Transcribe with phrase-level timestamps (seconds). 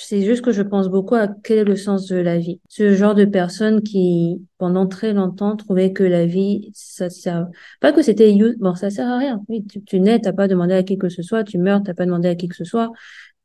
[0.00, 2.60] c'est juste que je pense beaucoup à quel est le sens de la vie.
[2.68, 7.46] Ce genre de personne qui, pendant très longtemps, trouvait que la vie, ça sert,
[7.80, 9.42] pas que c'était, bon, ça sert à rien.
[9.48, 11.94] Oui, tu, tu nais, t'as pas demandé à qui que ce soit, tu meurs, t'as
[11.94, 12.90] pas demandé à qui que ce soit.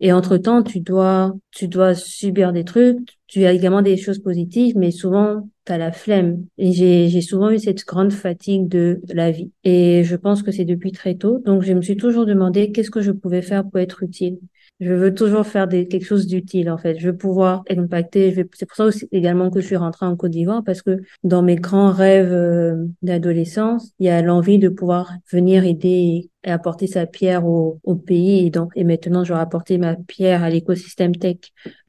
[0.02, 4.78] Et entre-temps, tu dois, tu dois subir des trucs, tu as également des choses positives,
[4.78, 6.46] mais souvent, tu as la flemme.
[6.58, 9.52] Et j'ai, j'ai souvent eu cette grande fatigue de la vie.
[9.64, 11.40] Et je pense que c'est depuis très tôt.
[11.46, 14.38] Donc, je me suis toujours demandé qu'est-ce que je pouvais faire pour être utile.
[14.82, 17.00] Je veux toujours faire des, quelque chose d'utile, en fait.
[17.00, 18.32] Je veux pouvoir impacter.
[18.34, 21.02] Je c'est pour ça aussi également que je suis rentrée en Côte d'Ivoire, parce que
[21.24, 26.52] dans mes grands rêves euh, d'adolescence, il y a l'envie de pouvoir venir aider et
[26.52, 28.46] apporter sa pierre au, au pays.
[28.46, 31.38] Et, donc, et maintenant, je vais apporter ma pierre à l'écosystème tech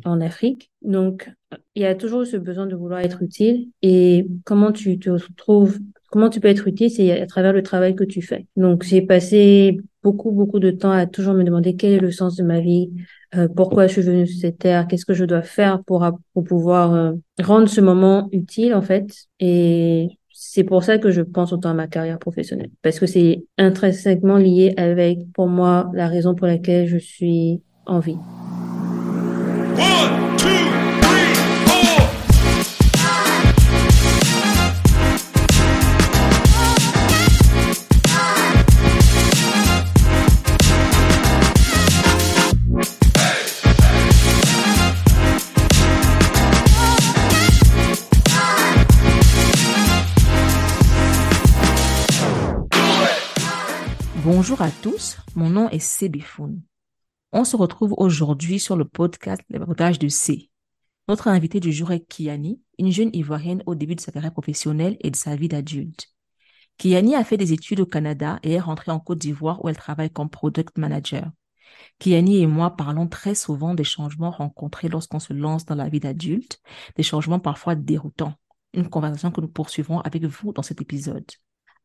[0.04, 0.70] en Afrique.
[0.82, 1.28] Donc,
[1.74, 3.68] il y a toujours ce besoin de vouloir être utile.
[3.82, 5.78] Et comment tu te trouves,
[6.10, 8.46] comment tu peux être utile, c'est à travers le travail que tu fais.
[8.56, 12.36] Donc, j'ai passé beaucoup, beaucoup de temps à toujours me demander quel est le sens
[12.36, 12.90] de ma vie,
[13.34, 16.44] euh, pourquoi je suis venue sur cette terre, qu'est-ce que je dois faire pour, pour
[16.44, 19.06] pouvoir euh, rendre ce moment utile, en fait.
[19.40, 23.44] Et c'est pour ça que je pense autant à ma carrière professionnelle, parce que c'est
[23.58, 28.18] intrinsèquement lié avec, pour moi, la raison pour laquelle je suis en vie.
[54.48, 56.62] Bonjour à tous, mon nom est Sébifoun.
[57.32, 60.52] On se retrouve aujourd'hui sur le podcast Les de C.
[61.08, 64.98] Notre invité du jour est Kiani, une jeune Ivoirienne au début de sa carrière professionnelle
[65.00, 66.12] et de sa vie d'adulte.
[66.78, 69.76] Kiani a fait des études au Canada et est rentrée en Côte d'Ivoire où elle
[69.76, 71.28] travaille comme product manager.
[71.98, 75.98] Kiani et moi parlons très souvent des changements rencontrés lorsqu'on se lance dans la vie
[75.98, 76.60] d'adulte,
[76.94, 78.34] des changements parfois déroutants.
[78.74, 81.26] Une conversation que nous poursuivrons avec vous dans cet épisode.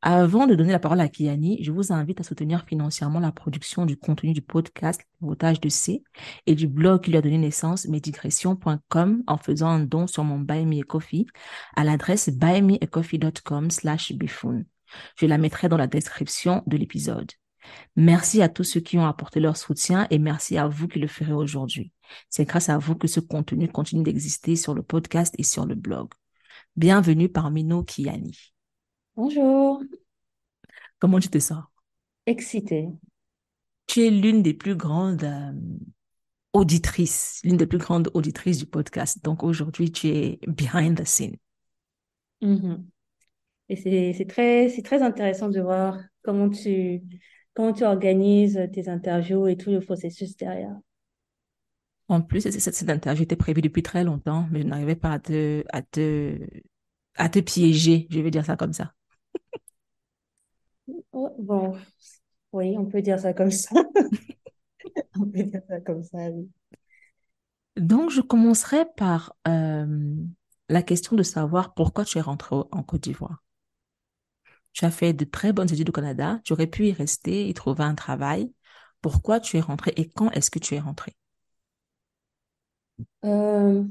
[0.03, 3.85] Avant de donner la parole à Kiani, je vous invite à soutenir financièrement la production
[3.85, 6.01] du contenu du podcast Votage de C
[6.47, 10.39] et du blog qui lui a donné naissance, medigression.com, en faisant un don sur mon
[10.39, 11.27] Buy Me a Coffee
[11.75, 14.65] à l'adresse buymeacoffee.com slash bifoon.
[15.17, 17.31] Je la mettrai dans la description de l'épisode.
[17.95, 21.07] Merci à tous ceux qui ont apporté leur soutien et merci à vous qui le
[21.07, 21.91] ferez aujourd'hui.
[22.27, 25.75] C'est grâce à vous que ce contenu continue d'exister sur le podcast et sur le
[25.75, 26.09] blog.
[26.75, 28.35] Bienvenue parmi nous, Kiani.
[29.15, 29.83] Bonjour.
[30.99, 31.63] Comment tu te sens?
[32.25, 32.87] Excitée.
[33.87, 35.51] Tu es l'une des plus grandes euh,
[36.53, 39.23] auditrices, l'une des plus grandes auditrices du podcast.
[39.23, 41.35] Donc aujourd'hui, tu es behind the scene.
[42.41, 42.85] Mhm.
[43.69, 47.01] Et c'est très, c'est très intéressant de voir comment tu,
[47.53, 50.75] comment tu organises tes interviews et tout le processus derrière.
[52.07, 55.19] En plus, cette, cette interview était prévue depuis très longtemps, mais je n'arrivais pas à
[55.19, 56.37] te, à te,
[57.15, 58.93] à te piéger, je vais dire ça comme ça.
[61.11, 61.77] Oh, bon,
[62.53, 63.75] oui, on peut dire ça comme ça.
[65.15, 66.49] On peut dire ça comme ça, oui.
[67.77, 70.15] Donc, je commencerai par euh,
[70.69, 73.41] la question de savoir pourquoi tu es rentré en Côte d'Ivoire.
[74.73, 77.53] Tu as fait de très bonnes études au Canada, tu aurais pu y rester, y
[77.53, 78.51] trouver un travail.
[79.01, 81.15] Pourquoi tu es rentré et quand est-ce que tu es rentré?
[83.25, 83.83] Euh,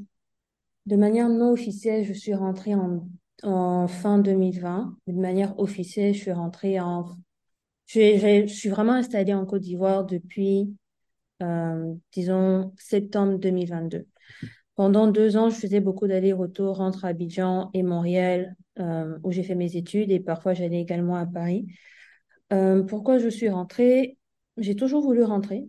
[0.87, 3.09] de manière non officielle, je suis rentrée en
[3.43, 4.97] en fin 2020.
[5.07, 7.07] De manière officielle, je suis rentrée en...
[7.87, 10.77] Je, suis vraiment installée en Côte d'Ivoire depuis,
[11.43, 14.07] euh, disons, septembre 2022.
[14.77, 19.57] Pendant deux ans, je faisais beaucoup d'allers-retours entre Abidjan et Montréal, euh, où j'ai fait
[19.57, 21.67] mes études, et parfois j'allais également à Paris.
[22.53, 24.17] Euh, pourquoi je suis rentrée?
[24.57, 25.69] J'ai toujours voulu rentrer.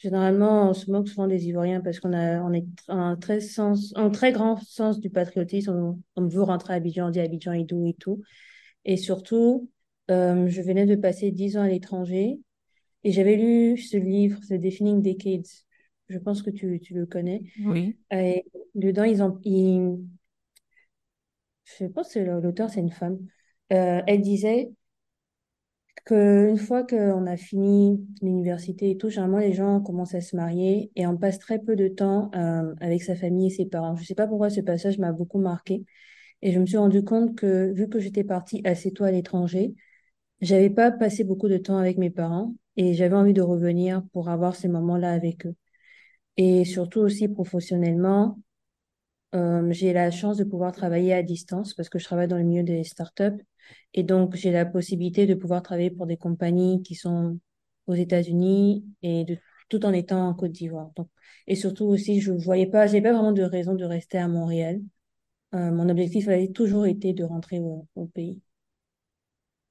[0.00, 3.92] Généralement, on se moque souvent des Ivoiriens parce qu'on a, on est un très sens,
[3.96, 5.98] un très grand sens du patriotisme.
[6.16, 8.22] On, veut rentrer à Abidjan, on dit Abidjan et tout et tout.
[8.86, 9.68] Et surtout,
[10.10, 12.40] euh, je venais de passer dix ans à l'étranger
[13.04, 15.46] et j'avais lu ce livre, The Defining Decades.
[16.08, 17.42] Je pense que tu, tu le connais.
[17.62, 17.98] Oui.
[18.10, 19.98] Et dedans, ils ont, ils,
[21.78, 23.18] je pense que l'auteur, c'est une femme.
[23.74, 24.70] Euh, elle disait
[26.04, 30.90] qu'une fois qu'on a fini l'université et tout, généralement les gens commencent à se marier
[30.96, 33.96] et on passe très peu de temps euh, avec sa famille et ses parents.
[33.96, 35.84] Je ne sais pas pourquoi ce passage m'a beaucoup marqué
[36.42, 39.74] et je me suis rendu compte que vu que j'étais partie assez tôt à l'étranger,
[40.40, 44.28] j'avais pas passé beaucoup de temps avec mes parents et j'avais envie de revenir pour
[44.30, 45.54] avoir ces moments-là avec eux.
[46.36, 48.38] Et surtout aussi professionnellement,
[49.34, 52.44] euh, j'ai la chance de pouvoir travailler à distance parce que je travaille dans le
[52.44, 53.44] milieu des startups
[53.94, 57.38] et donc, j'ai la possibilité de pouvoir travailler pour des compagnies qui sont
[57.86, 59.38] aux États-Unis et de
[59.68, 60.90] tout en étant en Côte d'Ivoire.
[60.96, 61.08] Donc,
[61.46, 64.80] et surtout aussi, je voyais pas, j'ai pas vraiment de raison de rester à Montréal.
[65.54, 68.40] Euh, mon objectif avait toujours été de rentrer au, au pays.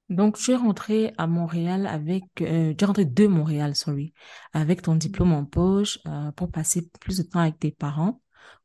[0.08, 4.12] Donc, tu es rentré à Montréal avec, euh, tu es rentré de Montréal, sorry,
[4.52, 8.20] avec ton diplôme en poche euh, pour passer plus de temps avec tes parents.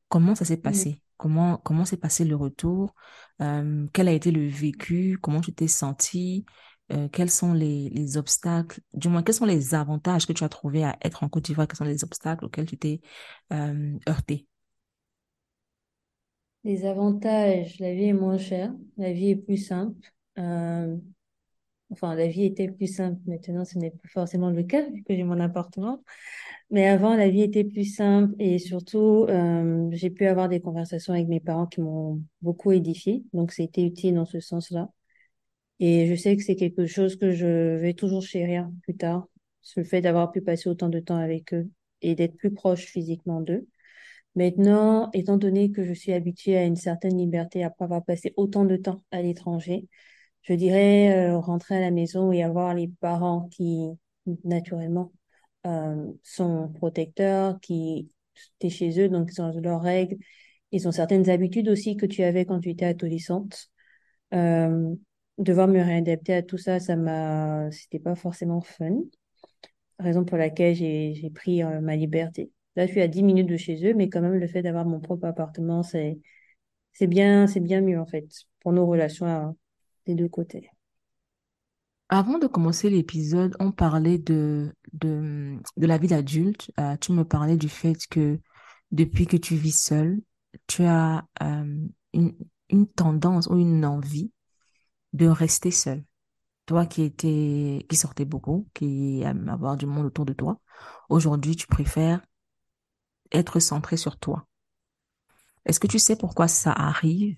[0.10, 0.86] Comment ça s'est Mm.
[0.86, 1.02] passé?
[1.18, 2.94] Comment, comment s'est passé le retour?
[3.42, 5.18] Euh, quel a été le vécu?
[5.22, 6.46] Comment tu t'es senti?
[6.92, 8.82] Euh, quels sont les, les obstacles?
[8.94, 11.68] Du moins, quels sont les avantages que tu as trouvés à être en Côte d'Ivoire?
[11.68, 13.02] Quels sont les obstacles auxquels tu t'es
[13.54, 14.48] euh, heurté?
[16.66, 20.12] Les avantages, la vie est moins chère, la vie est plus simple.
[21.92, 23.20] Enfin, la vie était plus simple.
[23.26, 26.04] Maintenant, ce n'est plus forcément le cas vu que j'ai mon appartement.
[26.72, 31.14] Mais avant, la vie était plus simple et surtout, euh, j'ai pu avoir des conversations
[31.14, 33.24] avec mes parents qui m'ont beaucoup édifié.
[33.34, 34.90] Donc, c'était utile dans ce sens-là.
[35.80, 39.28] Et je sais que c'est quelque chose que je vais toujours chérir plus tard.
[39.76, 41.70] Le fait d'avoir pu passer autant de temps avec eux
[42.02, 43.68] et d'être plus proche physiquement d'eux.
[44.36, 48.66] Maintenant, étant donné que je suis habituée à une certaine liberté après avoir passé autant
[48.66, 49.88] de temps à l'étranger,
[50.46, 53.90] je dirais euh, rentrer à la maison et avoir les parents qui,
[54.44, 55.12] naturellement,
[55.66, 58.12] euh, sont protecteurs, qui
[58.60, 60.18] t'es chez eux, donc ils ont leurs règles,
[60.72, 63.72] ils ont certaines habitudes aussi que tu avais quand tu étais adolescente.
[64.34, 64.96] Euh,
[65.40, 68.98] devoir me réadapter à tout ça, ça m'a, c'était pas forcément fun.
[70.00, 72.52] Raison pour laquelle j'ai pris ma liberté.
[72.76, 74.86] Là, je suis à 10 minutes de chez eux, mais quand même, le fait d'avoir
[74.86, 76.20] mon propre appartement, c'est
[76.94, 78.26] c'est bien, c'est bien mieux en fait
[78.62, 79.56] pour nos relations
[80.06, 80.70] des deux côtés.
[82.10, 86.72] Avant de commencer l'épisode, on parlait de, de, de la vie d'adulte.
[86.80, 88.40] Euh, tu me parlais du fait que
[88.92, 90.22] depuis que tu vis seule,
[90.68, 92.36] tu as euh, une,
[92.70, 94.32] une tendance ou une envie
[95.14, 96.04] de rester seule.
[96.68, 100.60] Toi qui étais, qui sortais beaucoup, qui aime avoir du monde autour de toi,
[101.10, 102.22] aujourd'hui, tu préfères
[103.32, 104.48] être centré sur toi.
[105.66, 107.38] Est-ce que tu sais pourquoi ça arrive?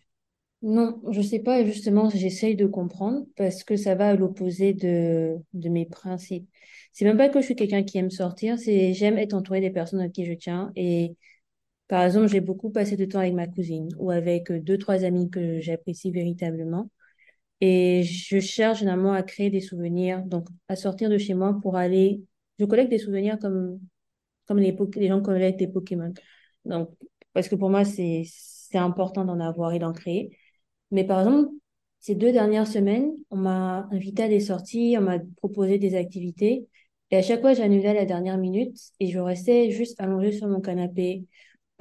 [0.63, 5.35] Non, je sais pas, justement, j'essaye de comprendre parce que ça va à l'opposé de,
[5.53, 6.49] de mes principes.
[6.93, 9.69] C'est même pas que je suis quelqu'un qui aime sortir, c'est j'aime être entourée des
[9.69, 10.71] personnes à qui je tiens.
[10.75, 11.15] Et
[11.87, 15.03] par exemple, j'ai beaucoup passé de temps avec ma cousine ou avec euh, deux, trois
[15.05, 16.89] amis que j'apprécie véritablement.
[17.61, 21.75] Et je cherche généralement à créer des souvenirs, donc à sortir de chez moi pour
[21.77, 22.23] aller.
[22.59, 23.79] Je collecte des souvenirs comme,
[24.47, 26.13] comme les, les gens collectent des Pokémon.
[26.65, 26.89] Donc,
[27.33, 28.25] parce que pour moi, c'est
[28.73, 30.37] important d'en avoir et d'en créer.
[30.91, 31.51] Mais par exemple,
[31.99, 36.67] ces deux dernières semaines, on m'a invité à des sorties, on m'a proposé des activités.
[37.11, 40.47] Et à chaque fois, j'annulais à la dernière minute et je restais juste allongée sur
[40.47, 41.25] mon canapé,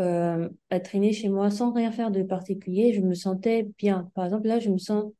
[0.01, 2.93] euh, à traîner chez moi sans rien faire de particulier.
[2.95, 4.11] Je me sentais bien.
[4.15, 5.13] Par exemple, là, je me sens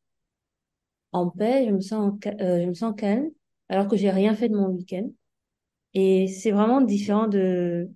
[1.13, 3.31] en paix, je me sens, euh, je me sens calme,
[3.69, 5.09] alors que j'ai rien fait de mon week-end.
[5.95, 7.91] Et c'est vraiment différent de,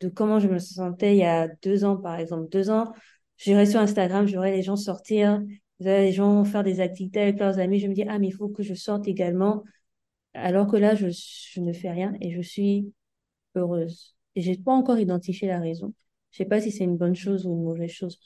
[0.00, 2.48] de comment je me sentais il y a deux ans, par exemple.
[2.50, 2.92] Deux ans,
[3.38, 5.42] j'irais sur Instagram, je voyais les gens sortir,
[5.80, 7.80] je les gens faire des activités avec leurs amis.
[7.80, 9.64] Je me dis, ah, mais il faut que je sorte également.
[10.34, 12.92] Alors que là, je, je ne fais rien et je suis
[13.56, 14.16] heureuse.
[14.36, 15.94] Et j'ai pas encore identifié la raison.
[16.32, 18.18] Je sais pas si c'est une bonne chose ou une mauvaise chose.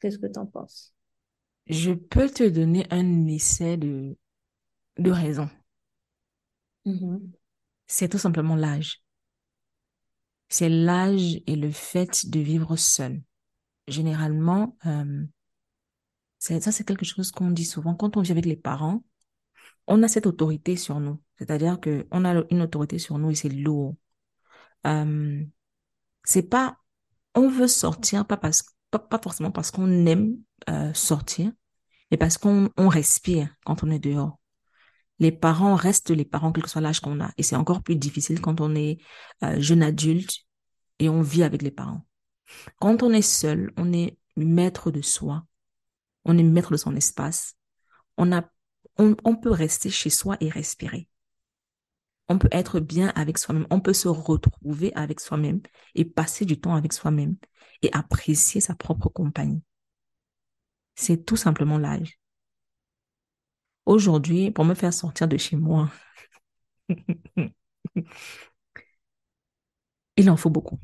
[0.00, 0.94] Qu'est-ce que t'en penses?
[1.68, 4.16] Je peux te donner un essai de,
[4.98, 5.50] de raison.
[6.84, 7.36] Mhm.
[7.88, 9.02] C'est tout simplement l'âge.
[10.48, 13.22] C'est l'âge et le fait de vivre seul.
[13.88, 15.24] Généralement, euh,
[16.38, 17.94] ça c'est quelque chose qu'on dit souvent.
[17.94, 19.04] Quand on vit avec les parents,
[19.86, 21.20] on a cette autorité sur nous.
[21.38, 23.96] C'est-à-dire que on a une autorité sur nous et c'est lourd.
[24.86, 25.44] Euh,
[26.24, 26.78] c'est pas,
[27.34, 30.36] on veut sortir, pas parce, pas, forcément parce qu'on aime
[30.68, 31.52] euh, sortir,
[32.10, 34.40] mais parce qu'on on respire quand on est dehors.
[35.18, 37.30] Les parents restent les parents, quel que soit l'âge qu'on a.
[37.38, 38.98] Et c'est encore plus difficile quand on est
[39.58, 40.40] jeune adulte
[40.98, 42.04] et on vit avec les parents.
[42.78, 45.46] Quand on est seul, on est maître de soi,
[46.24, 47.56] on est maître de son espace.
[48.16, 48.50] On a,
[48.98, 51.08] on, peut rester chez soi et respirer.
[52.28, 53.66] On peut être bien avec soi-même.
[53.70, 55.60] On peut se retrouver avec soi-même
[55.94, 57.36] et passer du temps avec soi-même
[57.82, 59.62] et apprécier sa propre compagnie.
[60.96, 62.18] C'est tout simplement l'âge.
[63.86, 65.90] Aujourd'hui, pour me faire sortir de chez moi,
[70.16, 70.80] il en faut beaucoup.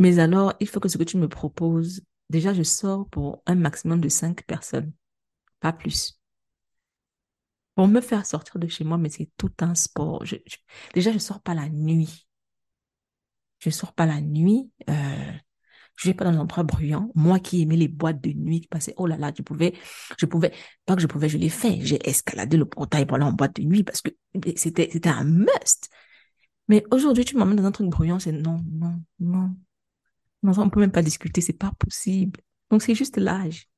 [0.00, 3.54] Mais alors, il faut que ce que tu me proposes, déjà, je sors pour un
[3.54, 4.92] maximum de cinq personnes,
[5.60, 6.20] pas plus.
[7.74, 10.24] Pour me faire sortir de chez moi, mais c'est tout un sport.
[10.24, 10.56] Je, je-
[10.94, 12.26] déjà, je sors pas la nuit.
[13.58, 14.70] Je sors pas la nuit.
[14.88, 15.32] Euh,
[15.96, 17.10] je vais pas dans un endroit bruyant.
[17.14, 19.74] Moi qui aimais les boîtes de nuit, qui passaient, oh là là, je pouvais,
[20.18, 20.52] je pouvais,
[20.86, 21.80] pas que je pouvais, je l'ai fait.
[21.82, 24.10] J'ai escaladé le portail pour aller en boîte de nuit parce que
[24.56, 25.90] c'était, c'était un must.
[26.68, 29.56] Mais aujourd'hui, tu m'emmènes dans un truc bruyant, c'est non, non, non.
[30.42, 32.40] On peut même pas discuter, c'est pas possible.
[32.70, 33.68] Donc, c'est juste l'âge.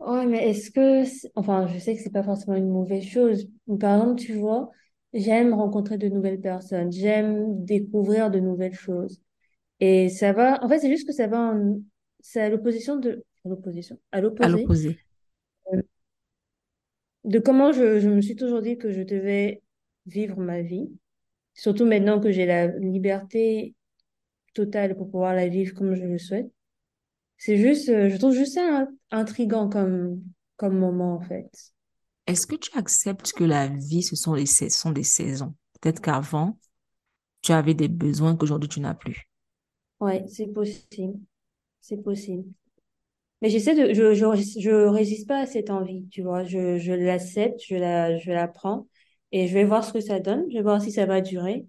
[0.00, 1.02] Ouais, mais est-ce que,
[1.34, 3.48] enfin, je sais que c'est pas forcément une mauvaise chose.
[3.80, 4.70] Par exemple, tu vois,
[5.12, 9.20] j'aime rencontrer de nouvelles personnes, j'aime découvrir de nouvelles choses.
[9.80, 11.80] Et ça va, en fait, c'est juste que ça va en,
[12.20, 14.72] c'est à l'opposition de, à l'opposition, à l'opposé.
[15.72, 15.82] euh,
[17.24, 19.62] de comment je, je me suis toujours dit que je devais
[20.06, 20.90] vivre ma vie.
[21.54, 23.74] Surtout maintenant que j'ai la liberté
[24.54, 26.50] totale pour pouvoir la vivre comme je le souhaite.
[27.38, 30.22] C'est juste, euh, je trouve juste ça in- intriguant comme,
[30.56, 31.50] comme moment, en fait.
[32.28, 35.56] Est-ce que tu acceptes que la vie, ce sont les, sais- sont des saisons?
[35.80, 36.56] Peut-être qu'avant,
[37.42, 39.28] tu avais des besoins qu'aujourd'hui, tu n'as plus.
[40.00, 41.18] Ouais, c'est possible.
[41.80, 42.44] C'est possible.
[43.42, 46.44] Mais j'essaie de, je, je, je résiste pas à cette envie, tu vois.
[46.44, 48.88] Je, je l'accepte, je la, je la prends
[49.32, 50.44] et je vais voir ce que ça donne.
[50.50, 51.66] Je vais voir si ça va durer.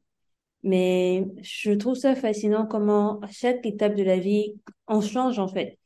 [0.63, 4.55] Mais je trouve ça fascinant comment chaque étape de la vie,
[4.87, 5.79] on change, en fait.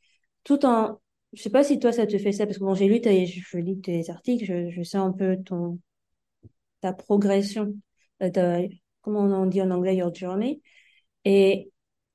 [0.44, 1.00] Tout en,
[1.32, 3.26] je sais pas si toi, ça te fait ça, parce que bon, j'ai lu tes,
[3.26, 5.78] je lis tes articles, je, je sais un peu ton,
[6.80, 7.74] ta progression,
[8.22, 8.60] euh, ta-
[9.02, 10.60] comment on dit en anglais, your journey.
[11.24, 11.70] Et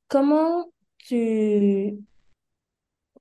[0.09, 1.97] comment tu,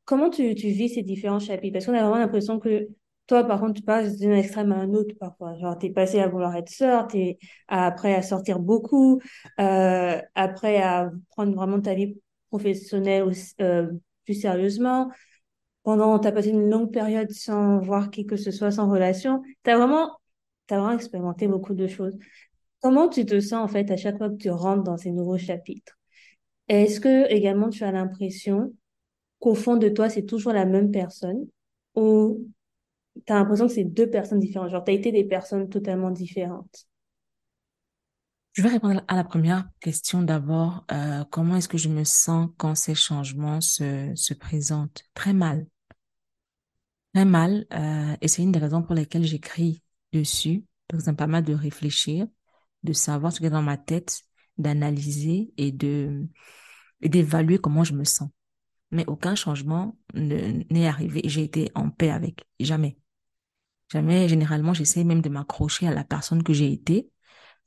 [0.04, 1.72] comment tu, tu vis ces différents chapitres?
[1.74, 2.88] Parce qu'on a vraiment l'impression que
[3.28, 5.56] toi, par contre, tu passes d'un extrême à un autre parfois.
[5.58, 9.20] Genre, t'es passé à vouloir être sœur, t'es après à sortir beaucoup,
[9.60, 12.16] euh, après à prendre vraiment ta vie
[12.50, 13.30] professionnelle
[13.60, 13.92] euh,
[14.24, 15.10] plus sérieusement.
[15.84, 19.42] Pendant, t'as passé une longue période sans voir qui que ce soit, sans relation.
[19.62, 20.18] T'as vraiment,
[20.66, 22.16] t'as vraiment expérimenté beaucoup de choses.
[22.82, 25.38] Comment tu te sens, en fait, à chaque fois que tu rentres dans ces nouveaux
[25.38, 25.98] chapitres?
[26.68, 28.74] Est-ce que également tu as l'impression
[29.40, 31.46] qu'au fond de toi, c'est toujours la même personne
[31.94, 32.46] ou
[33.26, 34.70] tu as l'impression que c'est deux personnes différentes?
[34.70, 36.86] Genre, tu as été des personnes totalement différentes.
[38.52, 40.84] Je vais répondre à la première question d'abord.
[40.92, 45.02] Euh, comment est-ce que je me sens quand ces changements se, se présentent?
[45.14, 45.66] Très mal.
[47.14, 47.66] Très mal.
[47.72, 49.82] Euh, et c'est une des raisons pour lesquelles j'écris
[50.12, 50.64] dessus.
[50.88, 52.26] Parce que ça me permet de réfléchir,
[52.82, 54.22] de savoir ce qu'il y a dans ma tête,
[54.58, 55.72] d'analyser et
[57.00, 58.30] et d'évaluer comment je me sens.
[58.92, 62.46] Mais aucun changement ne- n'est arrivé j'ai été en paix avec.
[62.60, 62.98] Jamais.
[63.90, 64.28] Jamais.
[64.28, 67.10] Généralement, j'essaie même de m'accrocher à la personne que j'ai été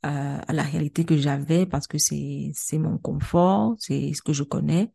[0.05, 4.33] euh, à la réalité que j'avais parce que c'est c'est mon confort, c'est ce que
[4.33, 4.91] je connais.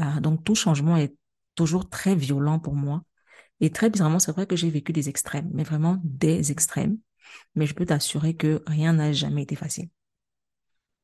[0.00, 1.14] Euh, donc tout changement est
[1.54, 3.02] toujours très violent pour moi.
[3.60, 6.98] Et très bizarrement, c'est vrai que j'ai vécu des extrêmes, mais vraiment des extrêmes.
[7.56, 9.90] Mais je peux t'assurer que rien n'a jamais été facile.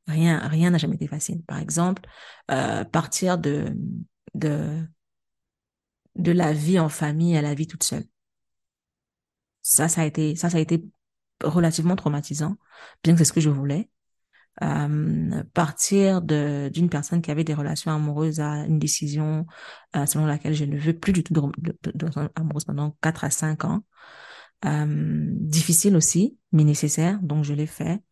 [0.07, 1.43] Rien, rien n'a jamais été facile.
[1.45, 2.03] Par exemple,
[2.51, 3.77] euh, partir de
[4.35, 4.87] de
[6.17, 8.05] de la vie en famille à la vie toute seule.
[9.71, 10.85] Ça, ça a été ça, ça a été
[11.45, 12.57] relativement traumatisant,
[13.05, 13.91] bien que c'est ce que je voulais.
[14.63, 19.47] euh, partir d'une personne qui avait des relations amoureuses à une décision
[19.97, 23.25] euh, selon laquelle je ne veux plus du tout de, de, de, amoureuses pendant 4
[23.25, 23.85] à 5 ans.
[24.65, 24.87] Euh,
[25.31, 28.03] difficile aussi, mais nécessaire, donc je l'ai fait.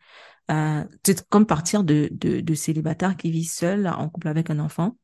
[0.51, 4.97] Euh, c'est comme partir de, de, célibataire qui vit seul en couple avec un enfant,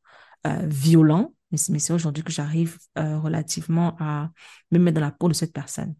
[0.47, 4.31] euh, violent, mais c'est mais c'est aujourd'hui que j'arrive euh, relativement à
[4.71, 5.95] me mettre dans la peau de cette personne.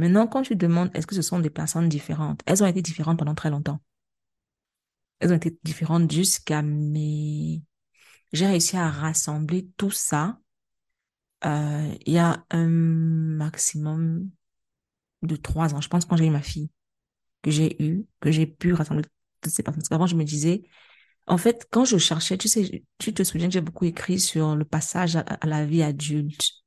[0.00, 2.42] Maintenant, quand tu demandes, est-ce que ce sont des personnes différentes?
[2.46, 3.80] Elles ont été différentes pendant très longtemps.
[5.18, 7.62] Elles ont été différentes jusqu'à mes...
[8.32, 10.38] J'ai réussi à rassembler tout ça
[11.44, 14.30] euh, il y a un maximum
[15.22, 15.80] de trois ans.
[15.80, 16.70] Je pense quand j'ai eu ma fille,
[17.42, 19.04] que j'ai eu, que j'ai pu rassembler
[19.42, 19.82] toutes ces personnes.
[19.82, 20.64] Parce qu'avant, je me disais,
[21.26, 24.56] en fait, quand je cherchais, tu sais, tu te souviens que j'ai beaucoup écrit sur
[24.56, 26.59] le passage à, à la vie adulte.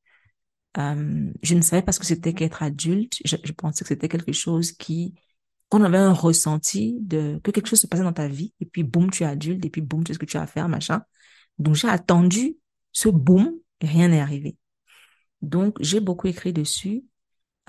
[0.78, 3.18] Euh, je ne savais pas ce que c'était qu'être adulte.
[3.26, 5.14] Je, pensais que c'était quelque chose qui
[5.70, 8.54] qu'on avait un ressenti de que quelque chose se passait dans ta vie.
[8.60, 9.66] Et puis boum tu es adulte.
[9.66, 11.04] Et puis boum tu sais ce que tu as à faire machin.
[11.60, 12.58] Donc j'ai attendu
[12.92, 14.58] ce boum et rien n'est arrivé.
[15.42, 17.04] Donc j'ai beaucoup écrit dessus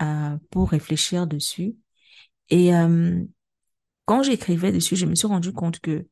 [0.01, 1.75] euh, pour réfléchir dessus.
[2.49, 3.23] Et euh,
[4.05, 6.07] quand j'écrivais dessus je me suis rendu compte que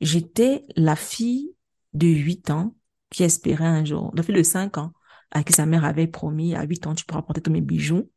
[0.00, 1.54] j'étais la fille
[1.94, 2.76] de 8 ans
[3.10, 4.92] qui espérait un jour la fille de 5 ans
[5.34, 8.08] à qui sa mère avait promis à 8 ans tu pourras porter tous mes bijoux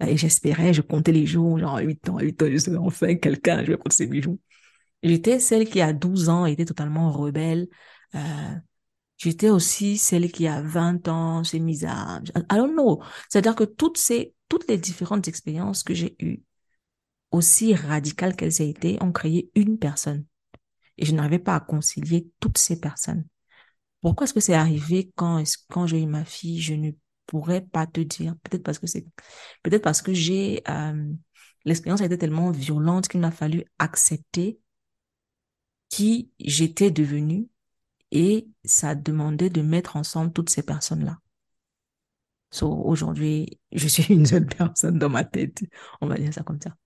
[0.00, 3.62] et j'espérais, je comptais les jours, genre 8 ans, 8 ans, je serai enfin quelqu'un,
[3.64, 4.40] je vais porter ces bijoux.
[5.02, 7.68] J'étais celle qui, à 12 ans, était totalement rebelle.
[8.14, 8.54] Euh,
[9.18, 12.20] j'étais aussi celle qui, à 20 ans, s'est mise à...
[12.50, 13.02] I don't know.
[13.28, 16.42] C'est-à-dire que toutes ces, toutes les différentes expériences que j'ai eues,
[17.30, 20.24] aussi radicales qu'elles aient été, ont créé une personne.
[20.98, 23.24] Et je n'arrivais pas à concilier toutes ces personnes.
[24.04, 26.60] Pourquoi est-ce que c'est arrivé quand, quand j'ai eu ma fille?
[26.60, 26.90] Je ne
[27.24, 28.36] pourrais pas te dire.
[28.42, 29.06] Peut-être parce que c'est,
[29.62, 31.10] peut-être parce que j'ai, euh,
[31.64, 34.60] l'expérience a été tellement violente qu'il m'a fallu accepter
[35.88, 37.48] qui j'étais devenue
[38.10, 41.18] et ça a demandé de mettre ensemble toutes ces personnes-là.
[42.50, 45.62] So, aujourd'hui, je suis une seule personne dans ma tête.
[46.02, 46.76] On va dire ça comme ça.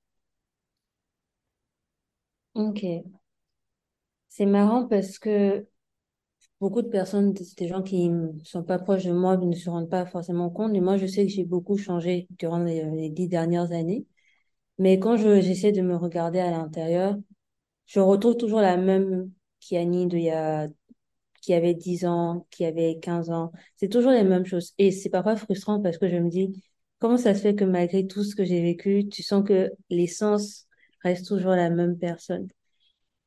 [2.55, 2.85] Ok.
[4.29, 5.67] C'est marrant parce que
[6.61, 9.91] beaucoup de personnes, des gens qui ne sont pas proches de moi, ne se rendent
[9.91, 10.73] pas forcément compte.
[10.73, 14.07] Mais moi, je sais que j'ai beaucoup changé durant les, dix dernières années.
[14.79, 17.17] Mais quand je, j'essaie de me regarder à l'intérieur,
[17.87, 20.69] je retrouve toujours la même Kiani de il y a,
[21.43, 23.53] qui avait 10 ans, qui avait 15 ans.
[23.77, 24.75] C'est toujours les mêmes choses.
[24.79, 26.63] Et c'est parfois frustrant parce que je me dis,
[26.99, 30.67] comment ça se fait que malgré tout ce que j'ai vécu, tu sens que l'essence
[31.03, 32.49] reste toujours la même personne?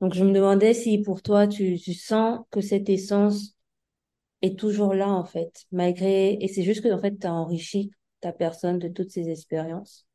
[0.01, 3.55] Donc, je me demandais si pour toi, tu, tu sens que cette essence
[4.41, 7.91] est toujours là, en fait, malgré, et c'est juste que, en fait, tu as enrichi
[8.19, 10.07] ta personne de toutes ces expériences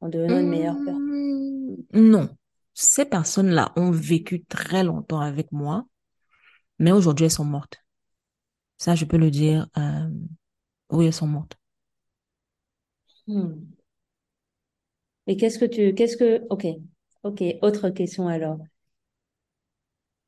[0.00, 1.76] en devenant une meilleure personne.
[1.92, 2.28] Mmh, non.
[2.72, 5.86] Ces personnes-là ont vécu très longtemps avec moi,
[6.78, 7.78] mais aujourd'hui, elles sont mortes.
[8.78, 9.68] Ça, je peux le dire.
[9.76, 10.08] Euh,
[10.90, 11.56] oui, elles sont mortes.
[13.26, 13.52] Hmm.
[15.26, 16.66] Et qu'est-ce que tu, qu'est-ce que, ok,
[17.22, 18.58] ok, autre question alors.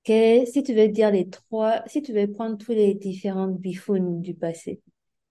[0.07, 4.35] Si tu veux dire les trois, si tu veux prendre tous les différentes bifounes du
[4.35, 4.81] passé,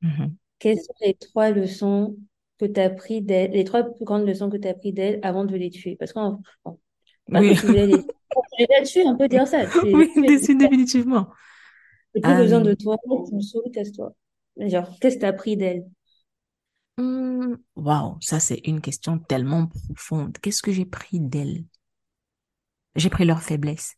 [0.02, 0.38] Mhm.
[0.60, 2.18] quelles sont les trois leçons
[2.60, 5.20] que tu as pris d'elles, les trois plus grandes leçons que tu as pris d'elles
[5.24, 5.96] avant de les tuer?
[5.98, 6.80] Parce qu'on, bon,
[7.32, 7.88] pas Oui, que tu les,
[8.60, 9.68] les tuer, on peut dire ça.
[9.68, 11.32] Tu, oui, tu définitivement.
[12.16, 14.14] j'ai plus besoin de Euh, toi, tu me saoules, casse-toi.
[14.58, 15.86] Genre, qu'est-ce que tu as pris d'elles?
[16.98, 20.38] hmm, Waouh, ça c'est une question tellement profonde.
[20.42, 21.64] Qu'est-ce que j'ai pris d'elles?
[22.96, 23.96] J'ai pris leur faiblesse.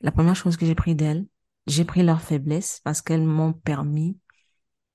[0.00, 1.26] La première chose que j'ai pris d'elles,
[1.66, 4.18] j'ai pris leur faiblesse parce qu'elles m'ont permis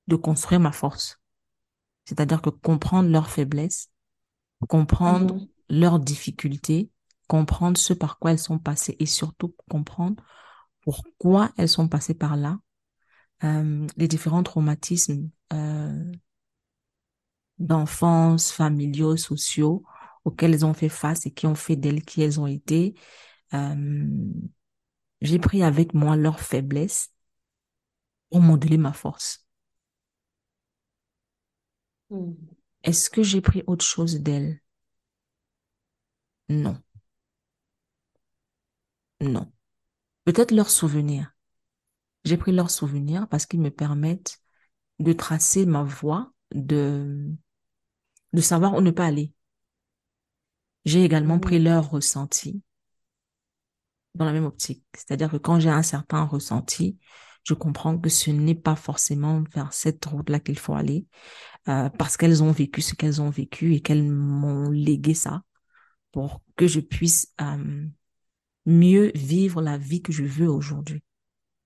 [0.07, 1.21] de construire ma force.
[2.05, 3.91] C'est-à-dire que comprendre leurs faiblesses,
[4.67, 5.49] comprendre Mhm.
[5.69, 6.91] leurs difficultés,
[7.27, 10.23] comprendre ce par quoi elles sont passées et surtout comprendre
[10.81, 12.59] pourquoi elles sont passées par là,
[13.43, 16.11] euh, les différents traumatismes euh,
[17.59, 19.83] d'enfance, familiaux, sociaux
[20.25, 22.95] auxquels elles ont fait face et qui ont fait d'elles qui elles ont été.
[23.53, 24.07] Euh,
[25.21, 27.11] j'ai pris avec moi leurs faiblesses
[28.31, 29.45] pour modeler ma force.
[32.09, 32.33] Hmm.
[32.83, 34.59] Est-ce que j'ai pris autre chose d'elles?
[36.63, 36.75] Non,
[39.21, 39.51] non.
[40.25, 41.33] Peut-être leurs souvenirs.
[42.25, 44.39] J'ai pris leurs souvenirs parce qu'ils me permettent
[44.99, 47.31] de tracer ma voie, de,
[48.33, 49.33] de savoir où ne pas aller.
[50.83, 51.39] J'ai également Hmm.
[51.39, 52.61] pris leurs ressentis
[54.15, 54.83] dans la même optique.
[54.95, 56.97] C'est-à-dire que quand j'ai un certain ressenti,
[57.43, 61.07] je comprends que ce n'est pas forcément vers cette route-là qu'il faut aller,
[61.69, 65.43] euh, parce qu'elles ont vécu ce qu'elles ont vécu et qu'elles m'ont légué ça
[66.11, 67.85] pour que je puisse euh,
[68.65, 71.03] mieux vivre la vie que je veux aujourd'hui.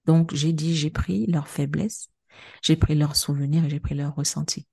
[0.05, 2.09] Donc, j'ai dit, j'ai pris leurs faiblesses,
[2.63, 4.67] j'ai pris leurs souvenirs et j'ai pris leurs ressentis.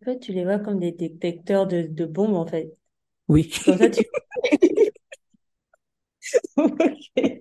[0.00, 2.76] En fait, tu les vois comme des détecteurs de, de bombes, en fait.
[3.28, 4.04] Oui, Comme ça, tu...
[6.56, 7.38] Ok.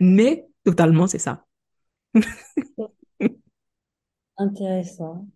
[0.00, 1.46] mais totalement, c'est ça.
[4.36, 5.26] Intéressant.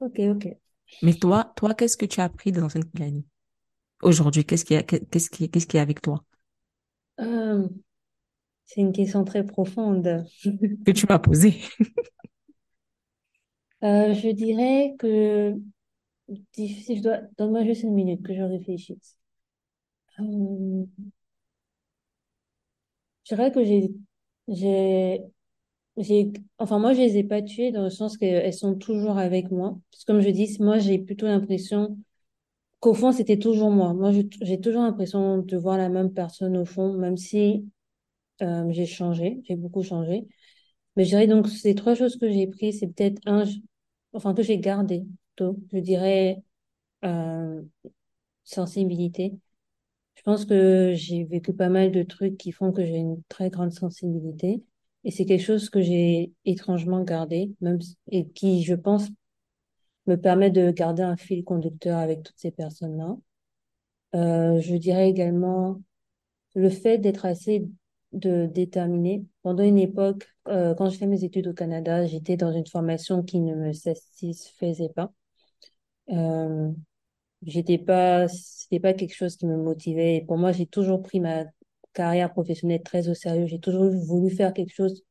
[0.00, 0.48] Ok, ok.
[1.02, 3.24] Mais toi, toi, qu'est-ce que tu as appris dans cette année?
[4.02, 6.24] Aujourd'hui, qu'est-ce qui est, qu'est-ce qui, qu'est-ce qui est avec toi?
[7.20, 7.68] Euh,
[8.64, 10.24] c'est une question très profonde.
[10.84, 11.60] Que tu m'as posé.
[13.82, 15.54] Euh, je dirais que
[16.54, 19.16] si je dois, donne-moi juste une minute que je réfléchisse.
[20.20, 20.86] Euh,
[23.24, 23.64] je dirais que
[25.96, 29.50] j'ai, enfin moi je les ai pas tuées dans le sens qu'elles sont toujours avec
[29.50, 29.78] moi.
[29.90, 31.98] Parce comme je dis, moi j'ai plutôt l'impression
[32.80, 33.94] qu'au fond c'était toujours moi.
[33.94, 34.12] Moi
[34.42, 37.66] j'ai toujours l'impression de voir la même personne au fond, même si
[38.42, 40.26] euh, j'ai changé, j'ai beaucoup changé.
[40.96, 43.44] Mais je dirais donc ces trois choses que j'ai prises, c'est peut-être un,
[44.14, 45.04] enfin que j'ai gardé
[45.72, 46.42] Je dirais
[47.04, 47.62] euh,
[48.44, 49.34] sensibilité.
[50.16, 53.50] Je pense que j'ai vécu pas mal de trucs qui font que j'ai une très
[53.50, 54.62] grande sensibilité.
[55.04, 57.78] Et c'est quelque chose que j'ai étrangement gardé, même,
[58.10, 59.08] et qui, je pense,
[60.06, 63.16] me permet de garder un fil conducteur avec toutes ces personnes-là.
[64.14, 65.80] Euh, je dirais également
[66.54, 67.68] le fait d'être assez
[68.12, 69.24] de déterminé.
[69.42, 73.22] Pendant une époque, euh, quand je fais mes études au Canada, j'étais dans une formation
[73.22, 75.12] qui ne me satisfaisait pas.
[76.10, 76.70] Euh,
[77.46, 80.16] J'étais pas, c'était pas quelque chose qui me motivait.
[80.16, 81.44] Et pour moi, j'ai toujours pris ma
[81.94, 83.46] carrière professionnelle très au sérieux.
[83.46, 85.04] J'ai toujours voulu faire quelque chose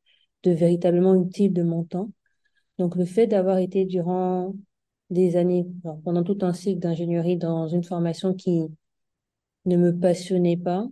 [0.44, 2.12] de véritablement utile de mon temps.
[2.80, 4.56] Donc, le fait d'avoir été durant
[5.12, 5.68] des années,
[6.06, 8.64] pendant tout un cycle d'ingénierie dans une formation qui
[9.66, 10.86] ne me passionnait pas,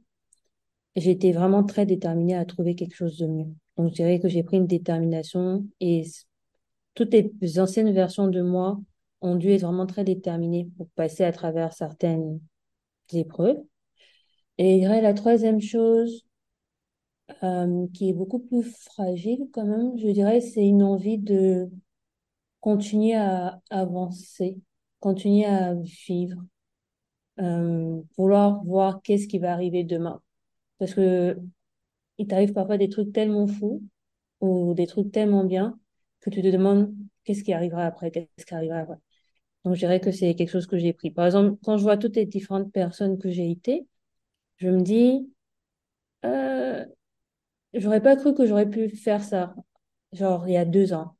[0.95, 3.47] j'étais vraiment très déterminée à trouver quelque chose de mieux.
[3.77, 6.03] Donc, je dirais que j'ai pris une détermination et
[6.95, 8.79] toutes les anciennes versions de moi
[9.21, 12.39] ont dû être vraiment très déterminées pour passer à travers certaines
[13.13, 13.57] épreuves.
[14.57, 16.25] Et je dirais la troisième chose,
[17.43, 21.69] euh, qui est beaucoup plus fragile quand même, je dirais, c'est une envie de
[22.61, 24.57] continuer à avancer,
[24.99, 26.41] continuer à vivre,
[27.39, 30.21] euh, vouloir voir qu'est-ce qui va arriver demain.
[30.79, 31.37] Parce que
[32.17, 33.83] il t'arrive parfois des trucs tellement fous
[34.41, 35.79] ou des trucs tellement bien
[36.21, 38.97] que tu te demandes qu'est-ce qui arrivera après, qu'est-ce qui arrivera après.
[39.67, 41.11] Donc, je dirais que c'est quelque chose que j'ai pris.
[41.11, 43.85] Par exemple, quand je vois toutes les différentes personnes que j'ai été,
[44.59, 45.29] je me dis,
[46.25, 46.85] euh,
[47.73, 49.55] j'aurais pas cru que j'aurais pu faire ça,
[50.13, 51.17] genre il y a deux ans.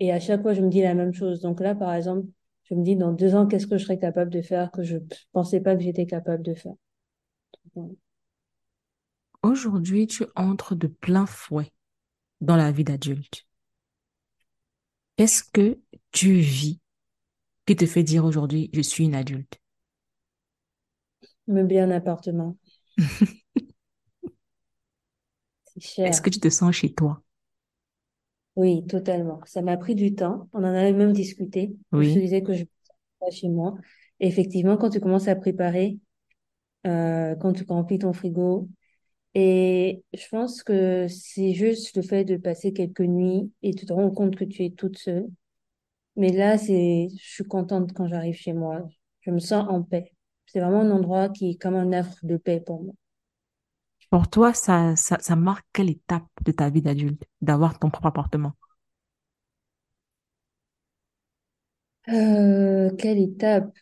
[0.00, 1.40] Et à chaque fois, je me dis la même chose.
[1.40, 2.26] Donc là, par exemple,
[2.64, 4.98] je me dis, dans deux ans, qu'est-ce que je serais capable de faire que je
[5.32, 6.74] pensais pas que j'étais capable de faire?
[9.42, 11.72] Aujourd'hui, tu entres de plein fouet
[12.40, 13.46] dans la vie d'adulte.
[15.16, 15.78] Qu'est-ce que
[16.12, 16.79] tu vis
[17.66, 19.58] qui te fait dire aujourd'hui, je suis une adulte?
[21.46, 22.56] Meubler un appartement.
[25.64, 26.12] C'est cher.
[26.12, 27.22] Est-ce que tu te sens chez toi?
[28.56, 29.40] Oui, totalement.
[29.46, 30.48] Ça m'a pris du temps.
[30.52, 31.74] On en avait même discuté.
[31.98, 32.64] Je te disais que je
[33.20, 33.76] pas chez moi.
[34.20, 35.98] Et effectivement, quand tu commences à préparer,
[36.86, 38.68] euh, quand tu remplis ton frigo,
[39.34, 43.92] et je pense que c'est juste le fait de passer quelques nuits et tu te
[43.94, 45.28] rends compte que tu es toute seule.
[46.20, 48.88] Mais là, c'est, je suis contente quand j'arrive chez moi.
[49.22, 50.12] Je me sens en paix.
[50.46, 52.94] C'est vraiment un endroit qui est comme un havre de paix pour moi.
[54.08, 58.06] Pour toi, ça, ça, ça marque quelle étape de ta vie d'adulte, d'avoir ton propre
[58.06, 58.52] appartement?
[62.08, 63.72] Euh, quelle étape?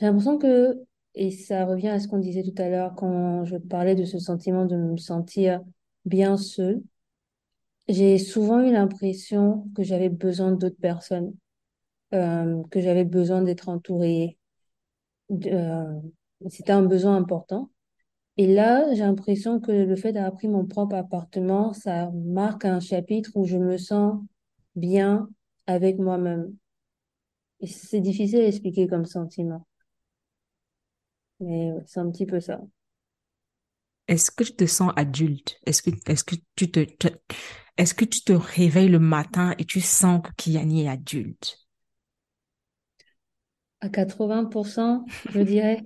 [0.00, 0.82] J'ai l'impression que,
[1.14, 4.18] et ça revient à ce qu'on disait tout à l'heure quand je parlais de ce
[4.18, 5.60] sentiment de me sentir
[6.04, 6.82] bien seule,
[7.90, 11.34] j'ai souvent eu l'impression que j'avais besoin d'autres personnes,
[12.14, 14.38] euh, que j'avais besoin d'être entourée.
[15.46, 16.00] euh,
[16.48, 17.70] c'était un besoin important.
[18.38, 22.80] Et là, j'ai l'impression que le fait d'avoir pris mon propre appartement, ça marque un
[22.80, 24.22] chapitre où je me sens
[24.76, 25.28] bien
[25.66, 26.54] avec moi-même.
[27.60, 29.64] Et c'est difficile à expliquer comme sentiment,
[31.40, 32.60] mais c'est un petit peu ça.
[34.08, 35.58] Est-ce que tu te sens adulte?
[35.66, 36.86] Est-ce que, est-ce que tu te-
[37.76, 41.58] est-ce que tu te réveilles le matin et tu sens que Kiani est adulte?
[43.80, 45.82] À 80%, je dirais.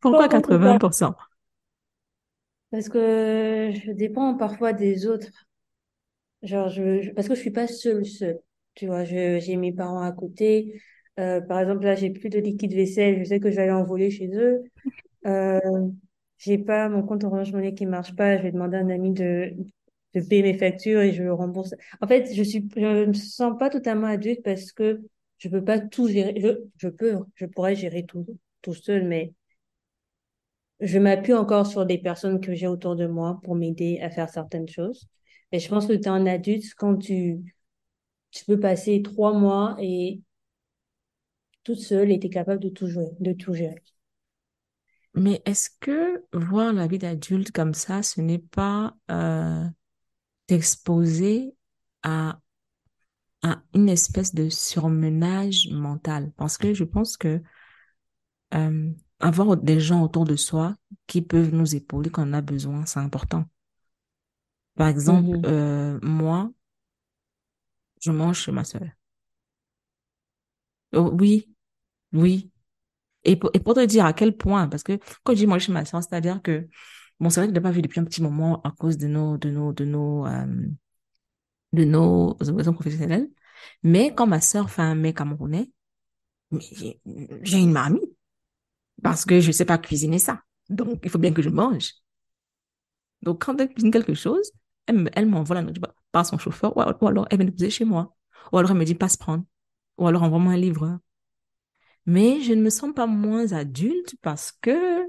[0.00, 0.78] Pourquoi encore total.
[0.78, 1.14] 80%?
[2.70, 5.30] Parce que je dépends parfois des autres.
[6.42, 8.40] Genre, je, je- parce que je suis pas seule, seule.
[8.74, 10.80] Tu vois, j'ai mes parents à côté.
[11.18, 13.18] Euh, par exemple, là, j'ai plus de liquide vaisselle.
[13.20, 14.62] Je sais que je vais aller en voler chez eux.
[15.26, 15.60] Euh,
[16.38, 18.36] j'ai pas mon compte Orange Money qui marche pas.
[18.38, 19.52] Je vais demander à un ami de,
[20.14, 21.74] de payer mes factures et je le rembourse.
[22.00, 25.00] En fait, je suis, je me sens pas totalement adulte parce que
[25.38, 26.34] je peux pas tout gérer.
[26.40, 28.26] Je, je peux, je pourrais gérer tout,
[28.62, 29.32] tout seul, mais
[30.80, 34.28] je m'appuie encore sur des personnes que j'ai autour de moi pour m'aider à faire
[34.30, 35.06] certaines choses.
[35.52, 37.38] Et je pense que tu es un adulte quand tu,
[38.32, 40.20] tu peux passer trois mois et
[41.64, 43.82] toute seule et tu es capable de tout jouer, de tout gérer.
[45.16, 49.64] Mais est-ce que voir la vie d'adulte comme ça, ce n'est pas euh,
[50.48, 51.54] t'exposer
[52.02, 52.40] à,
[53.42, 56.32] à une espèce de surmenage mental?
[56.36, 57.40] Parce que je pense que
[58.54, 60.74] euh, avoir des gens autour de soi
[61.06, 63.44] qui peuvent nous épauler quand on a besoin, c'est important.
[64.74, 65.42] Par exemple, Mhm.
[65.46, 66.50] euh, moi,
[68.00, 68.88] je mange chez ma sœur.
[70.92, 71.46] Oh, oui,
[72.12, 72.50] oui.
[73.26, 75.66] Et pour, et pour te dire à quel point, parce que quand je dis manger
[75.68, 76.68] chez ma soeur, c'est-à-dire que,
[77.20, 79.38] bon, c'est vrai que je pas vu depuis un petit moment à cause de nos,
[79.38, 80.46] de nos, de nos, euh,
[81.72, 83.28] de nos obligations professionnelles.
[83.82, 85.70] Mais quand ma soeur fait un mets camerounais,
[87.42, 88.02] j'ai une marmite
[89.02, 90.42] parce que je sais pas cuisiner ça.
[90.68, 91.92] Donc, il faut bien que je mange.
[93.22, 94.50] Donc, quand elle cuisine quelque chose,
[94.86, 97.84] elle, me- elle m'envoie la nourriture par son chauffeur ou, alors elle vient déposer chez
[97.84, 98.14] moi.
[98.52, 99.44] Ou alors elle me dit passe prendre.
[99.98, 100.98] Ou alors envoie-moi un livreur.
[102.06, 105.04] Mais je ne me sens pas moins adulte parce que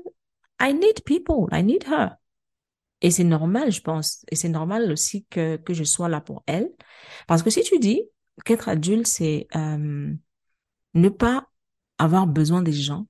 [0.61, 2.11] I need people, I need her.
[3.01, 4.25] Et c'est normal, je pense.
[4.31, 6.71] Et c'est normal aussi que, que je sois là pour elle.
[7.27, 8.01] Parce que si tu dis
[8.45, 10.13] qu'être adulte, c'est euh,
[10.95, 11.47] ne pas
[11.99, 13.07] avoir besoin des gens,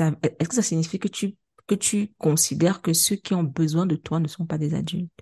[0.00, 1.36] est-ce que ça signifie que tu,
[1.68, 5.12] que tu considères que ceux qui ont besoin de toi ne sont pas des adultes?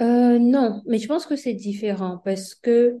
[0.00, 3.00] Euh, non, mais je pense que c'est différent parce que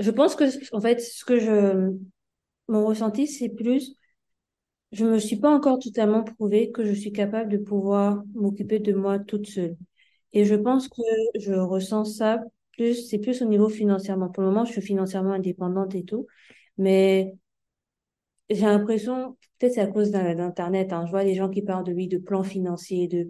[0.00, 0.44] je pense que,
[0.76, 1.92] en fait, ce que je,
[2.68, 3.96] mon ressenti, c'est plus,
[4.92, 8.92] je me suis pas encore totalement prouvé que je suis capable de pouvoir m'occuper de
[8.94, 9.76] moi toute seule.
[10.34, 11.02] Et je pense que
[11.40, 12.40] je ressens ça
[12.72, 14.28] plus, c'est plus au niveau financièrement.
[14.30, 16.26] Pour le moment, je suis financièrement indépendante et tout,
[16.78, 17.34] mais
[18.50, 21.84] j'ai l'impression, peut-être c'est à cause d'In- d'Internet, hein, je vois les gens qui parlent
[21.84, 23.28] de lui, de plans financiers, de,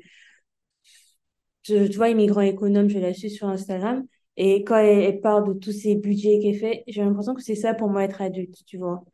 [1.63, 4.07] je, tu vois, Immigrant Économe, je la suis sur Instagram,
[4.39, 7.75] et quand elle, parle de tous ces budgets qu'elle fait, j'ai l'impression que c'est ça
[7.75, 9.05] pour moi être adulte, tu vois.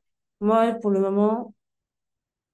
[0.41, 1.55] Moi, pour le moment,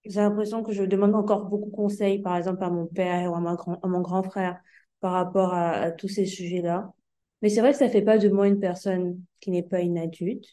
[0.05, 3.35] j'ai l'impression que je demande encore beaucoup de conseils, par exemple, à mon père ou
[3.35, 4.61] à, ma grand, à mon grand frère
[5.01, 6.93] par rapport à, à tous ces sujets-là.
[7.43, 9.99] Mais c'est vrai que ça fait pas de moi une personne qui n'est pas une
[9.99, 10.47] adulte.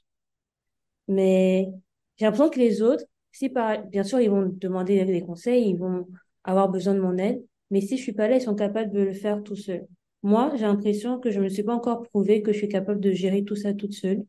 [1.07, 1.69] Mais
[2.17, 5.77] j'ai l'impression que les autres, si par, bien sûr, ils vont demander des conseils, ils
[5.77, 6.07] vont
[6.43, 7.43] avoir besoin de mon aide.
[7.71, 9.87] Mais si je suis pas là, ils sont capables de le faire tout seuls.
[10.27, 12.99] Moi, j'ai l'impression que je ne me suis pas encore prouvé que je suis capable
[12.99, 14.25] de gérer tout ça toute seule.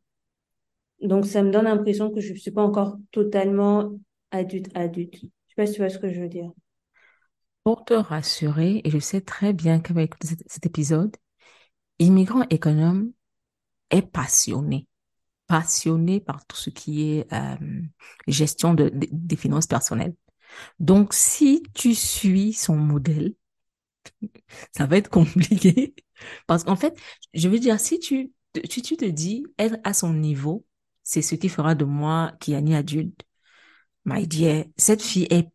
[1.00, 3.92] Donc, ça me donne l'impression que je ne suis pas encore totalement
[4.30, 5.16] adulte, adulte.
[5.16, 6.50] Je sais pas si tu vois ce que je veux dire.
[7.64, 11.14] Pour te rassurer, et je sais très bien qu'avec cet, cet épisode,
[11.98, 13.12] Immigrant Économe
[13.90, 14.88] est passionné.
[15.46, 17.56] Passionné par tout ce qui est euh,
[18.28, 20.14] gestion de- des finances personnelles.
[20.80, 23.34] Donc, si tu suis son modèle,
[24.73, 25.94] ça va être compliqué.
[26.47, 26.99] Parce qu'en fait,
[27.35, 28.33] je veux dire, si tu,
[28.68, 30.66] tu, tu te dis être à son niveau,
[31.03, 33.23] c'est ce qui fera de moi Kiani adulte.
[34.05, 35.49] My dear, cette fille est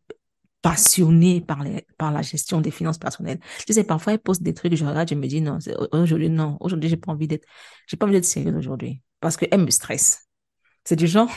[0.61, 3.39] passionnée par les, par la gestion des finances personnelles.
[3.67, 5.59] Tu sais, parfois, elle poste des trucs, je regarde, je me dis, non,
[5.91, 7.45] aujourd'hui, non, aujourd'hui, j'ai pas envie d'être,
[7.87, 9.01] j'ai pas envie d'être sérieuse aujourd'hui.
[9.19, 10.27] Parce qu'elle me stresse.
[10.85, 11.29] C'est du genre,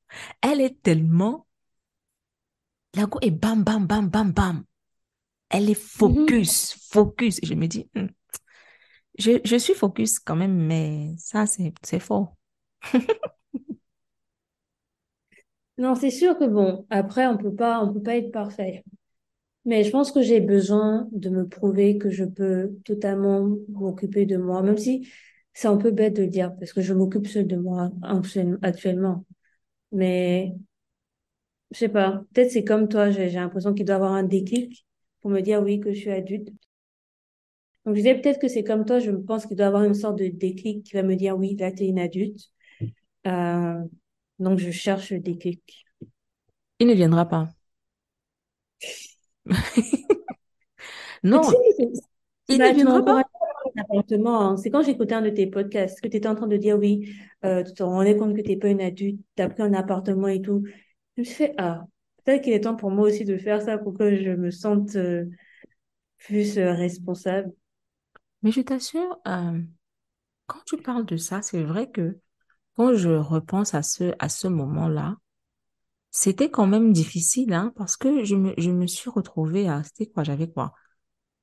[0.42, 1.46] elle est tellement,
[2.94, 4.64] la go est bam, bam, bam, bam, bam.
[5.54, 6.38] Elle est Mhm.
[6.38, 7.38] focus, focus.
[7.42, 8.08] Et je me dis, hmm,
[9.18, 12.28] je, je suis focus quand même, mais ça, c'est, faux.
[15.78, 18.84] Non, c'est sûr que bon, après, on peut pas, on peut pas être parfait.
[19.66, 24.36] Mais je pense que j'ai besoin de me prouver que je peux totalement m'occuper de
[24.38, 25.08] moi, même si
[25.54, 28.58] c'est un peu bête de le dire, parce que je m'occupe seule de moi actuel-
[28.62, 29.26] actuellement.
[29.92, 30.54] Mais
[31.72, 34.22] je sais pas, peut-être c'est comme toi, j'ai j'ai l'impression qu'il doit y avoir un
[34.22, 34.86] déclic
[35.24, 36.50] pour me dire oui que je suis adulte.
[37.84, 40.18] Donc je disais peut-être que c'est comme toi, je pense qu'il doit avoir une sorte
[40.18, 42.50] de déclic qui va me dire oui, là t'es une adulte.
[43.26, 43.80] Euh,
[44.38, 45.86] donc je cherche le déclic.
[46.78, 47.48] Il ne viendra pas.
[48.80, 49.16] Tu
[51.22, 51.54] Non,
[52.48, 53.22] tu il ne tu viendra pas.
[54.26, 54.56] hein.
[54.56, 57.14] C'est quand j'écoutais un de tes podcasts que tu étais en train de dire oui,
[57.44, 59.74] euh, tu te rendais compte que tu n'es pas une adulte, tu as pris un
[59.74, 60.64] appartement et tout.
[61.16, 61.84] Je me suis fait, ah,
[62.24, 64.96] peut-être qu'il est temps pour moi aussi de faire ça pour que je me sente
[64.96, 65.26] euh,
[66.18, 67.52] plus euh, responsable.
[68.42, 69.60] Mais je t'assure, euh,
[70.46, 72.18] quand tu parles de ça, c'est vrai que
[72.76, 75.16] quand je repense à ce, à ce moment-là,
[76.10, 80.06] c'était quand même difficile, hein, parce que je me, je me suis retrouvée à, c'était
[80.06, 80.74] quoi, j'avais quoi,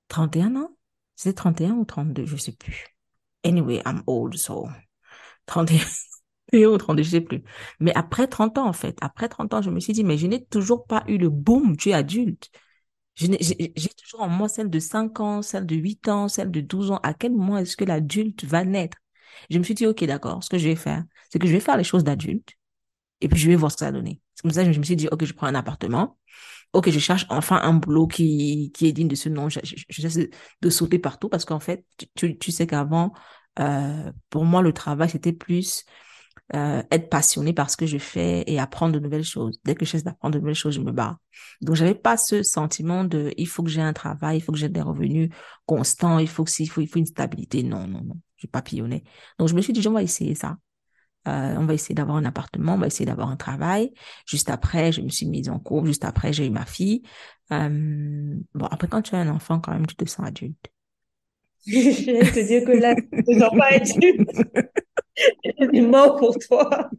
[0.08, 0.78] 31 ans?
[1.16, 2.88] C'était 31 ou 32, je sais plus.
[3.44, 4.70] Anyway, I'm old, so
[5.46, 5.80] 31
[6.54, 7.44] ou 32, je sais plus.
[7.80, 10.28] Mais après 30 ans, en fait, après 30 ans, je me suis dit, mais je
[10.28, 12.50] n'ai toujours pas eu le boom, tu es adulte.
[13.16, 16.92] J'ai toujours en moi celle de 5 ans, celle de 8 ans, celle de 12
[16.92, 17.00] ans.
[17.04, 18.98] À quel moment est-ce que l'adulte va naître?
[19.50, 21.60] Je me suis dit, OK, d'accord, ce que je vais faire, c'est que je vais
[21.60, 22.54] faire les choses d'adulte
[23.22, 24.22] et puis je vais voir ce que ça va donner.
[24.36, 26.18] C'est comme ça que je me suis dit, OK, je prends un appartement.
[26.74, 29.50] OK, je cherche enfin un boulot qui, qui est digne de ce nom.
[29.50, 30.18] Je, je, je cesse
[30.62, 31.86] de, sauter partout parce qu'en fait,
[32.16, 33.14] tu, tu sais qu'avant,
[33.60, 35.86] euh, pour moi, le travail, c'était plus
[36.54, 39.60] euh, être passionné par ce que je fais et apprendre de nouvelles choses.
[39.64, 41.18] Dès que je cesse d'apprendre de nouvelles choses, je me barre.
[41.62, 44.58] Donc, j'avais pas ce sentiment de il faut que j'ai un travail, il faut que
[44.58, 45.30] j'ai des revenus
[45.66, 47.64] constants, il faut que il faut, il faut une stabilité.
[47.64, 48.18] Non, non, non.
[48.38, 49.04] Je papillonnais.
[49.40, 50.58] Donc, je me suis dit, on va essayer ça.
[51.28, 53.94] Euh, on va essayer d'avoir un appartement, on va essayer d'avoir un travail.
[54.26, 55.88] Juste après, je me suis mise en couple.
[55.88, 57.04] Juste après, j'ai eu ma fille.
[57.52, 60.72] Euh, bon, après, quand tu as un enfant, quand même, tu te sens adulte.
[61.66, 64.30] Je vais te dire que là, tu ne pas adulte.
[65.74, 66.90] C'est mort pour toi.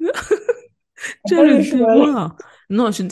[1.26, 2.36] Tu as le devoir.
[2.70, 3.02] Non, je,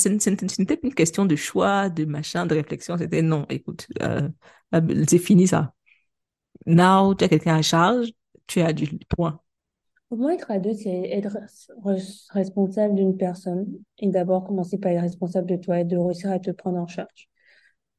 [0.76, 2.96] pas une question de choix, de machin, de réflexion.
[2.96, 4.28] C'était non, écoute, euh,
[4.74, 5.74] euh, c'est fini ça.
[6.66, 8.12] Now, tu as quelqu'un à charge,
[8.46, 9.40] tu es adulte, point.
[10.08, 11.36] Pour moi, être adulte, c'est être
[11.84, 13.66] res- responsable d'une personne
[13.98, 16.86] et d'abord commencer par être responsable de toi et de réussir à te prendre en
[16.86, 17.28] charge.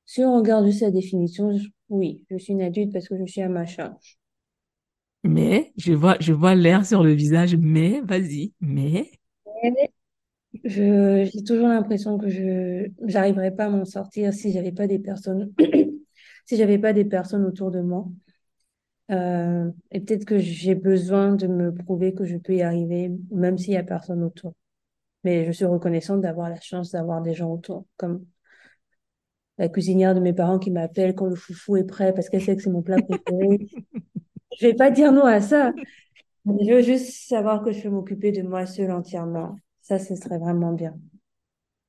[0.05, 3.25] Si on regarde juste la définition, je- oui, je suis une adulte parce que je
[3.25, 4.17] suis à ma charge.
[5.25, 9.11] Mais, je vois, je vois l'air sur le visage, mais, vas-y, mais,
[10.63, 15.53] j'ai toujours l'impression que je j'arriverais pas à m'en sortir si j'avais pas des personnes
[16.45, 18.07] si j'avais pas des personnes autour de moi.
[19.11, 23.57] Euh, et peut-être que j'ai besoin de me prouver que je peux y arriver, même
[23.57, 24.53] s'il y a personne autour.
[25.23, 28.25] Mais je suis reconnaissante d'avoir la chance d'avoir des gens autour, comme
[29.57, 32.55] la cuisinière de mes parents qui m'appelle quand le foufou est prêt parce qu'elle sait
[32.55, 33.67] que c'est mon plat préféré.
[34.59, 35.73] Je vais pas dire non à ça.
[36.45, 39.57] Je veux juste savoir que je peux m'occuper de moi seule entièrement.
[39.81, 40.95] Ça, ce serait vraiment bien.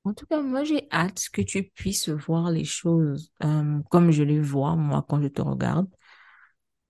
[0.04, 4.22] En tout cas, moi, j'ai hâte que tu puisses voir les choses euh, comme je
[4.22, 5.88] les vois, moi, quand je te regarde.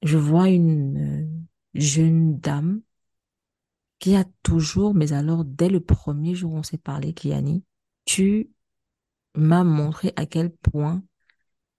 [0.03, 1.27] Je vois une euh,
[1.75, 2.83] jeune dame
[3.99, 7.63] qui a toujours, mais alors, dès le premier jour où on s'est parlé, Kiani,
[8.05, 8.51] tu
[9.37, 11.03] m'as montré à quel point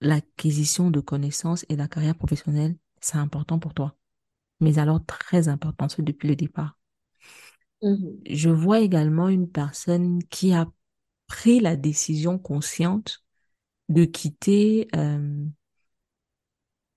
[0.02, 3.96] l'acquisition de connaissances et la carrière professionnelle, c'est important pour toi.
[4.62, 6.78] Mais alors, très important, c'est depuis le départ.
[7.82, 8.22] Mhm.
[8.30, 10.68] Je vois également une personne qui a
[11.28, 13.24] pris la décision consciente
[13.90, 15.46] de quitter euh,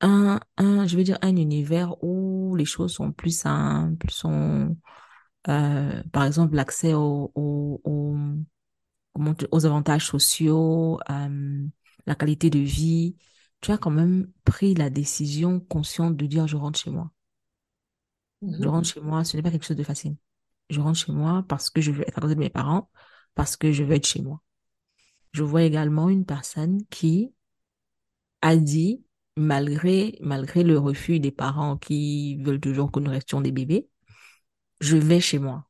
[0.01, 4.77] un, un, je veux dire, un univers où les choses sont plus simples, sont,
[5.49, 8.16] euh, par exemple, l'accès au, au, au-
[9.18, 11.66] comment aux avantages sociaux, euh,
[12.07, 13.16] la qualité de vie.
[13.61, 17.11] Tu as quand même pris la décision consciente de dire, je rentre chez moi.
[18.59, 18.68] Je Mhm.
[18.68, 20.16] rentre chez moi, ce n'est pas quelque chose de facile.
[20.70, 22.90] Je rentre chez moi parce que je veux être à côté de mes parents,
[23.35, 24.42] parce que je veux être chez moi.
[25.33, 27.33] Je vois également une personne qui
[28.42, 29.04] a dit,
[29.37, 33.88] malgré, malgré le refus des parents qui veulent toujours que nous restions des bébés,
[34.81, 35.66] je vais chez moi.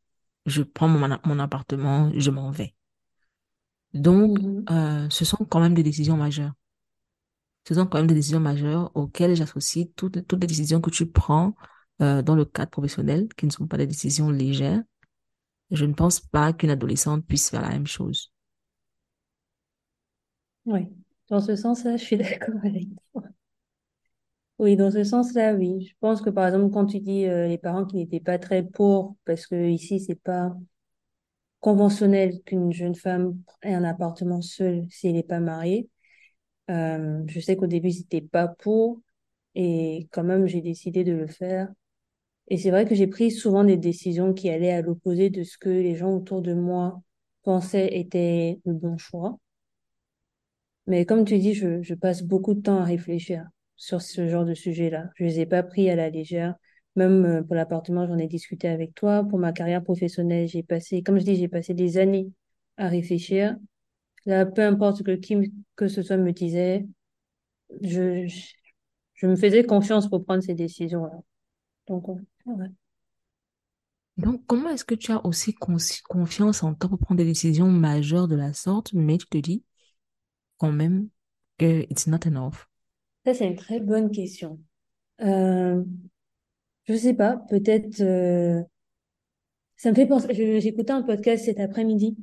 [0.47, 2.77] Je prends mon, mon appartement, je m'en vais.
[3.95, 4.69] Donc, Mhm.
[4.71, 6.53] euh, ce sont quand même des décisions majeures.
[7.69, 11.07] Ce sont quand même des décisions majeures auxquelles j'associe toutes, toutes les décisions que tu
[11.07, 11.55] prends
[12.03, 14.83] euh, dans le cadre professionnel, qui ne sont pas des décisions légères.
[15.73, 18.33] Je ne pense pas qu'une adolescente puisse faire la même chose.
[20.67, 20.87] Oui.
[21.29, 23.23] Dans ce sens-là, je suis d'accord avec toi.
[24.59, 25.87] Oui, dans ce sens-là, oui.
[25.89, 28.63] Je pense que par exemple, quand tu dis euh, les parents qui n'étaient pas très
[28.65, 30.53] pauvres, parce que ici, c'est pas
[31.61, 35.89] conventionnel qu'une jeune femme ait un appartement seul si elle n'est pas mariée.
[36.71, 39.01] Euh, je sais qu'au début, c'était pas pour,
[39.55, 41.69] et quand même, j'ai décidé de le faire.
[42.49, 45.59] Et c'est vrai que j'ai pris souvent des décisions qui allaient à l'opposé de ce
[45.59, 47.01] que les gens autour de moi
[47.43, 49.39] pensaient était le bon choix.
[50.87, 54.45] Mais comme tu dis, je, je passe beaucoup de temps à réfléchir sur ce genre
[54.45, 55.11] de sujet-là.
[55.17, 56.55] Je les ai pas pris à la légère.
[56.99, 59.25] Même euh, pour l'appartement, j'en ai discuté avec toi.
[59.25, 62.33] Pour ma carrière professionnelle, j'ai passé, comme je dis, j'ai passé des années
[62.77, 63.57] à réfléchir.
[64.27, 66.87] Là, peu importe ce que qui que ce soit me disait,
[67.81, 68.43] je, je,
[69.15, 71.21] je me faisais confiance pour prendre ces décisions-là.
[71.87, 72.19] Donc, ouais.
[74.17, 78.27] Donc, comment est-ce que tu as aussi confiance en toi pour prendre des décisions majeures
[78.27, 79.63] de la sorte, mais tu te dis
[80.57, 81.09] quand même
[81.59, 82.67] que it's not enough?
[83.25, 84.59] Ça, c'est une très bonne question.
[85.21, 85.83] Euh,
[86.89, 88.63] je sais pas, peut-être, euh,
[89.77, 92.17] ça me fait penser, j'écoutais un podcast cet après-midi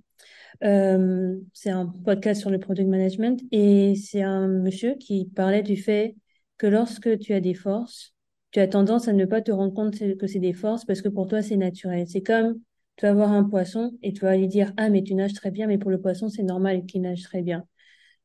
[0.63, 5.77] Euh, c'est un podcast sur le product management et c'est un monsieur qui parlait du
[5.77, 6.15] fait
[6.59, 8.15] que lorsque tu as des forces,
[8.51, 11.09] tu as tendance à ne pas te rendre compte que c'est des forces parce que
[11.09, 12.07] pour toi c'est naturel.
[12.07, 12.59] C'est comme
[12.97, 15.51] tu vas voir un poisson et tu vas lui dire ah mais tu nages très
[15.51, 17.65] bien mais pour le poisson c'est normal qu'il nage très bien.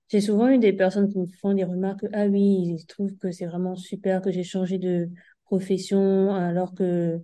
[0.09, 3.31] J'ai souvent eu des personnes qui me font des remarques ah oui ils trouvent que
[3.33, 5.11] c'est vraiment super que j'ai changé de
[5.51, 7.21] profession alors que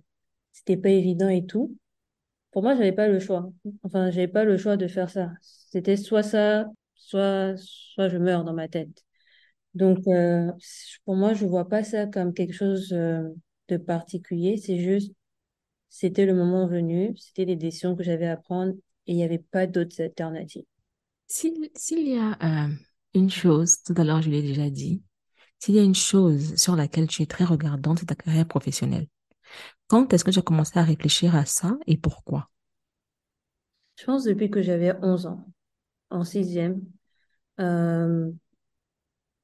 [0.51, 1.77] c'était pas évident et tout.
[2.51, 3.49] Pour moi, j'avais pas le choix.
[3.83, 5.31] Enfin, j'avais pas le choix de faire ça.
[5.41, 9.05] C'était soit ça, soit, soit je meurs dans ma tête.
[9.75, 10.51] Donc, euh,
[11.05, 13.23] pour moi, je vois pas ça comme quelque chose euh,
[13.69, 14.57] de particulier.
[14.57, 15.13] C'est juste,
[15.89, 18.73] c'était le moment venu, c'était les décisions que j'avais à prendre
[19.05, 20.65] et il n'y avait pas d'autres alternatives.
[21.27, 22.73] S'il, y a euh,
[23.13, 25.01] une chose, tout à l'heure je l'ai déjà dit,
[25.59, 29.07] s'il y a une chose sur laquelle tu es très regardante, c'est ta carrière professionnelle.
[29.87, 32.49] Quand est-ce que tu as commencé à réfléchir à ça et pourquoi?
[33.95, 35.45] Je pense depuis que j'avais 11 ans,
[36.09, 36.81] en sixième,
[37.59, 38.31] euh,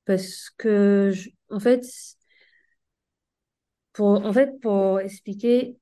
[0.06, 1.14] parce que,
[1.50, 1.84] en fait,
[3.94, 5.78] pour, en fait, pour expliquer,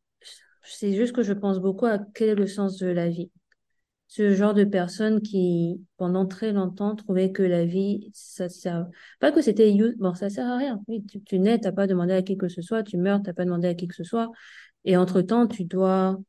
[0.64, 3.32] c'est juste que je pense beaucoup à quel est le sens de la vie.
[4.12, 8.86] Ce genre de personne qui, pendant très longtemps, trouvait que la vie, ça sert,
[9.22, 10.82] pas que c'était, bon, ça sert à rien.
[10.90, 13.32] Oui, tu, tu nais, t'as pas demandé à qui que ce soit, tu meurs, t'as
[13.32, 14.30] pas demandé à qui que ce soit.
[14.84, 16.20] Et entre-temps, tu dois,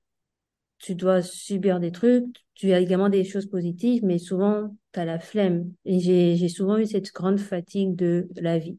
[0.79, 5.19] tu dois subir des trucs, tu as également des choses positives, mais souvent, t'as la
[5.19, 5.73] flemme.
[5.85, 8.79] Et j'ai souvent eu cette grande fatigue de la vie.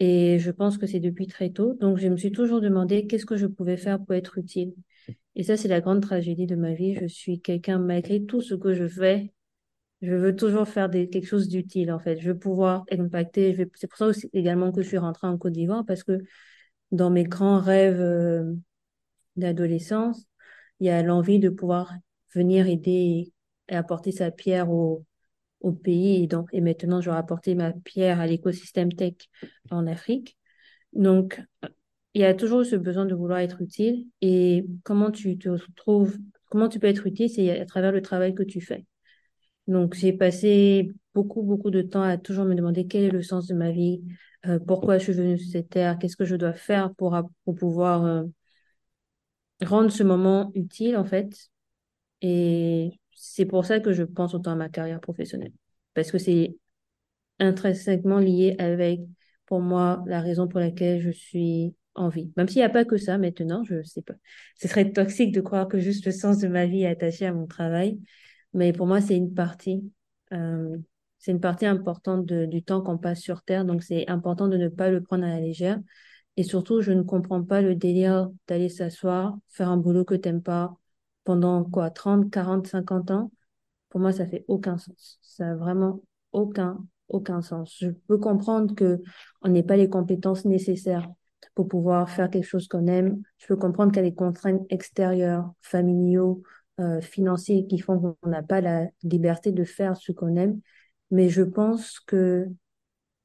[0.00, 1.74] Et je pense que c'est depuis très tôt.
[1.80, 4.74] Donc, je me suis toujours demandé qu'est-ce que je pouvais faire pour être utile.
[5.34, 6.94] Et ça, c'est la grande tragédie de ma vie.
[6.94, 9.32] Je suis quelqu'un, malgré tout ce que je fais,
[10.02, 12.20] Je veux toujours faire quelque chose d'utile, en fait.
[12.20, 13.56] Je veux pouvoir impacter.
[13.74, 16.18] C'est pour ça également que je suis rentrée en Côte d'Ivoire, parce que
[16.92, 18.54] dans mes grands rêves euh,
[19.36, 20.26] d'adolescence,
[20.80, 21.94] il y a l'envie de pouvoir
[22.34, 23.32] venir aider
[23.68, 25.04] et apporter sa pierre au,
[25.84, 26.24] pays.
[26.24, 29.14] Et, donc, et maintenant, je vais apporter ma pierre à l'écosystème tech
[29.70, 30.36] en Afrique.
[30.92, 31.40] Donc,
[32.14, 34.06] il y a toujours ce besoin de vouloir être utile.
[34.20, 36.18] Et comment tu te trouves,
[36.50, 38.86] comment tu peux être utile, c'est à travers le travail que tu fais.
[39.68, 43.46] Donc, j'ai passé beaucoup, beaucoup de temps à toujours me demander quel est le sens
[43.46, 44.02] de ma vie,
[44.46, 47.54] euh, pourquoi je suis venue sur cette terre, qu'est-ce que je dois faire pour, pour
[47.54, 48.24] pouvoir euh,
[49.64, 51.50] rendre ce moment utile, en fait.
[52.22, 55.52] Et c'est pour ça que je pense autant à ma carrière professionnelle.
[55.94, 56.56] Parce que c'est
[57.38, 59.00] intrinsèquement lié avec,
[59.46, 62.32] pour moi, la raison pour laquelle je suis en vie.
[62.36, 64.14] Même s'il n'y a pas que ça maintenant, je sais pas.
[64.60, 67.32] Ce serait toxique de croire que juste le sens de ma vie est attaché à
[67.32, 68.00] mon travail.
[68.54, 69.90] Mais pour moi, c'est une partie.
[70.32, 70.76] Euh,
[71.18, 73.64] c'est une partie importante du temps qu'on passe sur Terre.
[73.64, 75.78] Donc, c'est important de ne pas le prendre à la légère.
[76.36, 80.42] Et surtout, je ne comprends pas le délire d'aller s'asseoir, faire un boulot que t'aimes
[80.42, 80.74] pas
[81.24, 83.30] pendant quoi, 30, 40, 50 ans.
[83.90, 85.18] Pour moi, ça fait aucun sens.
[85.22, 87.76] Ça a vraiment aucun, aucun sens.
[87.78, 89.00] Je peux comprendre que
[89.42, 91.08] on n'ait pas les compétences nécessaires
[91.54, 93.22] pour pouvoir faire quelque chose qu'on aime.
[93.38, 96.42] Je peux comprendre qu'il y a des contraintes extérieures, familiaux,
[96.80, 100.60] euh, financiers qui font qu'on n'a pas la liberté de faire ce qu'on aime.
[101.10, 102.48] Mais je pense que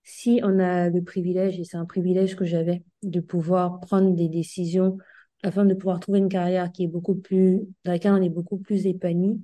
[0.04, 4.30] si on a le privilège, et c'est un privilège que j'avais, de pouvoir prendre des
[4.30, 4.98] décisions
[5.44, 8.58] afin de pouvoir trouver une carrière qui est beaucoup plus, dans laquelle on est beaucoup
[8.58, 9.42] plus épanoui,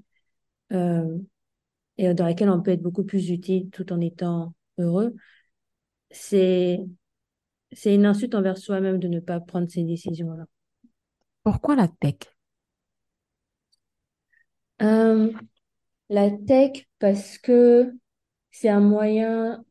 [0.74, 1.18] euh,
[1.98, 5.16] et dans laquelle on peut être beaucoup plus utile tout en étant heureux,
[6.12, 6.80] c'est
[7.76, 10.45] c'est une insulte envers soi-même de ne pas prendre ces décisions-là.
[11.43, 12.15] Pourquoi la tech?
[14.82, 15.32] Euh,
[16.09, 17.93] la tech, parce que
[18.51, 19.63] c'est un moyen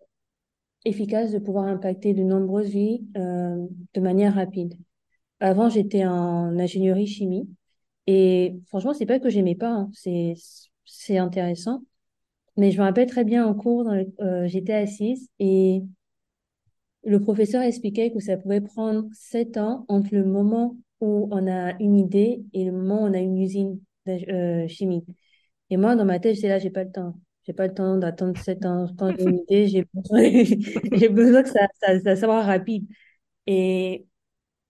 [0.85, 4.75] efficace de pouvoir impacter de nombreuses vies euh, de manière rapide.
[5.41, 7.49] Avant, j'étais en ingénierie chimie
[8.07, 9.91] et franchement, c'est pas que j'aimais pas, hein.
[9.93, 10.35] c'est
[10.85, 11.83] c'est intéressant.
[12.57, 15.83] Mais je me rappelle très bien en cours, euh, j'étais assise et
[17.05, 21.75] le professeur expliquait que ça pouvait prendre sept ans entre le moment où on a
[21.81, 25.07] une idée et le moment où on a une usine euh, chimique.
[25.71, 27.15] Et moi, dans ma tête, j'étais là, j'ai pas le temps.
[27.47, 28.87] J'ai pas le temps d'attendre sept ans.
[28.99, 30.23] Quand j'ai une idée, j'ai besoin,
[30.93, 31.09] j'ai
[31.43, 32.87] que ça, ça, ça soit rapide.
[33.47, 34.07] Et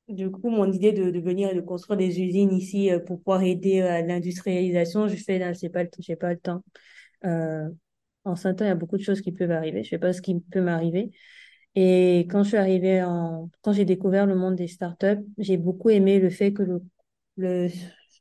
[0.09, 3.19] du coup, mon idée de, de venir et de construire des usines ici euh, pour
[3.21, 6.63] pouvoir aider euh, à l'industrialisation, je fais là, c'est pas le, j'ai pas le temps.
[8.25, 9.83] En cinq ans, il y a beaucoup de choses qui peuvent arriver.
[9.85, 11.11] Je sais pas ce qui peut m'arriver.
[11.75, 15.91] Et quand je suis arrivée en, quand j'ai découvert le monde des startups, j'ai beaucoup
[15.91, 16.83] aimé le fait que le,
[17.37, 17.71] le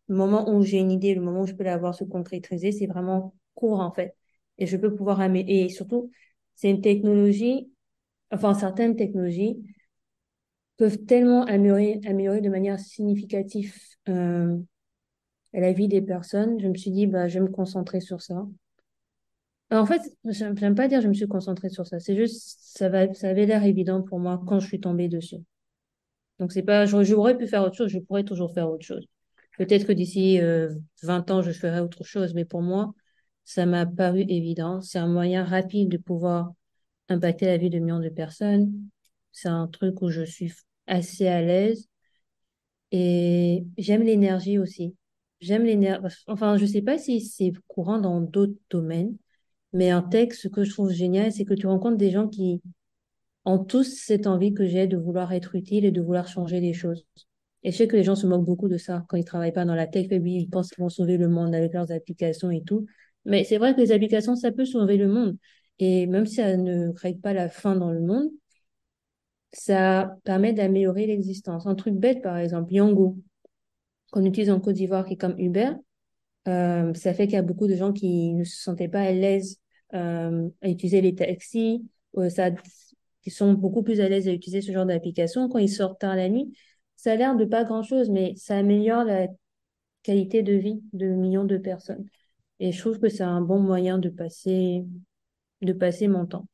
[0.10, 2.88] moment où j'ai une idée, le moment où je peux la voir se concrétiser, c'est
[2.88, 4.16] vraiment court, en fait.
[4.58, 5.66] Et je peux pouvoir améliorer.
[5.66, 6.12] Et surtout,
[6.56, 7.72] c'est une technologie,
[8.32, 9.58] enfin, certaines technologies
[10.78, 13.74] peuvent tellement améliorer, améliorer de manière significative,
[14.10, 14.58] euh,
[15.54, 16.60] la vie des personnes.
[16.62, 18.46] Je me suis dit, bah, je vais me concentrer sur ça.
[19.72, 22.00] En fait, j'aime pas dire je me suis concentrée sur ça.
[22.00, 25.38] C'est juste, ça va, ça avait l'air évident pour moi quand je suis tombée dessus.
[26.40, 29.06] Donc c'est pas, j'aurais pu faire autre chose, je pourrais toujours faire autre chose.
[29.58, 30.40] Peut-être que d'ici
[31.04, 32.94] 20 euh, ans, je ferai autre chose, mais pour moi,
[33.46, 34.82] ça m'a paru évident.
[34.82, 36.52] C'est un moyen rapide de pouvoir
[37.10, 38.74] impacter la vie de millions de personnes.
[39.32, 40.52] C'est un truc où je suis
[40.88, 41.88] assez à l'aise.
[42.92, 44.96] Et j'aime l'énergie aussi.
[45.40, 46.16] J'aime l'énergie.
[46.28, 49.16] Enfin, je sais pas si c'est courant dans d'autres domaines,
[49.74, 52.62] mais en tech, ce que je trouve génial, c'est que tu rencontres des gens qui
[53.46, 56.74] ont tous cette envie que j'ai de vouloir être utile et de vouloir changer les
[56.74, 57.06] choses.
[57.64, 59.66] Et je sais que les gens se moquent beaucoup de ça quand ils travaillent pas
[59.66, 60.08] dans la tech.
[60.12, 62.86] Oui, ils pensent qu'ils vont sauver le monde avec leurs applications et tout.
[63.26, 65.38] Mais c'est vrai que les applications, ça peut sauver le monde.
[65.80, 68.30] Et même si ça ne crée pas la fin dans le monde,
[69.54, 71.68] ça permet d'améliorer l'existence.
[71.68, 73.18] Un truc bête, par exemple, Yango,
[74.12, 75.72] qu'on utilise en Côte d'Ivoire, qui est comme Uber,
[76.48, 79.12] euh, ça fait qu'il y a beaucoup de gens qui ne se sentaient pas à
[79.12, 79.61] l'aise
[79.94, 81.86] à utiliser les taxis,
[82.18, 82.50] euh, ça,
[83.22, 85.50] qui sont beaucoup plus à l'aise à utiliser ce genre d'application.
[85.50, 86.54] Quand ils sortent tard la nuit,
[86.96, 89.28] ça a l'air de pas grand-chose, mais ça améliore la
[90.04, 92.06] qualité de vie de millions de personnes.
[92.60, 94.86] Et je trouve que c'est un bon moyen de passer,
[95.62, 96.48] de passer mon temps.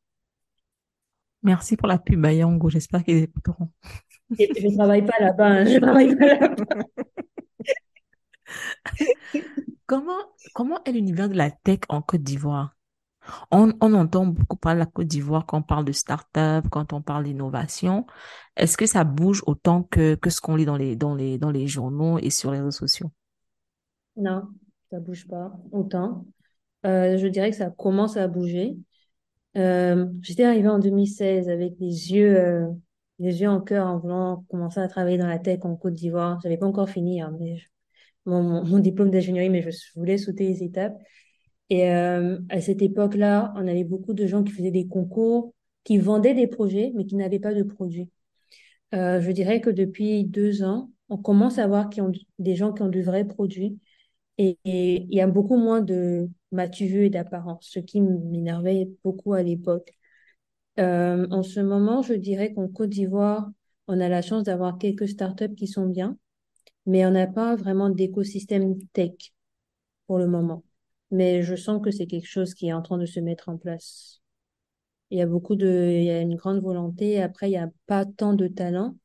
[1.44, 2.70] Merci pour la pub à Yango.
[2.70, 3.70] J'espère qu'ils écouteront.
[4.32, 5.48] Je ne travaille pas là-bas.
[5.48, 5.66] Hein.
[5.66, 6.66] Je travaille pas là-bas.
[9.86, 10.18] comment,
[10.54, 12.77] comment est l'univers de la tech en Côte d'Ivoire?
[13.52, 17.02] On, entend beaucoup parler de la Côte d'Ivoire quand on parle de start-up, quand on
[17.02, 18.06] parle d'innovation.
[18.56, 21.52] Est-ce que ça bouge autant que, que ce qu'on lit dans les, dans, les, dans
[21.52, 23.12] les journaux et sur les réseaux sociaux?
[24.16, 24.44] Non,
[24.90, 26.26] ça bouge pas autant.
[26.86, 28.78] Euh, je dirais que ça commence à bouger.
[29.58, 32.68] Euh, j'étais arrivée en 2016 avec les yeux, euh,
[33.20, 36.40] les yeux en cœur en voulant commencer à travailler dans la tech en Côte d'Ivoire.
[36.42, 37.36] J'avais pas encore fini hein,
[38.26, 40.98] mon, mon diplôme d'ingénierie, mais je voulais sauter les étapes.
[41.70, 45.54] Et euh, à cette époque-là, on avait beaucoup de gens qui faisaient des concours,
[45.84, 48.10] qui vendaient des projets, mais qui n'avaient pas de produits.
[48.96, 51.90] Euh, je dirais que depuis deux ans, on commence à voir
[52.40, 53.80] des gens qui ont de vrais produits
[54.38, 59.44] et, il y a beaucoup moins de matu et d'apparence, ce qui m'énervait beaucoup à
[59.44, 59.94] l'époque.
[60.80, 63.50] Euh, en ce moment, je dirais qu'en Côte d'Ivoire,
[63.88, 66.18] on a la chance d'avoir quelques startups qui sont bien,
[66.86, 69.34] mais on n'a pas vraiment d'écosystème tech
[70.08, 70.64] pour le moment.
[71.12, 73.58] Mais je sens que c'est quelque chose qui est en train de se mettre en
[73.58, 74.22] place.
[75.10, 77.22] Il y a beaucoup de, il y a une grande volonté.
[77.22, 78.98] Après, il n'y a pas tant de talent,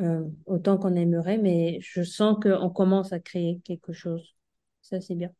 [0.00, 4.34] euh, autant qu'on aimerait, mais je sens qu'on commence à créer quelque chose.
[4.82, 5.30] Ça, c'est bien.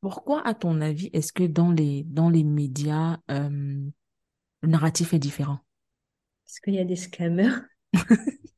[0.00, 3.88] Pourquoi, à ton avis, est-ce que dans les, dans les médias, euh,
[4.62, 5.60] le narratif est différent?
[6.44, 7.50] Parce qu'il y a des scammers.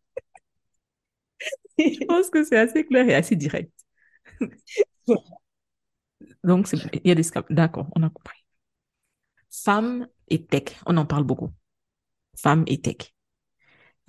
[1.79, 3.73] Je pense que c'est assez clair et assez direct.
[6.45, 7.45] Donc, il y a des scams.
[7.51, 8.39] D'accord, on a compris.
[9.51, 11.51] Femmes et tech, on en parle beaucoup.
[12.37, 13.15] Femmes et tech.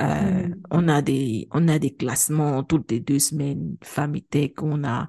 [0.02, 0.66] Euh, Hmm.
[0.72, 4.52] on a des, on a des classements toutes les deux semaines, femmes et tech.
[4.62, 5.08] On a,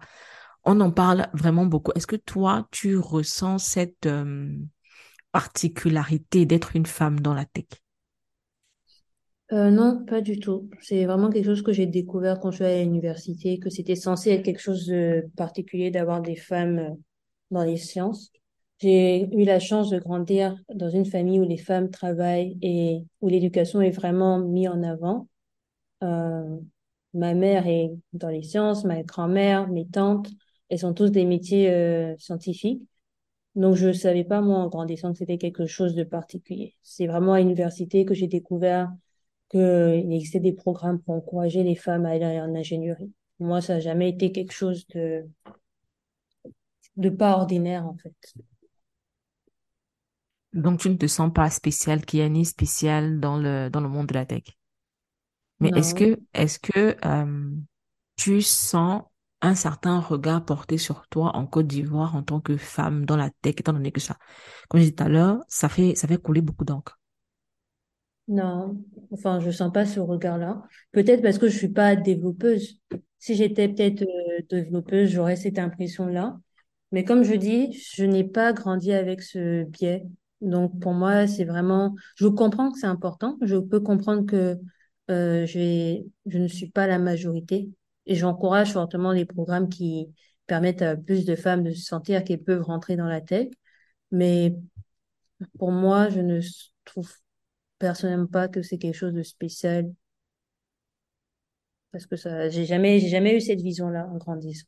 [0.64, 1.93] on en parle vraiment beaucoup.
[1.97, 4.57] Est-ce que toi, tu ressens cette euh,
[5.33, 7.66] particularité d'être une femme dans la tech?
[9.53, 10.68] Euh, non, pas du tout.
[10.81, 14.31] C'est vraiment quelque chose que j'ai découvert quand je suis à l'université, que c'était censé
[14.31, 16.97] être quelque chose de particulier d'avoir des femmes
[17.51, 18.30] dans les sciences.
[18.78, 23.28] J'ai eu la chance de grandir dans une famille où les femmes travaillent et où
[23.28, 25.28] l'éducation est vraiment mise en avant.
[26.03, 26.59] Euh,
[27.14, 30.28] ma mère est dans les sciences, ma grand-mère, mes tantes,
[30.68, 32.82] elles sont tous des métiers euh, scientifiques.
[33.55, 36.76] Donc, je savais pas, moi, en grandissant, que c'était quelque chose de particulier.
[36.82, 38.92] C'est vraiment à l'université que j'ai découvert
[39.51, 43.12] qu'il existait des programmes pour encourager les femmes à aller en ingénierie.
[43.38, 45.26] Moi, ça n'a jamais été quelque chose de,
[46.97, 48.14] de pas ordinaire, en fait.
[50.53, 54.14] Donc, tu ne te sens pas spéciale, Kiani, spéciale dans le, dans le monde de
[54.14, 54.44] la tech.
[55.61, 57.51] Mais est-ce que, est-ce que euh,
[58.16, 59.03] tu sens
[59.42, 63.30] un certain regard porté sur toi en Côte d'Ivoire en tant que femme dans la
[63.42, 64.16] tech, étant donné que ça,
[64.68, 66.99] comme je disais tout à l'heure, ça fait, ça fait couler beaucoup d'encre?
[68.28, 68.84] non.
[69.12, 70.62] Enfin, je sens pas ce regard-là.
[70.92, 72.80] Peut-être parce que je suis pas développeuse.
[73.18, 76.38] Si j'étais peut-être euh, développeuse, j'aurais cette impression-là.
[76.93, 80.05] Mais comme je dis, je n'ai pas grandi avec ce biais.
[80.41, 83.37] Donc pour moi, c'est vraiment, je comprends que c'est important.
[83.43, 84.59] Je peux comprendre que
[85.11, 87.68] euh, je je ne suis pas la majorité.
[88.07, 90.09] Et j'encourage fortement les programmes qui
[90.47, 93.49] permettent à plus de femmes de se sentir qu'elles peuvent rentrer dans la tech.
[94.12, 94.55] Mais
[95.59, 96.41] pour moi, je ne
[96.84, 97.12] trouve
[97.78, 99.93] personnellement pas que c'est quelque chose de spécial
[101.91, 104.66] parce que ça, j'ai jamais, j'ai jamais eu cette vision-là en grandissant.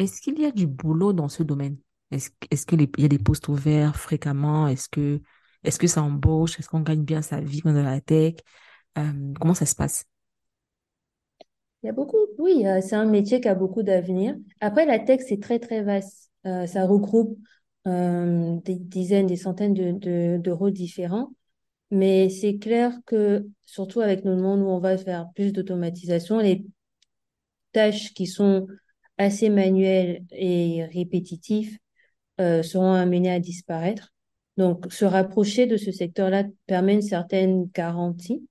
[0.00, 1.76] Est-ce qu'il y a du boulot dans ce domaine?
[2.10, 4.66] Est-ce, est-ce que les- il y a des postes ouverts fréquemment?
[4.66, 5.20] Est-ce que,
[5.62, 6.58] est-ce que ça embauche?
[6.58, 8.34] Est-ce qu'on gagne bien sa vie dans la tech?
[8.98, 10.06] Euh, comment ça se passe?
[11.82, 14.36] Il y a beaucoup, oui, euh, c'est un métier qui a beaucoup d'avenir.
[14.60, 16.30] Après, la tech, c'est très, très vaste.
[16.46, 17.38] Euh, ça regroupe
[17.86, 21.32] des dizaines, des centaines de, de rôles différents.
[21.90, 26.66] Mais c'est clair que, surtout avec le monde où on va faire plus d'automatisation, les
[27.72, 28.66] tâches qui sont
[29.20, 31.78] assez manuelles et répétitives
[32.40, 34.12] euh, seront amenées à disparaître.
[34.56, 38.46] Donc, se rapprocher de ce secteur-là permet une certaine garantie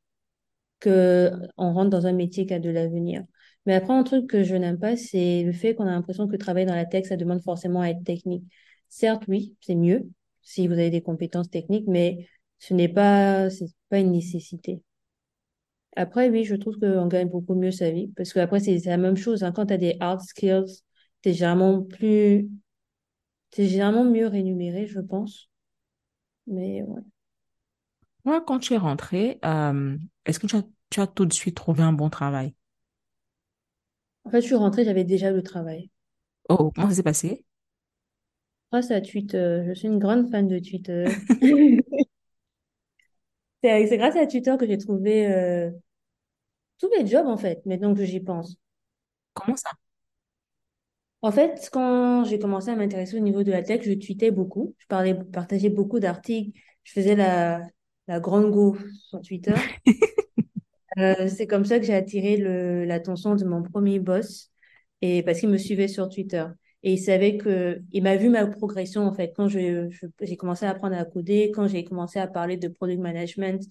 [0.80, 3.24] que on rentre dans un métier qui a de l'avenir.
[3.66, 6.36] Mais après, un truc que je n'aime pas, c'est le fait qu'on a l'impression que
[6.36, 8.44] travailler dans la tech, ça demande forcément à être technique.
[8.90, 10.08] Certes, oui, c'est mieux
[10.42, 12.28] si vous avez des compétences techniques, mais
[12.60, 13.50] ce n'est pas,
[13.90, 14.82] pas une nécessité.
[16.00, 18.98] Après, oui, je trouve qu'on gagne beaucoup mieux sa vie parce que après, c'est la
[18.98, 19.44] même chose.
[19.44, 19.52] hein.
[19.52, 20.82] Quand tu as des hard skills,
[21.22, 22.50] t'es généralement plus,
[23.52, 25.50] t'es généralement mieux rémunéré, je pense.
[26.48, 27.02] Mais ouais.
[28.26, 31.56] Moi, quand tu es rentrée, euh, est-ce que tu as, tu as tout de suite
[31.58, 32.54] trouvé un bon travail?
[34.24, 35.90] En fait, je suis rentrée, j'avais déjà le travail.
[36.50, 37.46] Oh, comment ça s'est passé?
[38.72, 41.12] Grâce à Twitter, je suis une grande fan de Twitter.
[43.64, 45.70] C'est c'est grâce à Twitter que j'ai trouvé euh,
[46.80, 48.58] tous mes jobs, en fait, maintenant que j'y pense.
[49.34, 49.72] Comment ça?
[51.22, 54.76] En fait, quand j'ai commencé à m'intéresser au niveau de la tech, je tweetais beaucoup.
[54.80, 56.58] Je parlais, partageais beaucoup d'articles.
[56.84, 57.62] Je faisais la,
[58.08, 58.78] la grande go
[59.10, 59.54] sur Twitter.
[60.98, 62.36] Euh, c'est comme ça que j'ai attiré
[62.86, 64.52] l'attention de mon premier boss
[65.02, 66.46] et parce qu'il me suivait sur Twitter.
[66.84, 69.90] Et il savait que, il m'a vu ma progression, en fait, quand je,
[70.22, 73.64] j'ai commencé à apprendre à coder, quand j'ai commencé à parler de product management.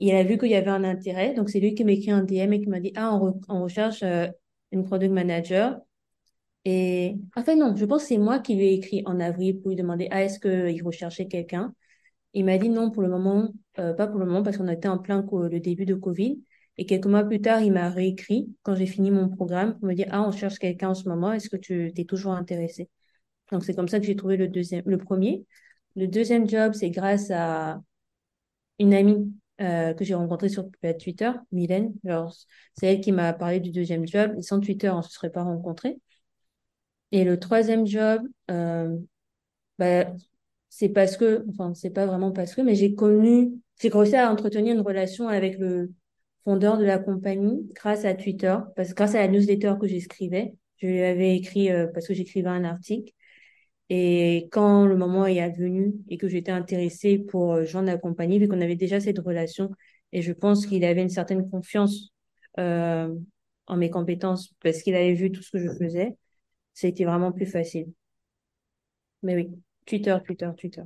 [0.00, 1.34] Il a vu qu'il y avait un intérêt.
[1.34, 3.14] Donc, c'est lui qui m'a écrit un DM et qui m'a dit, ah,
[3.48, 4.28] on, recherche euh,
[4.72, 5.78] une product manager.
[6.64, 9.70] Et, enfin, non, je pense que c'est moi qui lui ai écrit en avril pour
[9.70, 11.74] lui demander, ah, est-ce qu'il recherchait quelqu'un?
[12.34, 14.88] Il m'a dit non, pour le moment, euh, pas pour le moment, parce qu'on était
[14.88, 16.42] en plein le début de Covid.
[16.78, 19.94] Et quelques mois plus tard, il m'a réécrit quand j'ai fini mon programme pour me
[19.94, 22.88] dire, ah, on cherche quelqu'un en ce moment, est-ce que tu es toujours intéressé?
[23.52, 25.44] Donc, c'est comme ça que j'ai trouvé le deuxième, le premier.
[25.96, 27.82] Le deuxième job, c'est grâce à
[28.78, 31.94] une amie euh, que j'ai rencontrée sur Twitter, Mylène.
[32.74, 34.32] c'est elle qui m'a parlé du deuxième job.
[34.38, 35.98] Et sans Twitter, on ne se serait pas rencontrés.
[37.12, 38.96] Et le troisième job, euh,
[39.78, 40.06] bah,
[40.68, 44.30] c'est parce que, enfin, c'est pas vraiment parce que, mais j'ai connu, j'ai commencé à
[44.30, 45.92] entretenir une relation avec le,
[46.44, 50.86] fondeur de la compagnie grâce à Twitter, parce grâce à la newsletter que j'écrivais, je
[50.86, 53.12] lui avais écrit euh, parce que j'écrivais un article.
[53.92, 58.38] Et quand le moment est venu et que j'étais intéressée pour euh, joindre la compagnie,
[58.38, 59.72] vu qu'on avait déjà cette relation,
[60.12, 62.12] et je pense qu'il avait une certaine confiance
[62.60, 63.12] euh,
[63.66, 66.16] en mes compétences parce qu'il avait vu tout ce que je faisais,
[66.72, 67.92] c'était vraiment plus facile.
[69.24, 69.50] Mais oui,
[69.86, 70.82] Twitter, Twitter, Twitter.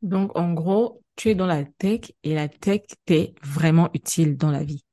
[0.00, 4.50] Donc, en gros, tu es dans la tech et la tech t'est vraiment utile dans
[4.50, 4.84] la vie,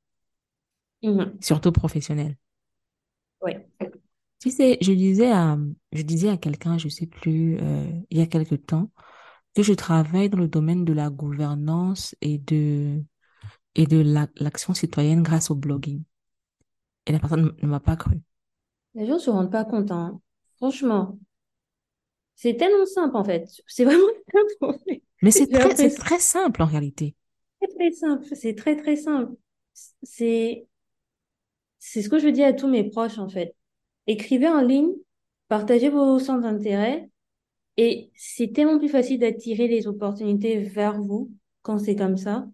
[1.02, 1.42] mm-hmm.
[1.42, 2.36] surtout professionnelle.
[3.40, 3.52] Oui.
[4.40, 5.58] Tu sais, je disais à,
[5.92, 8.90] je disais à quelqu'un, je sais plus, euh, il y a quelque temps,
[9.54, 13.02] que je travaille dans le domaine de la gouvernance et de,
[13.74, 14.02] et de
[14.36, 16.02] l'action citoyenne grâce au blogging.
[17.06, 18.16] Et la personne ne m'a pas cru.
[18.94, 20.20] Les gens se rendent pas compte, hein.
[20.56, 21.18] Franchement.
[22.34, 23.46] C'est tellement simple, en fait.
[23.66, 24.06] C'est vraiment
[24.60, 25.00] simple.
[25.20, 27.14] Mais c'est très, très simple, en réalité.
[27.60, 28.24] C'est très simple.
[28.34, 29.34] C'est très, très simple.
[30.02, 30.66] C'est,
[31.78, 33.54] c'est ce que je dis à tous mes proches, en fait.
[34.06, 34.92] Écrivez en ligne,
[35.48, 37.10] partagez vos centres d'intérêt,
[37.76, 41.30] et c'est tellement plus facile d'attirer les opportunités vers vous
[41.62, 42.46] quand c'est comme ça.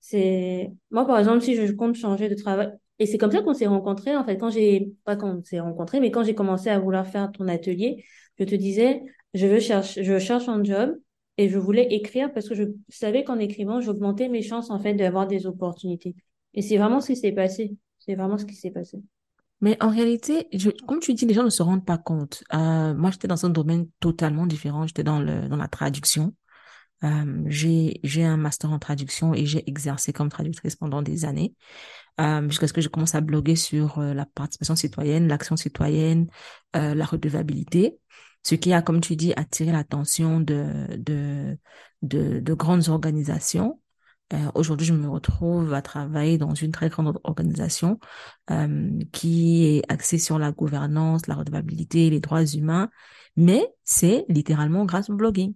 [0.00, 3.54] C'est, moi, par exemple, si je compte changer de travail, et c'est comme ça qu'on
[3.54, 6.78] s'est rencontrés, en fait, quand j'ai, pas quand s'est rencontrés, mais quand j'ai commencé à
[6.78, 8.04] vouloir faire ton atelier,
[8.38, 9.02] je te disais,
[9.34, 10.98] je veux chercher, je cherche un job
[11.38, 14.94] et je voulais écrire parce que je savais qu'en écrivant, j'augmentais mes chances, en fait,
[14.94, 16.14] d'avoir des opportunités.
[16.54, 17.76] Et c'est vraiment ce qui s'est passé.
[17.98, 18.98] C'est vraiment ce qui s'est passé.
[19.60, 22.42] Mais en réalité, je, comme tu dis, les gens ne se rendent pas compte.
[22.54, 24.86] Euh, moi, j'étais dans un domaine totalement différent.
[24.86, 26.34] J'étais dans le dans la traduction.
[27.02, 31.54] Euh, j'ai un master en traduction et j'ai exercé comme traductrice pendant des années
[32.20, 36.26] euh, jusqu'à ce que je commence à bloguer sur euh, la participation citoyenne, l'action citoyenne,
[36.76, 37.98] euh, la redevabilité
[38.42, 41.58] ce qui a, comme tu dis, attiré l'attention de, de,
[42.02, 43.80] de, de, grandes organisations.
[44.32, 47.98] Euh, Aujourd'hui, je me retrouve à travailler dans une très grande organisation
[48.50, 52.90] euh, qui est axée sur la gouvernance, la redevabilité, les droits humains,
[53.36, 55.54] mais c'est littéralement grâce au blogging.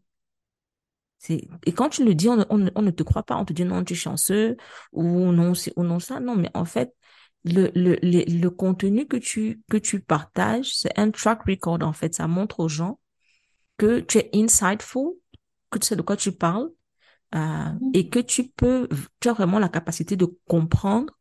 [1.31, 3.65] Et quand tu le dis, on, on, on, ne te croit pas, on te dit
[3.65, 4.57] non, tu es chanceux,
[4.93, 6.95] ou non, ou non ça, non, mais en fait,
[7.45, 12.15] le, le, le, contenu que tu, que tu partages, c'est un track record, en fait.
[12.15, 12.99] Ça montre aux gens
[13.79, 15.15] que tu es insightful,
[15.71, 16.69] que tu sais de quoi tu parles,
[17.35, 17.91] euh, mm.
[17.95, 18.89] et que tu peux,
[19.21, 21.13] tu as vraiment la capacité de comprendre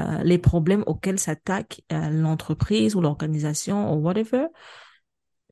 [0.00, 4.46] euh, les problèmes auxquels s'attaque euh, l'entreprise ou l'organisation ou whatever.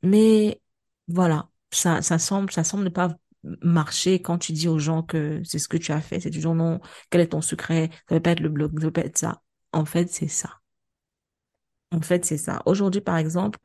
[0.03, 0.61] Mais
[1.09, 3.17] voilà, ça, ça semble, ça semble ne pas
[3.63, 6.21] marcher quand tu dis aux gens que c'est ce que tu as fait.
[6.21, 6.81] C'est toujours non,
[7.11, 7.91] quel est ton secret?
[8.09, 9.43] Ça veut pas être le blog, ça veut pas être ça.
[9.73, 10.62] En fait, c'est ça.
[11.93, 12.63] En fait, c'est ça.
[12.65, 13.59] Aujourd'hui, par exemple,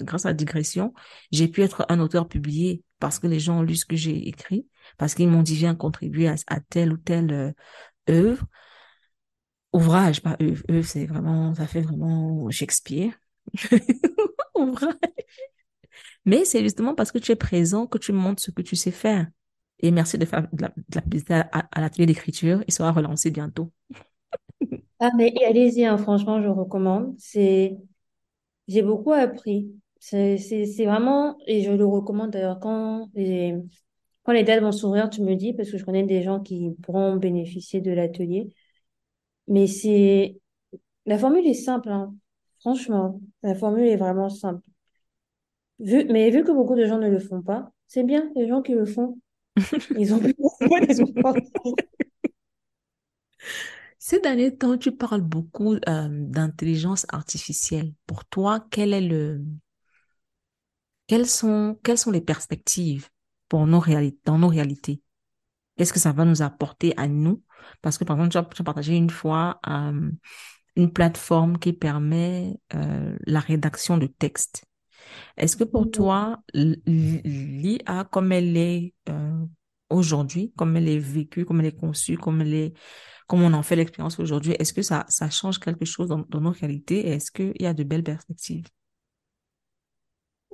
[0.00, 0.94] grâce à la digression,
[1.32, 4.28] j'ai pu être un auteur publié parce que les gens ont lu ce que j'ai
[4.28, 4.66] écrit,
[4.98, 7.52] parce qu'ils m'ont dit viens contribuer à, telle ou telle euh,
[8.08, 8.46] œuvre.
[9.72, 10.62] Ouvrage, pas œuvre.
[10.70, 13.12] Œuvre, c'est vraiment, ça fait vraiment Shakespeare.
[14.54, 14.94] Ouvrage.
[16.24, 18.92] Mais c'est justement parce que tu es présent que tu montres ce que tu sais
[18.92, 19.26] faire.
[19.80, 22.62] Et merci de faire de la, publicité à, à l'atelier d'écriture.
[22.68, 23.72] Il sera relancé bientôt.
[25.04, 27.16] Ah, mais allez-y, hein, franchement, je recommande.
[27.18, 27.76] C'est,
[28.68, 29.72] j'ai beaucoup appris.
[30.00, 33.56] C'est, c'est, c'est vraiment, et je le recommande d'ailleurs quand les,
[34.24, 36.72] quand les dates vont s'ouvrir, tu me dis, parce que je connais des gens qui
[36.82, 38.50] pourront bénéficier de l'atelier.
[39.48, 40.38] Mais c'est,
[41.06, 42.14] la formule est simple, hein.
[42.60, 44.66] Franchement, la formule est vraiment simple.
[45.80, 48.62] Vu, mais vu que beaucoup de gens ne le font pas, c'est bien, les gens
[48.62, 49.18] qui le font.
[49.98, 50.34] Ils ont plus
[54.04, 57.92] Ces derniers temps, tu parles beaucoup euh, d'intelligence artificielle.
[58.04, 59.44] Pour toi, quel est le,
[61.06, 63.10] quelles sont, quelles sont les perspectives
[63.48, 63.80] pour nos
[64.24, 65.00] dans nos réalités?
[65.76, 67.44] Qu'est-ce que ça va nous apporter à nous?
[67.80, 70.10] Parce que, par exemple, tu as, partagé une fois euh,
[70.74, 74.64] une plateforme qui permet euh, la rédaction de textes.
[75.36, 78.94] Est-ce que pour toi, l'IA, comme elle est
[79.90, 82.74] aujourd'hui, comme elle est vécue, comme elle est conçue, comme elle est,
[83.26, 86.50] comme on en fait l'expérience aujourd'hui, est-ce que ça, change quelque chose dans, dans nos
[86.50, 88.66] réalités et est-ce qu'il y a de belles perspectives?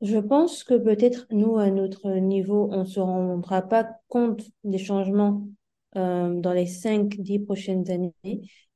[0.01, 4.79] Je pense que peut-être nous, à notre niveau, on ne se rendra pas compte des
[4.79, 5.49] changements
[5.97, 8.14] euh, dans les 5-10 prochaines années,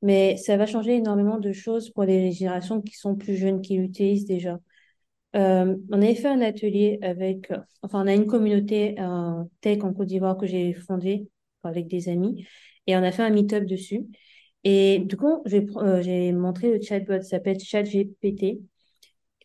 [0.00, 3.76] mais ça va changer énormément de choses pour les générations qui sont plus jeunes, qui
[3.76, 4.58] l'utilisent déjà.
[5.36, 9.94] Euh, on avait fait un atelier avec, enfin, on a une communauté euh, tech en
[9.94, 11.28] Côte d'Ivoire que j'ai fondée
[11.62, 12.44] avec des amis
[12.86, 14.06] et on a fait un meet-up dessus.
[14.64, 18.60] Et du coup, j'ai montré le chatbot, ça s'appelle ChatGPT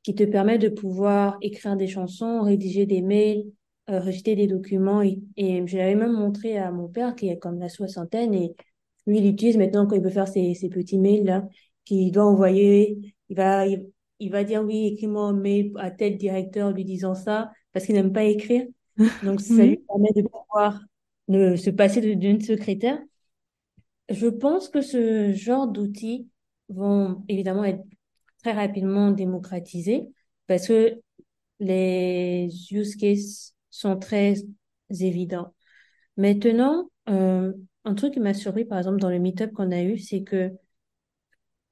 [0.03, 3.45] qui te permet de pouvoir écrire des chansons, rédiger des mails,
[3.89, 5.01] euh, rejeter des documents.
[5.01, 8.55] Et, et je l'avais même montré à mon père qui est comme la soixantaine et
[9.07, 11.47] lui, il utilise maintenant quand il veut faire ses, ses petits mails là,
[11.85, 13.15] qu'il doit envoyer.
[13.29, 17.51] Il va, il, va dire oui, écris-moi un mail à tel directeur lui disant ça
[17.71, 18.65] parce qu'il n'aime pas écrire.
[19.23, 20.81] Donc, ça lui permet de pouvoir
[21.29, 22.99] ne, se passer d'une secrétaire.
[24.09, 26.27] Je pense que ce genre d'outils
[26.69, 27.83] vont évidemment être
[28.43, 30.07] très rapidement démocratisé
[30.47, 31.01] parce que
[31.59, 34.35] les use cases sont très
[34.89, 35.53] évidents.
[36.17, 37.53] Maintenant, euh,
[37.85, 40.51] un truc qui m'a surpris, par exemple, dans le meet-up qu'on a eu, c'est que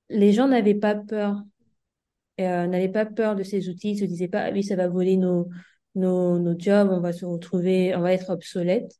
[0.09, 1.43] les gens n'avaient pas peur,
[2.39, 4.88] euh, n'avaient pas peur de ces outils, ils se disaient pas, ah oui, ça va
[4.88, 5.49] voler nos,
[5.95, 8.99] nos, nos jobs, on va se retrouver, on va être obsolète.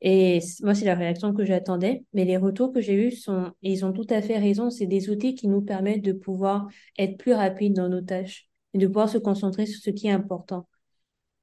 [0.00, 2.04] Et moi, c'est la réaction que j'attendais.
[2.12, 4.70] Mais les retours que j'ai eus sont, ils ont tout à fait raison.
[4.70, 6.68] C'est des outils qui nous permettent de pouvoir
[6.98, 10.12] être plus rapides dans nos tâches et de pouvoir se concentrer sur ce qui est
[10.12, 10.68] important.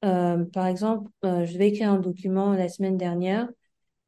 [0.04, 3.48] Euh, par exemple, euh, je vais écrire un document la semaine dernière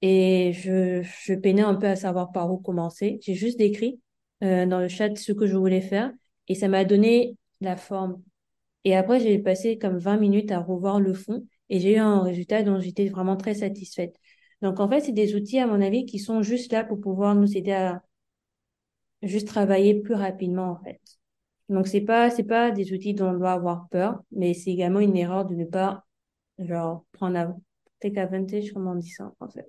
[0.03, 3.19] et je, je peinais un peu à savoir par où commencer.
[3.23, 4.01] J'ai juste décrit
[4.45, 6.13] euh, dans le chat ce que je voulais faire
[6.47, 8.23] et ça m'a donné la forme.
[8.85, 12.23] Et après, j'ai passé comme 20 minutes à revoir le fond et j'ai eu un
[12.23, 14.17] résultat dont j'étais vraiment très satisfaite.
[14.63, 17.35] Donc, en fait, c'est des outils, à mon avis, qui sont juste là pour pouvoir
[17.35, 18.03] nous aider à
[19.23, 21.01] juste travailler plus rapidement, en fait.
[21.69, 25.01] Donc, c'est pas, c'est pas des outils dont on doit avoir peur, mais c'est également
[25.01, 26.05] une erreur de ne pas,
[26.59, 27.57] genre, prendre,
[28.01, 29.67] take advantage, comme on dit ça en français.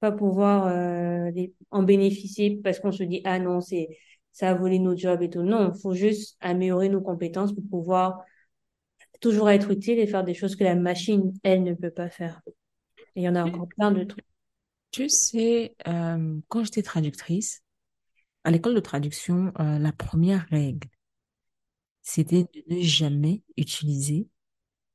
[0.00, 1.30] Pas pouvoir euh,
[1.70, 3.88] en bénéficier parce qu'on se dit, ah non, c'est,
[4.32, 5.42] ça a volé nos jobs et tout.
[5.42, 8.22] Non, faut juste améliorer nos compétences pour pouvoir
[9.20, 12.42] toujours être utile et faire des choses que la machine, elle, ne peut pas faire
[13.16, 14.26] il y en a encore plein de trucs.
[14.90, 17.62] Tu sais, euh, quand j'étais traductrice,
[18.44, 20.88] à l'école de traduction, euh, la première règle,
[22.02, 24.28] c'était de ne jamais utiliser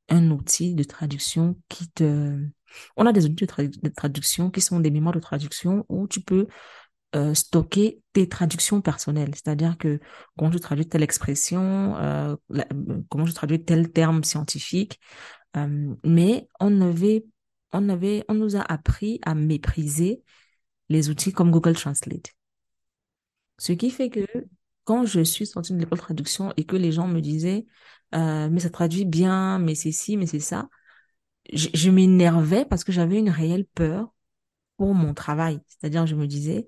[0.08, 2.40] un outil de traduction qui te...
[2.96, 6.48] On a des outils de, traduction qui sont des mémoires de traduction où tu peux
[7.16, 9.36] euh, stocker tes traductions personnelles.
[9.36, 10.00] C'est-à-dire que
[10.38, 11.96] quand je traduis telle expression,
[13.10, 15.02] comment je traduis tel terme scientifique,
[16.04, 17.26] mais on avait
[17.74, 20.24] on avait, on nous a appris à mépriser
[20.90, 22.34] les outils comme Google Translate.
[23.58, 24.26] Ce qui fait que
[24.84, 27.66] quand je suis sortie de l'école de traduction et que les gens me disaient,
[28.16, 30.68] euh, mais ça traduit bien, mais c'est ci, mais c'est ça,
[31.54, 34.14] je, m'énervais parce que j'avais une réelle peur
[34.78, 35.60] pour mon travail.
[35.68, 36.68] C'est-à-dire, je me disais,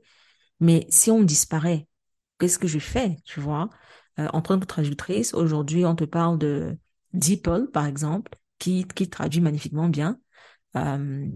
[0.60, 1.88] mais si on disparaît,
[2.40, 3.70] qu'est-ce que je fais, tu vois?
[4.20, 6.78] Euh, en tant que traductrice, aujourd'hui, on te parle de
[7.14, 10.20] DeepL, par exemple, qui, qui traduit magnifiquement bien.
[10.78, 11.28] Euh,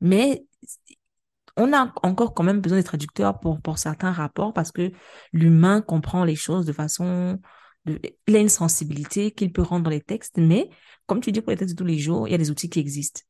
[0.00, 0.44] mais
[1.56, 4.92] on a encore quand même besoin des traducteurs pour, pour certains rapports parce que
[5.32, 7.40] l'humain comprend les choses de façon...
[7.86, 10.70] De, il sensibilité qu'il peut rendre dans les textes, mais
[11.06, 12.70] comme tu dis pour les textes de tous les jours, il y a des outils
[12.70, 13.20] qui existent.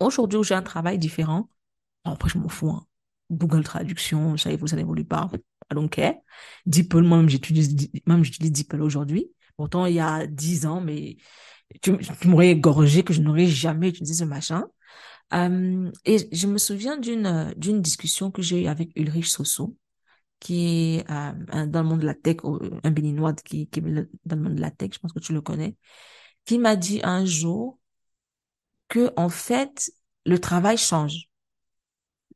[0.00, 1.48] Aujourd'hui, où j'ai un travail différent,
[2.04, 2.68] après, je m'en fous.
[2.68, 2.84] Hein.
[3.30, 5.30] Google Traduction, ça évolue, ça n'évolue pas.
[5.70, 6.14] I don't care.
[6.66, 9.30] DeepL, moi-même, j'utilise, même j'utilise DeepL aujourd'hui.
[9.56, 11.16] Pourtant, il y a dix ans, mais
[11.82, 14.64] tu, m'aurais égorgé que je n'aurais jamais utilisé ce machin.
[15.32, 19.76] Euh, et je me souviens d'une d'une discussion que j'ai eue avec Ulrich Soso,
[20.40, 22.38] qui est euh, dans le monde de la tech,
[22.84, 23.82] un béninois qui, qui est
[24.24, 25.76] dans le monde de la tech, je pense que tu le connais,
[26.44, 27.78] qui m'a dit un jour
[28.88, 29.90] que en fait
[30.26, 31.28] le travail change.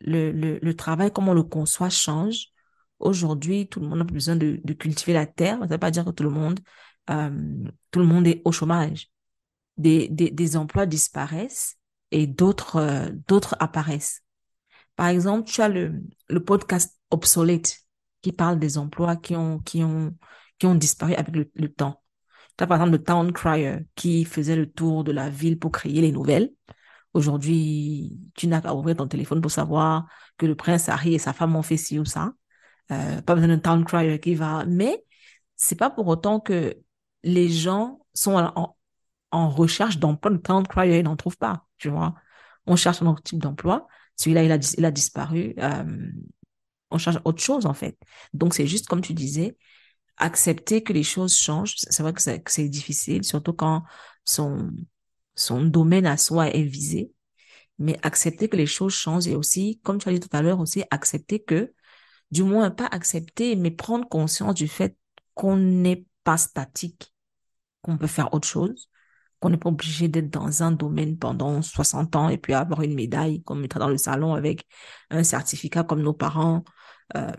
[0.01, 2.49] Le, le, travail, comme on le conçoit, change.
[3.01, 5.59] Aujourd'hui, tout le monde a besoin de, de cultiver la terre.
[5.59, 6.61] Ça ne veut pas dire que tout le monde,
[7.11, 9.11] euh, tout le monde est au chômage
[9.79, 11.77] des, des, des emplois disparaissent
[12.11, 14.23] et d'autres euh, d'autres apparaissent.
[14.97, 17.79] Par exemple, tu as le, le podcast obsolète
[18.23, 20.15] qui parle des emplois qui ont qui ont
[20.59, 22.03] qui ont disparu avec le, le temps.
[22.57, 25.71] Tu as par exemple le town crier qui faisait le tour de la ville pour
[25.73, 26.51] créer les nouvelles.
[27.15, 30.07] Aujourd'hui, tu n'as qu'à ouvrir ton téléphone pour savoir
[30.37, 32.33] que le prince Harry et sa femme ont fait ci ou ça.
[32.91, 35.05] Euh, pas besoin d'un town crier qui va, mais
[35.57, 36.77] c'est pas pour autant que
[37.23, 38.78] les gens sont en,
[39.31, 42.15] en recherche d'emploi de talent cryer, ils n'en trouvent pas, tu vois.
[42.67, 43.87] On cherche un autre type d'emploi.
[44.17, 45.55] Celui-là, il a, il a disparu.
[45.59, 46.11] Euh,
[46.91, 47.99] on cherche autre chose, en fait.
[48.33, 49.57] Donc, c'est juste, comme tu disais,
[50.17, 51.75] accepter que les choses changent.
[51.77, 53.85] C'est vrai que c'est difficile, surtout quand
[54.25, 54.71] son,
[55.35, 57.13] son domaine à soi est visé.
[57.79, 60.61] Mais accepter que les choses changent et aussi, comme tu as dit tout à l'heure,
[60.61, 61.73] aussi accepter que,
[62.31, 64.97] du moins pas accepter, mais prendre conscience du fait
[65.35, 67.15] qu'on n'est pas statique,
[67.83, 68.89] qu'on peut faire autre chose,
[69.41, 72.95] qu'on n'est pas obligé d'être dans un domaine pendant 60 ans et puis avoir une
[72.95, 74.67] médaille qu'on mettra dans le salon avec
[75.11, 76.65] un certificat comme nos parents,
[77.17, 77.31] euh,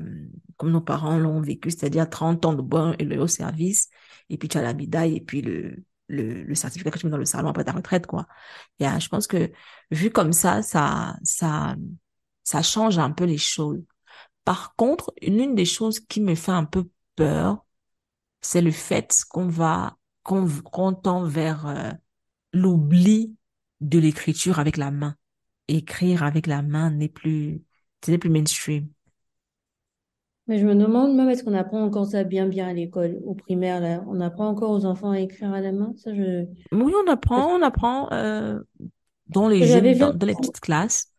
[0.58, 3.90] comme nos parents l'ont vécu, c'est-à-dire 30 ans de bon et le haut service,
[4.30, 7.12] et puis tu as la médaille et puis le, le, le certificat que tu mets
[7.12, 8.28] dans le salon après ta retraite, quoi.
[8.80, 9.52] Et euh, je pense que
[9.92, 11.76] vu comme ça, ça, ça,
[12.44, 13.84] ça change un peu les choses.
[14.46, 17.66] Par contre, une des choses qui me fait un peu peur,
[18.42, 21.92] c'est le fait qu'on va qu'on tend vers euh,
[22.54, 23.36] l'oubli
[23.82, 25.16] de l'écriture avec la main.
[25.68, 27.62] Écrire avec la main n'est plus,
[28.08, 28.88] n'est plus mainstream.
[30.48, 33.36] Mais je me demande même, est-ce qu'on apprend encore ça bien bien à l'école, au
[33.36, 34.04] primaire, là?
[34.08, 35.94] On apprend encore aux enfants à écrire à la main?
[35.96, 36.46] Ça, je...
[36.72, 38.60] Oui, on apprend, on apprend euh,
[39.28, 41.14] dans les jeunes, dans, les petites classes.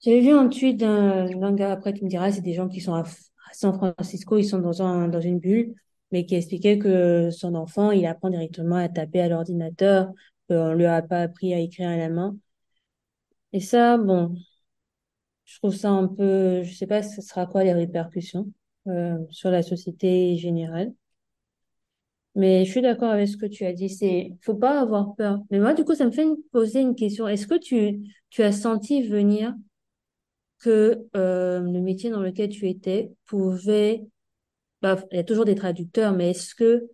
[0.00, 2.92] J'avais vu un tweet d'un gars, après tu me diras, c'est des gens qui sont
[2.92, 5.74] à, à San Francisco, ils sont dans un, dans une bulle
[6.12, 10.12] mais qui expliquait que son enfant, il apprend directement à taper à l'ordinateur,
[10.48, 12.36] qu'on lui a pas appris à écrire à la main.
[13.52, 14.36] Et ça, bon,
[15.44, 18.52] je trouve ça un peu, je sais pas ce sera quoi les répercussions
[18.88, 20.92] euh, sur la société générale.
[22.34, 25.40] Mais je suis d'accord avec ce que tu as dit, c'est faut pas avoir peur.
[25.50, 27.26] Mais moi, du coup, ça me fait poser une question.
[27.26, 29.54] Est-ce que tu, tu as senti venir
[30.58, 34.04] que euh, le métier dans lequel tu étais pouvait
[34.82, 36.88] bah, il y a toujours des traducteurs, mais est-ce que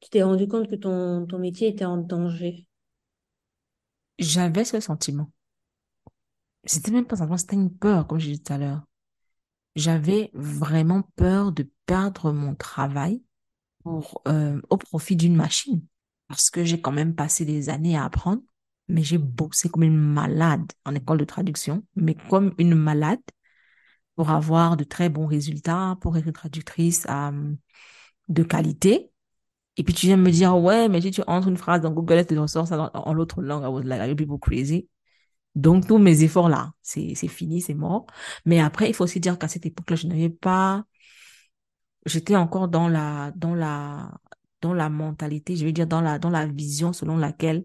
[0.00, 2.66] tu t'es rendu compte que ton, ton métier était en danger?
[4.20, 5.32] J'avais ce sentiment.
[6.64, 8.82] C'était même pas un sentiment, c'était une peur, comme j'ai dit tout à l'heure.
[9.76, 13.22] J'avais vraiment peur de perdre mon travail
[13.82, 15.82] pour, euh, au profit d'une machine.
[16.28, 18.42] Parce que j'ai quand même passé des années à apprendre,
[18.88, 23.20] mais j'ai bossé comme une malade en école de traduction, mais comme une malade
[24.18, 27.54] pour avoir de très bons résultats, pour être traductrice euh,
[28.26, 29.12] de qualité.
[29.76, 32.26] Et puis tu viens me dire, ouais, mais si tu entres une phrase dans Google,
[32.26, 33.62] tu ressors ça en l'autre langue?
[33.62, 34.88] I was like, are people crazy?
[35.54, 38.06] Donc, tous mes efforts là, c'est fini, c'est mort.
[38.44, 40.84] Mais après, il faut aussi dire qu'à cette époque-là, je n'avais pas,
[42.04, 44.18] j'étais encore dans la, dans la,
[44.62, 47.62] dans la mentalité, je veux dire, dans la, dans la vision selon laquelle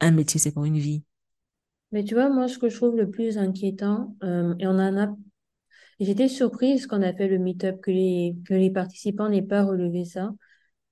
[0.00, 1.04] un métier, c'est pour une vie.
[1.92, 4.96] Mais tu vois, moi, ce que je trouve le plus inquiétant, euh, et on en
[4.96, 5.14] a
[6.00, 10.30] J'étais surprise qu'on a fait le meet-up que les, participants n'aient pas relevé ça.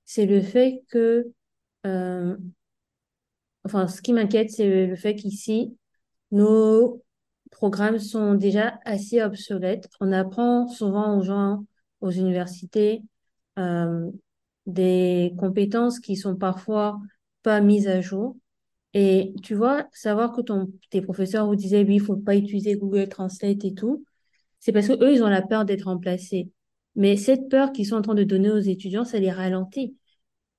[0.05, 1.32] C'est le fait que,
[1.86, 2.36] euh,
[3.64, 5.76] enfin, ce qui m'inquiète, c'est le fait qu'ici,
[6.30, 7.03] nos
[7.50, 9.88] programmes sont déjà assez obsolètes.
[10.00, 11.64] On apprend souvent aux gens,
[12.00, 13.03] aux universités,
[13.59, 14.11] euh,
[14.66, 17.00] des compétences qui sont parfois
[17.42, 18.36] pas mises à jour.
[18.94, 22.76] Et tu vois, savoir que ton, tes professeurs vous disaient, oui, il faut pas utiliser
[22.76, 24.05] Google Translate et tout,
[24.62, 26.52] c'est parce que eux, ils ont la peur d'être remplacés.
[26.94, 29.96] Mais cette peur qu'ils sont en train de donner aux étudiants, ça les ralentit.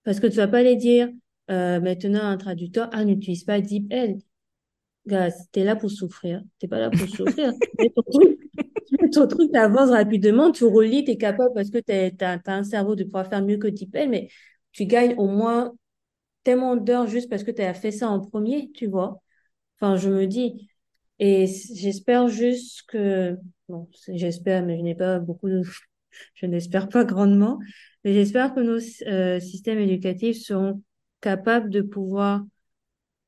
[0.03, 1.09] Parce que tu vas pas les dire,
[1.49, 4.17] euh, maintenant, un traducteur, ah, n'utilise pas DeepL.
[5.07, 6.43] Gars, t'es là pour souffrir.
[6.59, 7.53] T'es pas là pour souffrir.
[7.79, 12.63] tu mets ton truc, t'avances rapidement, tu relis, t'es capable parce que t'as, as, un
[12.65, 14.27] cerveau de pouvoir faire mieux que DeepL, mais
[14.73, 15.73] tu gagnes au moins
[16.43, 19.21] tellement d'heures juste parce que tu as fait ça en premier, tu vois.
[19.79, 20.67] Enfin, je me dis,
[21.19, 23.37] et j'espère juste que,
[23.69, 25.61] bon, j'espère, mais je n'ai pas beaucoup de,
[26.35, 27.59] je n'espère pas grandement,
[28.03, 30.81] mais j'espère que nos euh, systèmes éducatifs seront
[31.21, 32.43] capables de pouvoir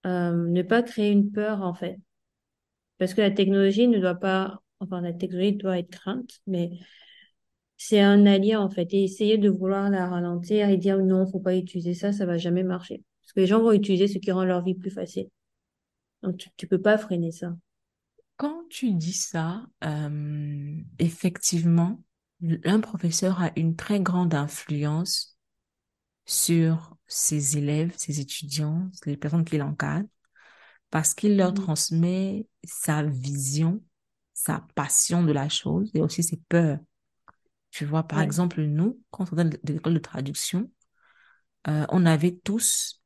[0.05, 1.97] euh, ne pas créer une peur, en fait.
[2.97, 6.71] Parce que la technologie ne doit pas, enfin, la technologie doit être crainte, mais
[7.77, 8.93] c'est un allié, en fait.
[8.93, 12.37] Et essayer de vouloir la ralentir et dire non, faut pas utiliser ça, ça va
[12.37, 13.03] jamais marcher.
[13.21, 15.29] Parce que les gens vont utiliser ce qui rend leur vie plus facile.
[16.23, 17.55] Donc, tu, tu peux pas freiner ça.
[18.37, 22.03] Quand tu dis ça, euh, effectivement,
[22.65, 25.37] un professeur a une très grande influence
[26.25, 30.09] sur ses élèves, ses étudiants, les personnes qu'il encadre,
[30.89, 31.55] parce qu'il leur mmh.
[31.55, 33.81] transmet sa vision,
[34.33, 36.79] sa passion de la chose et aussi ses peurs.
[37.71, 40.71] Tu vois, par exemple, nous, quand on est de l'école de traduction,
[41.67, 43.01] euh, on avait tous,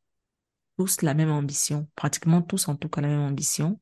[0.77, 3.79] tous la même ambition, pratiquement tous en tout cas la même ambition,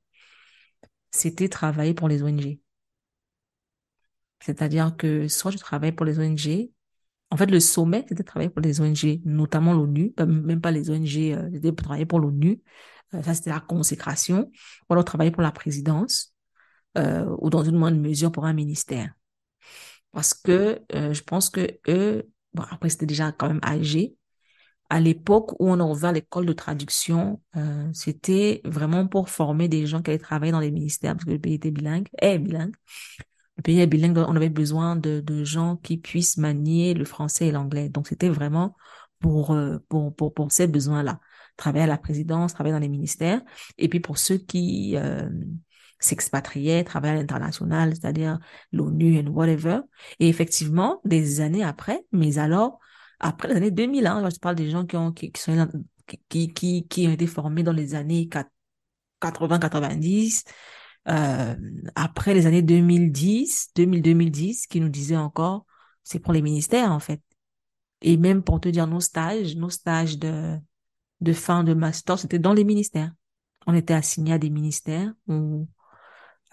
[1.11, 2.59] c'était travailler pour les ONG.
[4.39, 6.69] C'est-à-dire que soit je travaille pour les ONG
[7.31, 11.17] En fait, le sommet, c'était travailler pour les ONG, notamment l'ONU, même pas les ONG,
[11.33, 12.61] euh, c'était pour travailler pour l'ONU.
[13.13, 14.51] Euh, ça, c'était la consécration.
[14.89, 16.35] Ou alors travailler pour la présidence,
[16.97, 19.13] euh, ou dans une moindre mesure pour un ministère.
[20.11, 24.15] Parce que euh, je pense que eux, bon, après, c'était déjà quand même âgé.
[24.89, 29.85] À l'époque où on a ouvert l'école de traduction, euh, c'était vraiment pour former des
[29.85, 32.73] gens qui allaient travailler dans les ministères, parce que le pays était bilingue, est bilingue
[33.57, 37.47] le pays est bilingue, on avait besoin de, de gens qui puissent manier le français
[37.47, 37.89] et l'anglais.
[37.89, 38.75] Donc, c'était vraiment
[39.19, 41.19] pour, euh, pour, pour, pour ces besoins-là.
[41.57, 43.41] Travailler à la présidence, travailler dans les ministères.
[43.79, 45.27] Et puis, pour ceux qui euh,
[45.99, 48.37] s'expatriaient, travailler à l'international, c'est-à-dire
[48.71, 49.79] l'ONU et whatever.
[50.19, 52.79] Et effectivement, des années après, mais alors,
[53.19, 55.67] après les années 2000, hein, je parle des gens qui ont, qui, qui sont,
[56.29, 58.27] qui, qui, qui ont été formés dans les années
[59.19, 60.43] 80, 90,
[61.09, 61.55] euh,
[61.95, 65.65] après les années 2010, 2000-2010, qui nous disait encore,
[66.03, 67.21] c'est pour les ministères en fait.
[68.01, 70.57] Et même pour te dire nos stages, nos stages de,
[71.21, 73.11] de fin de master, c'était dans les ministères.
[73.65, 75.67] On était assigné à des ministères où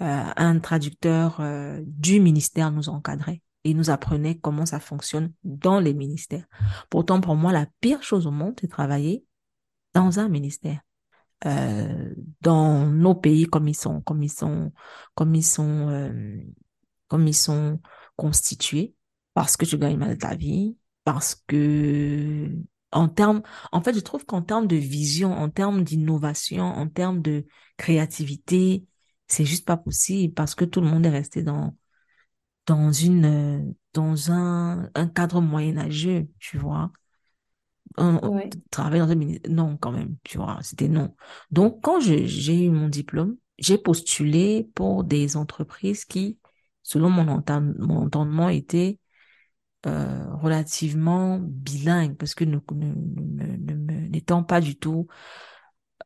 [0.01, 5.81] euh, un traducteur euh, du ministère nous encadrait et nous apprenait comment ça fonctionne dans
[5.81, 6.45] les ministères.
[6.91, 9.25] Pourtant, pour moi, la pire chose au monde, c'est travailler
[9.95, 10.81] dans un ministère
[11.47, 14.73] euh, dans nos pays comme ils sont, comme ils sont,
[15.15, 16.39] comme ils sont, euh,
[17.09, 17.81] comme ils sont
[18.17, 18.95] constitués,
[19.35, 22.51] parce que tu gagnes mal ta vie, parce que
[22.93, 23.43] en termes,
[23.73, 27.47] en fait, je trouve qu'en termes de vision, en termes d'innovation, en termes de
[27.77, 28.87] créativité,
[29.27, 31.77] c'est juste pas possible parce que tout le monde est resté dans
[32.67, 36.91] dans une dans un un cadre moyenâgeux, tu vois
[37.97, 38.41] on,
[38.71, 39.53] travaille dans un ministère.
[39.53, 41.15] Non, quand même, tu vois, c'était non.
[41.51, 46.39] Donc, quand j'ai eu mon diplôme, j'ai postulé pour des entreprises qui,
[46.83, 48.99] selon mon, mon entendement, étaient
[49.87, 52.45] euh, relativement bilingues, parce que
[54.09, 55.07] n'étant pas du tout,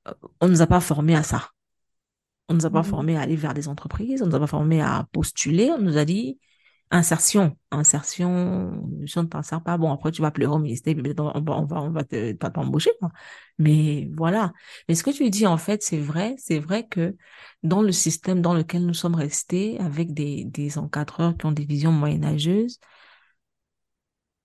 [0.08, 1.50] euh, on ne nous a pas formés à ça.
[2.48, 4.36] On ne nous a pas mmh formés à aller vers des entreprises, on ne nous
[4.36, 6.38] a pas formés à postuler, on nous a dit,
[6.90, 11.52] insertion, insertion, on ne t'en pas, bon, après tu vas pleurer au ministère, on va,
[11.58, 12.90] on va, on va t'embaucher,
[13.58, 14.52] Mais voilà.
[14.88, 17.16] Mais ce que tu dis, en fait, c'est vrai, c'est vrai que
[17.62, 21.64] dans le système dans lequel nous sommes restés, avec des, des encadreurs qui ont des
[21.64, 22.78] visions moyenâgeuses,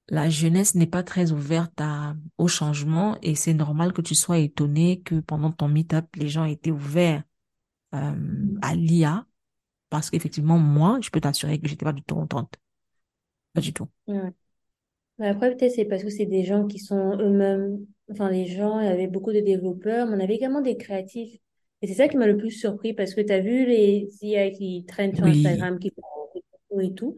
[0.09, 4.37] la jeunesse n'est pas très ouverte à, au changement et c'est normal que tu sois
[4.39, 7.23] étonné que pendant ton meet-up, les gens étaient ouverts
[7.95, 8.13] euh,
[8.61, 9.25] à l'IA
[9.93, 12.55] parce qu'effectivement, moi, je peux t'assurer que j'étais pas du tout contente.
[13.53, 13.87] Pas du tout.
[15.19, 18.87] après, peut-être c'est parce que c'est des gens qui sont eux-mêmes, enfin, les gens, il
[18.87, 21.37] y avait beaucoup de développeurs, mais on avait également des créatifs.
[21.83, 24.49] Et c'est ça qui m'a le plus surpris parce que tu as vu les IA
[24.49, 27.15] qui traînent sur Instagram, qui font et tout.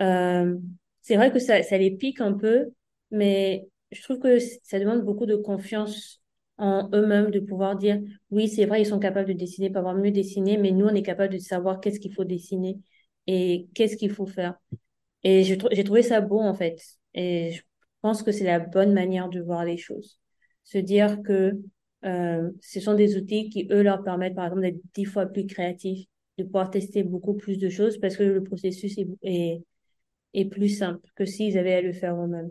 [0.00, 0.56] Euh,
[1.02, 2.68] c'est vrai que ça, ça les pique un peu,
[3.10, 6.22] mais je trouve que ça demande beaucoup de confiance
[6.58, 8.00] en eux-mêmes de pouvoir dire,
[8.30, 10.94] oui, c'est vrai, ils sont capables de dessiner, pas avoir mieux dessiner, mais nous, on
[10.94, 12.78] est capable de savoir qu'est-ce qu'il faut dessiner
[13.26, 14.54] et qu'est-ce qu'il faut faire.
[15.22, 16.80] Et j'ai trouvé ça beau, en fait.
[17.14, 17.62] Et je
[18.00, 20.18] pense que c'est la bonne manière de voir les choses.
[20.64, 21.52] Se dire que
[22.04, 25.46] euh, ce sont des outils qui, eux, leur permettent, par exemple, d'être dix fois plus
[25.46, 26.06] créatifs,
[26.38, 29.62] de pouvoir tester beaucoup plus de choses parce que le processus est, est,
[30.34, 32.50] est plus simple que s'ils avaient à le faire eux-mêmes.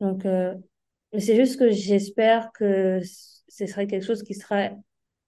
[0.00, 0.54] Donc, euh,
[1.18, 3.00] c'est juste que j'espère que
[3.48, 4.70] ce serait quelque chose qui sera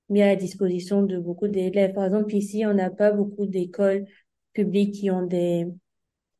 [0.08, 1.94] mis à la disposition de beaucoup d'élèves.
[1.94, 4.04] Par exemple, ici, on n'a pas beaucoup d'écoles
[4.52, 5.66] publiques qui ont des,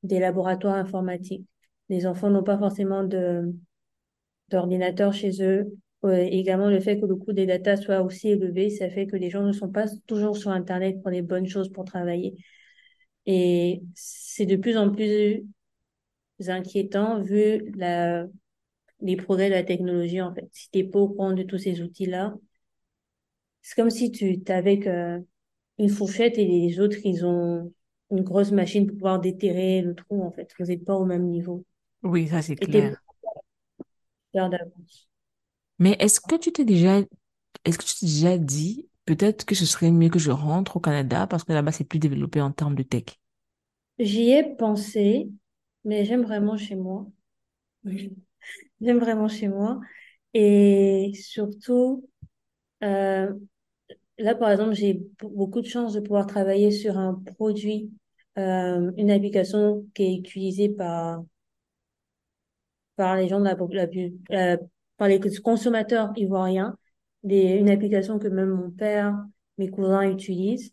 [0.03, 1.47] des laboratoires informatiques.
[1.89, 3.55] Les enfants n'ont pas forcément de
[4.49, 5.73] d'ordinateur chez eux.
[6.05, 9.31] également, le fait que le coût des datas soit aussi élevé, ça fait que les
[9.31, 12.37] gens ne sont pas toujours sur Internet pour les bonnes choses pour travailler.
[13.25, 15.45] Et c'est de plus en plus
[16.49, 18.27] inquiétant vu la
[19.03, 20.49] les progrès de la technologie, en fait.
[20.53, 22.35] Si t'es pas au courant de tous ces outils-là,
[23.61, 25.21] c'est comme si tu es avec euh,
[25.79, 27.73] une fourchette et les autres, ils ont
[28.11, 30.53] une grosse machine pour pouvoir déterrer le trou, en fait.
[30.59, 31.65] Vous n'êtes pas au même niveau.
[32.03, 32.97] Oui, ça c'est clair.
[34.35, 35.09] d'avance.
[35.79, 36.99] Mais est-ce que tu t'es déjà,
[37.65, 40.81] est-ce que tu t'es déjà dit, peut-être que ce serait mieux que je rentre au
[40.81, 43.05] Canada parce que là-bas c'est plus développé en termes de tech?
[43.99, 45.31] J'y ai pensé,
[45.85, 47.07] mais j'aime vraiment chez moi.
[47.85, 48.13] Oui.
[48.81, 49.81] J'aime vraiment chez moi.
[50.35, 52.09] Et surtout,
[52.85, 53.33] euh,
[54.19, 57.93] là, par exemple, j'ai beaucoup de chance de pouvoir travailler sur un produit,
[58.39, 61.23] euh, une application qui est utilisée par,
[62.97, 63.45] par les gens de
[64.31, 64.59] la,
[64.97, 66.77] par les consommateurs ivoiriens,
[67.25, 69.17] une application que même mon père,
[69.59, 70.73] mes cousins utilisent.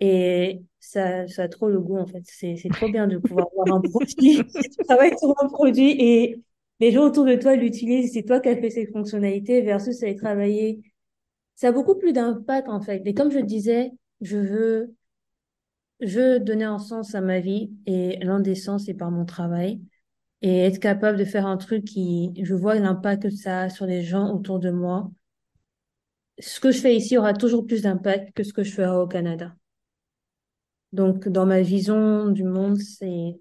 [0.00, 2.22] Et ça, ça a trop le goût, en fait.
[2.24, 4.42] C'est, c'est trop bien de pouvoir avoir un produit.
[4.54, 6.42] Tu travailles sur un produit et
[6.80, 8.12] les gens autour de toi l'utilisent.
[8.12, 10.82] C'est toi qui as fait ces fonctionnalités versus aller travailler.
[11.54, 13.02] Ça a beaucoup plus d'impact, en fait.
[13.04, 14.94] Et comme je disais, je veux,
[16.00, 19.24] je veux donner un sens à ma vie et l'un des sens, c'est par mon
[19.24, 19.80] travail.
[20.40, 23.86] Et être capable de faire un truc qui, je vois l'impact que ça a sur
[23.86, 25.10] les gens autour de moi.
[26.38, 29.08] Ce que je fais ici aura toujours plus d'impact que ce que je ferai au
[29.08, 29.56] Canada.
[30.92, 33.40] Donc, dans ma vision du monde, c'est,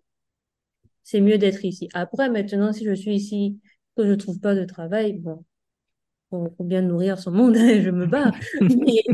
[1.08, 1.88] c'est mieux d'être ici.
[1.94, 3.62] Après, maintenant, si je suis ici,
[3.96, 5.46] que je trouve pas de travail, bon,
[6.30, 8.34] faut bien nourrir son monde, je me bats.
[8.60, 9.06] Mais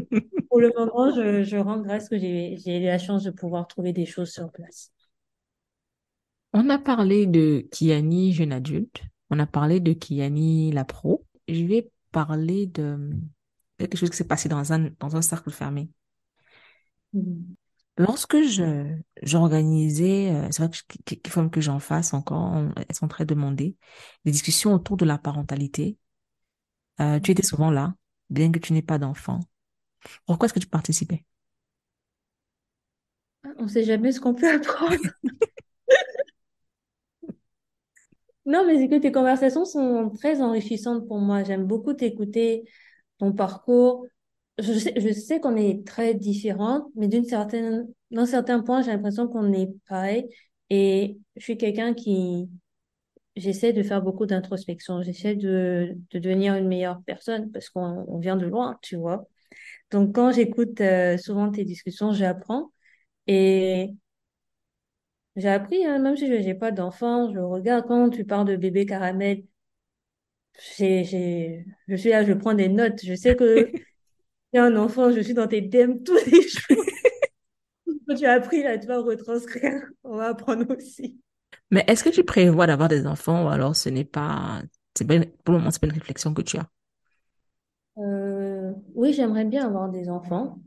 [0.50, 3.94] pour le moment, je, je rends grâce que j'ai, eu la chance de pouvoir trouver
[3.94, 4.92] des choses sur place.
[6.52, 11.24] On a parlé de Kiani jeune adulte, on a parlé de Kiani la pro.
[11.48, 13.12] Je vais parler de
[13.78, 15.90] quelque chose qui s'est passé dans un, dans un cercle fermé.
[17.14, 17.56] Mhm.
[17.98, 20.72] Lorsque je j'organisais, euh, c'est vrai
[21.06, 23.78] qu'il faut que j'en fasse encore, elles sont très demandées,
[24.26, 25.98] des discussions autour de la parentalité.
[27.02, 27.96] Euh, tu étais souvent là,
[28.30, 29.40] bien que tu n'aies pas d'enfant.
[30.26, 31.26] Pourquoi est-ce que tu participais?
[33.58, 34.98] On sait jamais ce qu'on peut apprendre.
[38.46, 41.44] Non, mais c'est que tes conversations sont très enrichissantes pour moi.
[41.44, 42.66] J'aime beaucoup t'écouter,
[43.20, 44.06] ton parcours.
[44.64, 49.52] Je sais, qu'on est très différentes, mais d'une certaine, d'un certain point, j'ai l'impression qu'on
[49.54, 50.30] est pareil.
[50.70, 52.50] Et je suis quelqu'un qui,
[53.36, 55.02] j'essaie de faire beaucoup d'introspection.
[55.04, 59.28] J'essaie de, de devenir une meilleure personne parce qu'on on vient de loin, tu vois.
[59.92, 62.72] Donc, quand j'écoute euh, souvent tes discussions, j'apprends.
[63.28, 63.94] Et
[65.36, 68.56] j'ai appris, hein, même si je n'ai pas d'enfant, je regarde quand tu parles de
[68.56, 69.44] bébé caramel.
[71.88, 73.00] Je suis là, je prends des notes.
[73.04, 73.72] Je sais que
[74.54, 76.86] j'ai un enfant, je suis dans tes DM tous les jours.
[78.08, 79.82] Quand tu as appris là, tu vas retranscrire.
[80.04, 81.20] On va apprendre aussi.
[81.72, 84.62] Mais est-ce que tu prévois d'avoir des enfants ou alors ce n'est pas,
[84.96, 86.68] c'est pas pour le moment, c'est pas une réflexion que tu as?
[87.98, 90.60] Euh, oui, j'aimerais bien avoir des enfants.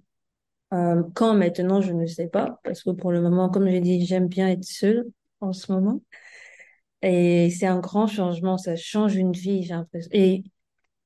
[0.75, 4.05] Euh, quand maintenant, je ne sais pas, parce que pour le moment, comme j'ai dit,
[4.05, 5.07] j'aime bien être seule
[5.41, 6.01] en ce moment.
[7.03, 10.11] Et c'est un grand changement, ça change une vie, j'ai l'impression.
[10.13, 10.45] Et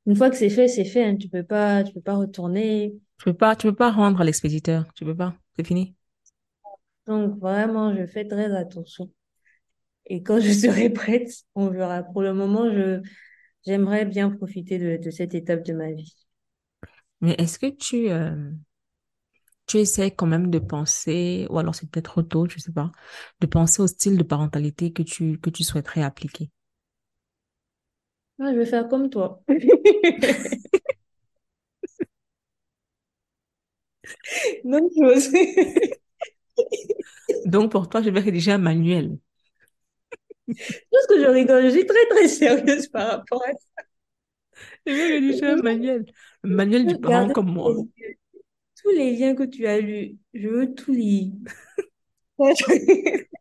[0.07, 1.17] une fois que c'est fait, c'est fait, hein.
[1.17, 2.95] Tu peux pas, tu peux pas retourner.
[3.19, 4.93] Tu peux pas, tu peux pas rendre à l'expéditeur.
[4.95, 5.35] Tu peux pas.
[5.57, 5.95] C'est fini.
[7.07, 9.11] Donc vraiment, je fais très attention.
[10.07, 12.03] Et quand je serai prête, on verra.
[12.05, 13.03] Pour le moment, je,
[13.67, 16.15] j'aimerais bien profiter de, de cette étape de ma vie.
[17.21, 18.53] Mais est-ce que tu, euh,
[19.67, 22.91] tu essaies quand même de penser, ou alors c'est peut-être trop tôt, je sais pas,
[23.41, 26.51] de penser au style de parentalité que tu, que tu souhaiterais appliquer?
[28.41, 29.43] Ah, je vais faire comme toi.
[34.97, 35.31] Chose.
[37.45, 39.19] Donc, pour toi, je vais rédiger un manuel.
[40.91, 43.83] Parce que je rigole, je suis très très sérieuse par rapport à ça.
[44.87, 46.05] Je vais rédiger un manuel.
[46.45, 47.75] Un manuel du parent comme moi.
[48.83, 50.17] tous les liens que tu as lus.
[50.35, 51.33] Je veux tout lire.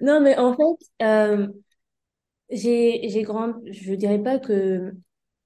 [0.00, 1.48] Non, mais en fait, euh,
[2.52, 4.94] j'ai, j'ai grand, je dirais pas que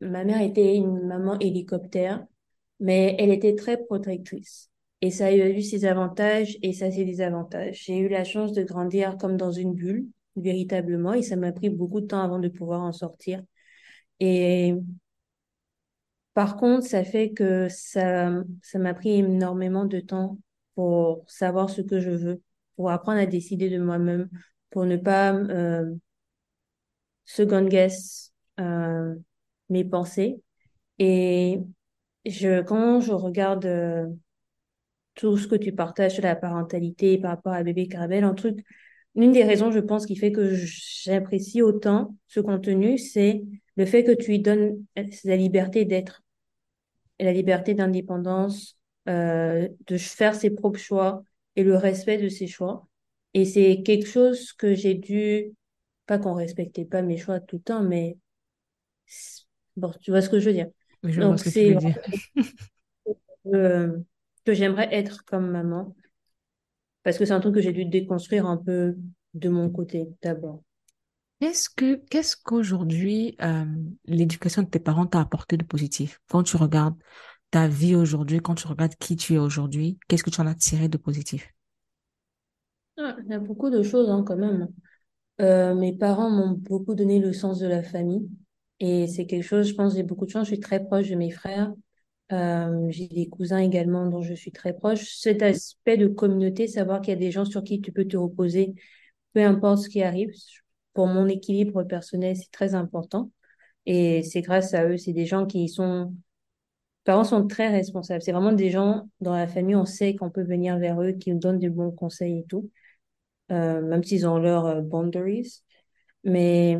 [0.01, 2.27] ma mère était une maman hélicoptère,
[2.81, 4.71] mais elle était très protectrice.
[5.03, 7.85] Et ça a eu ses avantages et ça ses désavantages.
[7.85, 11.71] J'ai eu la chance de grandir comme dans une bulle, véritablement, et ça m'a pris
[11.71, 13.43] beaucoup de temps avant de pouvoir en sortir.
[14.21, 14.75] Et
[16.35, 18.30] par contre, ça fait que ça,
[18.63, 20.39] ça m'a pris énormément de temps
[20.75, 22.43] pour savoir ce que je veux,
[22.76, 24.29] pour apprendre à décider de moi-même,
[24.71, 25.95] pour ne pas euh,
[27.27, 29.15] second guess euh,
[29.69, 30.41] mes pensées.
[30.99, 31.61] Et
[32.25, 34.07] je, quand je regarde euh,
[35.15, 38.65] tout ce que tu partages sur la parentalité par rapport à bébé Carabelle, un truc,
[39.15, 43.43] une des raisons, je pense, qui fait que j'apprécie autant ce contenu, c'est
[43.77, 44.85] le fait que tu lui donnes
[45.25, 46.23] la liberté d'être
[47.19, 48.79] la liberté d'indépendance,
[49.09, 51.23] euh, de faire ses propres choix
[51.55, 52.87] et le respect de ses choix.
[53.35, 55.53] Et c'est quelque chose que j'ai dû,
[56.07, 58.16] pas qu'on respectait pas mes choix tout le temps, mais
[59.76, 60.68] bon, tu vois ce que je veux dire.
[61.04, 61.76] Je Donc que c'est
[64.45, 65.95] que j'aimerais être comme maman,
[67.03, 68.96] parce que c'est un truc que j'ai dû déconstruire un peu
[69.34, 70.62] de mon côté d'abord.
[71.41, 73.64] Qu'est-ce que, qu'est-ce qu'aujourd'hui, euh,
[74.07, 76.20] l'éducation de tes parents t'a apporté de positif?
[76.30, 76.96] Quand tu regardes
[77.50, 80.54] ta vie aujourd'hui, quand tu regardes qui tu es aujourd'hui, qu'est-ce que tu en as
[80.54, 81.53] tiré de positif?
[82.99, 84.68] Ah, il y a beaucoup de choses hein, quand même.
[85.41, 88.29] Euh, mes parents m'ont beaucoup donné le sens de la famille.
[88.80, 90.46] Et c'est quelque chose, je pense, j'ai beaucoup de chance.
[90.46, 91.72] Je suis très proche de mes frères.
[92.33, 95.17] Euh, j'ai des cousins également dont je suis très proche.
[95.17, 98.17] Cet aspect de communauté, savoir qu'il y a des gens sur qui tu peux te
[98.17, 98.75] reposer,
[99.33, 100.30] peu importe ce qui arrive.
[100.95, 103.30] Pour mon équilibre personnel, c'est très important.
[103.87, 106.14] Et c'est grâce à eux, c'est des gens qui sont,
[107.04, 108.22] parents sont très responsables.
[108.22, 111.33] C'est vraiment des gens dans la famille, on sait qu'on peut venir vers eux, qui
[111.33, 112.71] nous donnent de bons conseils et tout,
[113.51, 115.63] euh, même s'ils ont leurs euh, boundaries.
[116.25, 116.79] Mais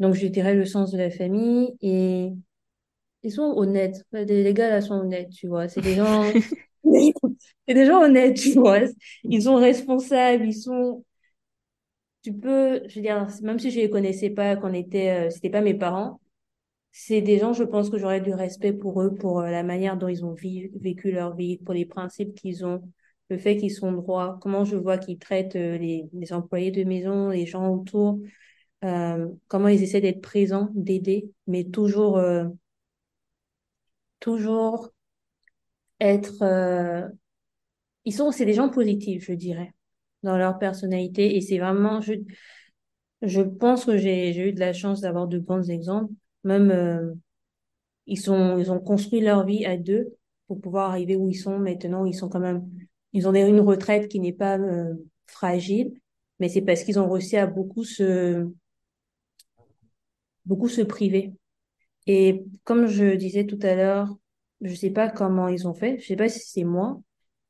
[0.00, 2.32] donc, je dirais le sens de la famille et
[3.22, 4.04] ils sont honnêtes.
[4.12, 5.68] Les, gars là sont honnêtes, tu vois.
[5.68, 6.24] C'est des gens,
[6.84, 8.80] c'est des gens honnêtes, tu vois.
[9.24, 11.04] Ils sont responsables, ils sont,
[12.22, 15.50] tu peux, je veux dire, même si je les connaissais pas, qu'on était, euh, c'était
[15.50, 16.20] pas mes parents,
[16.92, 19.96] c'est des gens, je pense que j'aurais du respect pour eux, pour euh, la manière
[19.96, 22.82] dont ils ont vécu leur vie, pour les principes qu'ils ont,
[23.28, 26.84] le fait qu'ils sont droits, comment je vois qu'ils traitent euh, les, les employés de
[26.84, 28.20] maison, les gens autour,
[28.84, 32.44] euh, comment ils essaient d'être présents, d'aider, mais toujours, euh,
[34.20, 34.92] toujours
[36.00, 37.12] être,
[38.04, 39.72] ils sont, c'est des gens positifs, je dirais,
[40.22, 42.14] dans leur personnalité, et c'est vraiment, je,
[43.22, 46.12] je pense que j'ai, eu de la chance d'avoir de bons exemples,
[46.44, 47.16] même,
[48.06, 50.16] Ils sont, ils ont construit leur vie à deux
[50.46, 52.04] pour pouvoir arriver où ils sont maintenant.
[52.04, 52.68] Ils sont quand même,
[53.12, 54.94] ils ont une retraite qui n'est pas euh,
[55.26, 55.94] fragile,
[56.40, 58.46] mais c'est parce qu'ils ont réussi à beaucoup se,
[60.46, 61.32] beaucoup se priver.
[62.08, 64.08] Et comme je disais tout à l'heure,
[64.62, 65.98] je sais pas comment ils ont fait.
[66.00, 67.00] Je sais pas si c'est moi,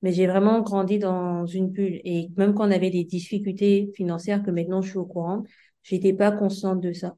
[0.03, 2.01] mais j'ai vraiment grandi dans une bulle.
[2.05, 5.45] Et même quand on avait des difficultés financières que maintenant je suis au courant,
[5.83, 7.17] j'étais pas consciente de ça.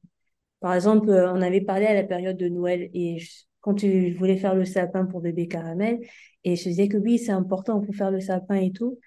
[0.61, 4.11] Par exemple, euh, on avait parlé à la période de Noël et je- quand tu
[4.13, 5.99] voulais faire le sapin pour bébé Caramel,
[6.45, 8.99] et je disais que oui, c'est important pour faire le sapin et tout.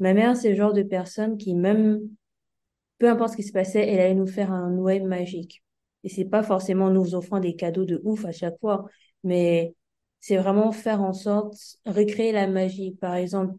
[0.00, 1.98] Ma mère, c'est le genre de personne qui, même,
[2.98, 5.62] peu importe ce qui se passait, elle allait nous faire un Noël magique.
[6.04, 8.84] Et c'est pas forcément nous offrant des cadeaux de ouf à chaque fois,
[9.24, 9.74] mais
[10.20, 11.56] c'est vraiment faire en sorte,
[11.86, 12.92] recréer la magie.
[12.92, 13.54] Par exemple,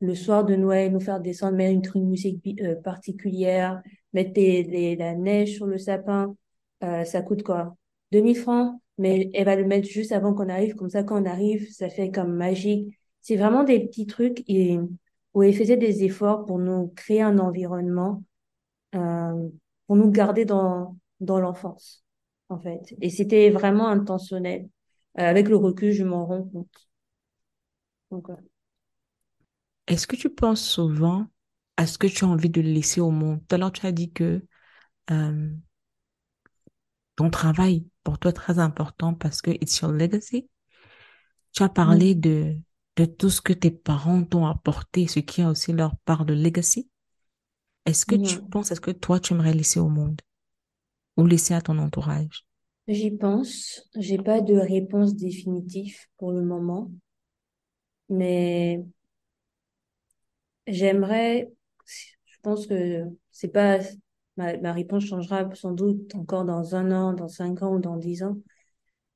[0.00, 3.80] le soir de Noël, nous faire descendre, mettre une musique euh, particulière,
[4.12, 4.32] mettre
[4.98, 6.34] la neige sur le sapin.
[6.82, 7.76] Euh, ça coûte quoi?
[8.10, 10.74] 2000 francs, mais elle va le mettre juste avant qu'on arrive.
[10.74, 12.98] Comme ça, quand on arrive, ça fait comme magique.
[13.20, 14.78] C'est vraiment des petits trucs et,
[15.34, 18.22] où elle faisait des efforts pour nous créer un environnement,
[18.94, 19.48] euh,
[19.86, 22.04] pour nous garder dans, dans l'enfance,
[22.48, 22.94] en fait.
[23.00, 24.68] Et c'était vraiment intentionnel.
[25.18, 26.88] Euh, avec le recul, je m'en rends compte.
[28.10, 28.36] Donc, ouais.
[29.86, 31.26] Est-ce que tu penses souvent
[31.76, 33.40] à ce que tu as envie de laisser au monde?
[33.46, 34.44] Tout à l'heure, tu as dit que
[35.10, 35.50] euh,
[37.16, 40.48] ton travail pour toi très important parce que it's your legacy.
[41.52, 42.14] Tu as parlé Mhm.
[42.14, 42.54] de,
[42.96, 46.34] de tout ce que tes parents t'ont apporté, ce qui a aussi leur part de
[46.34, 46.90] legacy.
[47.86, 50.20] Est-ce que tu penses, est-ce que toi, tu aimerais laisser au monde?
[51.18, 52.46] Ou laisser à ton entourage?
[52.88, 53.90] J'y pense.
[53.94, 56.90] J'ai pas de réponse définitive pour le moment,
[58.08, 58.84] mais
[60.66, 61.50] j'aimerais,
[62.26, 63.78] je pense que c'est pas,
[64.36, 67.96] ma, ma réponse changera sans doute encore dans un an, dans cinq ans ou dans
[67.96, 68.36] dix ans.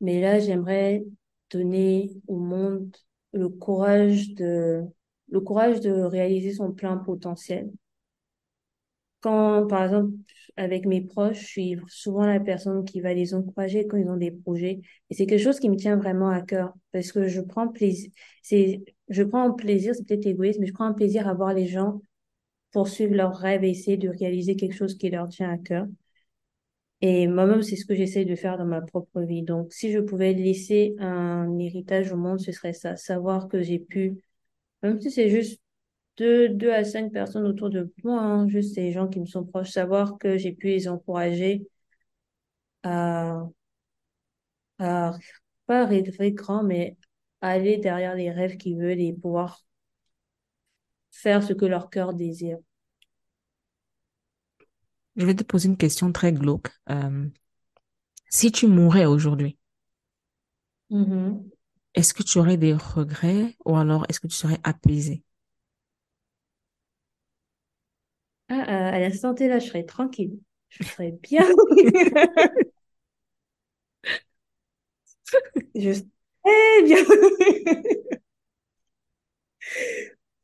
[0.01, 1.05] Mais là, j'aimerais
[1.51, 2.97] donner au monde
[3.33, 4.83] le courage de,
[5.31, 7.71] le courage de réaliser son plein potentiel.
[9.21, 10.13] Quand, par exemple,
[10.57, 14.17] avec mes proches, je suis souvent la personne qui va les encourager quand ils ont
[14.17, 14.81] des projets.
[15.11, 18.11] Et c'est quelque chose qui me tient vraiment à cœur parce que je prends plaisir,
[18.43, 21.67] c'est, je prends plaisir, c'est peut-être égoïste, mais je prends un plaisir à voir les
[21.67, 22.01] gens
[22.73, 25.87] poursuivre leurs rêves et essayer de réaliser quelque chose qui leur tient à cœur.
[27.01, 29.43] Et moi-même, c'est ce que j'essaie de faire dans ma propre vie.
[29.43, 32.97] Donc, si je pouvais laisser un héritage au monde, ce serait ça.
[32.97, 34.19] Savoir que j'ai pu,
[34.83, 35.61] même si c'est juste
[36.19, 39.45] deux, deux à cinq personnes autour de moi, hein, juste ces gens qui me sont
[39.45, 41.67] proches, savoir que j'ai pu les encourager
[42.83, 43.49] à,
[44.79, 45.13] à
[45.67, 46.97] pas rêver grand, mais
[47.41, 49.63] aller derrière les rêves qu'ils veulent et pouvoir
[51.23, 52.59] faire ce que leur cœur désire.
[55.17, 56.71] Je vais te poser une question très glauque.
[56.89, 57.27] Euh,
[58.31, 59.59] si tu mourais aujourd'hui,
[60.91, 61.51] Mhm.
[61.95, 65.23] est-ce que tu aurais des regrets ou alors est-ce que tu serais apaisé?
[68.49, 70.39] Ah, à, à l'instant T, là, je serais tranquille.
[70.69, 71.45] Je serais bien.
[75.75, 77.05] Je serais bien.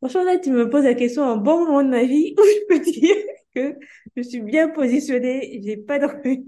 [0.04, 2.66] Franchement, là, tu me poses la question un bon moment de ma vie où je
[2.68, 3.16] peux dire
[3.54, 3.78] que
[4.16, 6.44] je suis bien positionnée, j'ai pas de regrets.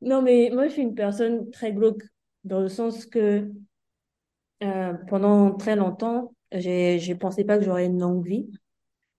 [0.00, 2.02] Non, mais moi, je suis une personne très glauque
[2.44, 3.50] dans le sens que
[4.62, 8.50] euh, pendant très longtemps, j'ai pensé pas que j'aurais une longue vie.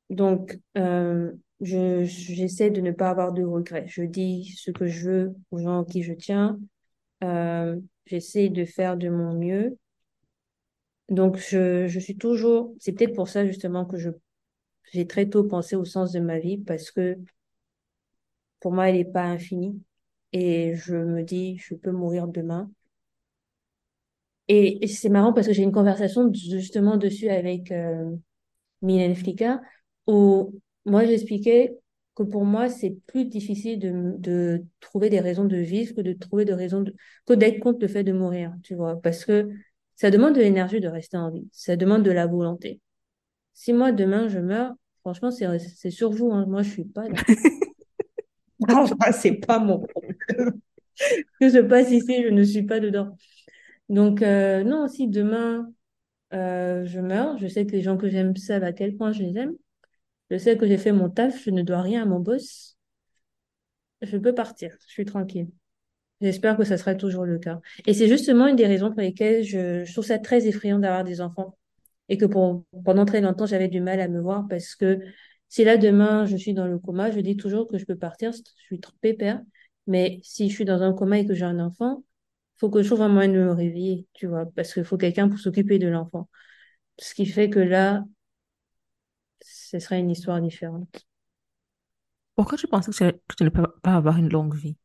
[0.10, 1.31] Donc, euh,
[1.61, 3.85] je, j'essaie de ne pas avoir de regrets.
[3.88, 6.60] Je dis ce que je veux aux gens à qui je tiens.
[7.23, 9.77] Euh, j'essaie de faire de mon mieux.
[11.09, 14.09] Donc, je, je suis toujours, c'est peut-être pour ça justement que je,
[14.93, 17.17] j'ai très tôt pensé au sens de ma vie parce que
[18.59, 19.81] pour moi, elle n'est pas infinie.
[20.34, 22.69] Et je me dis, je peux mourir demain.
[24.47, 28.15] Et, c'est marrant parce que j'ai une conversation justement dessus avec euh,
[28.81, 29.57] Mylène Flicker
[30.07, 30.53] où
[30.85, 31.77] moi j'expliquais
[32.15, 36.13] que pour moi c'est plus difficile de, de trouver des raisons de vivre que de
[36.13, 36.95] trouver des raisons de,
[37.27, 39.49] que d'être contre le fait de mourir, tu vois, parce que
[39.98, 42.80] ça demande de l'énergie de rester en vie, ça demande de la volonté.
[43.53, 46.45] Si moi demain je meurs, franchement c'est sur vous, hein.
[46.48, 47.18] moi je suis pas là.
[49.11, 50.15] c'est pas mon problème.
[51.40, 53.15] que se passe ici, je ne suis pas dedans.
[53.90, 55.72] Donc, euh, non, si demain
[56.34, 59.24] euh, je meurs, je sais que les gens que j'aime savent à quel point je
[59.24, 59.56] les aime.
[60.30, 62.78] Je sais que j'ai fait mon taf, je ne dois rien à mon boss.
[64.02, 65.49] Je peux partir, je suis tranquille.
[66.22, 67.61] J'espère que ça sera toujours le cas.
[67.85, 71.22] Et c'est justement une des raisons pour lesquelles je, trouve ça très effrayant d'avoir des
[71.22, 71.57] enfants.
[72.10, 74.99] Et que pour, pendant très longtemps, j'avais du mal à me voir parce que
[75.49, 78.31] si là, demain, je suis dans le coma, je dis toujours que je peux partir,
[78.31, 79.41] je suis trop pépère.
[79.85, 82.03] Mais si je suis dans un coma et que j'ai un enfant,
[82.57, 85.30] faut que je trouve un moyen de me réveiller, tu vois, parce qu'il faut quelqu'un
[85.30, 86.30] pour s'occuper de l'enfant.
[86.98, 88.03] Ce qui fait que là,
[89.41, 91.06] ce serait une histoire différente.
[92.35, 94.76] Pourquoi tu pensais que tu ne peux pas avoir une longue vie?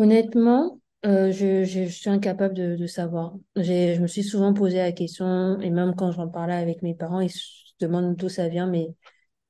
[0.00, 3.34] Honnêtement, euh, je, suis incapable de, savoir.
[3.54, 7.20] Je me suis souvent posé la question, et même quand j'en parlais avec mes parents,
[7.20, 8.94] ils se demandent d'où ça vient, mais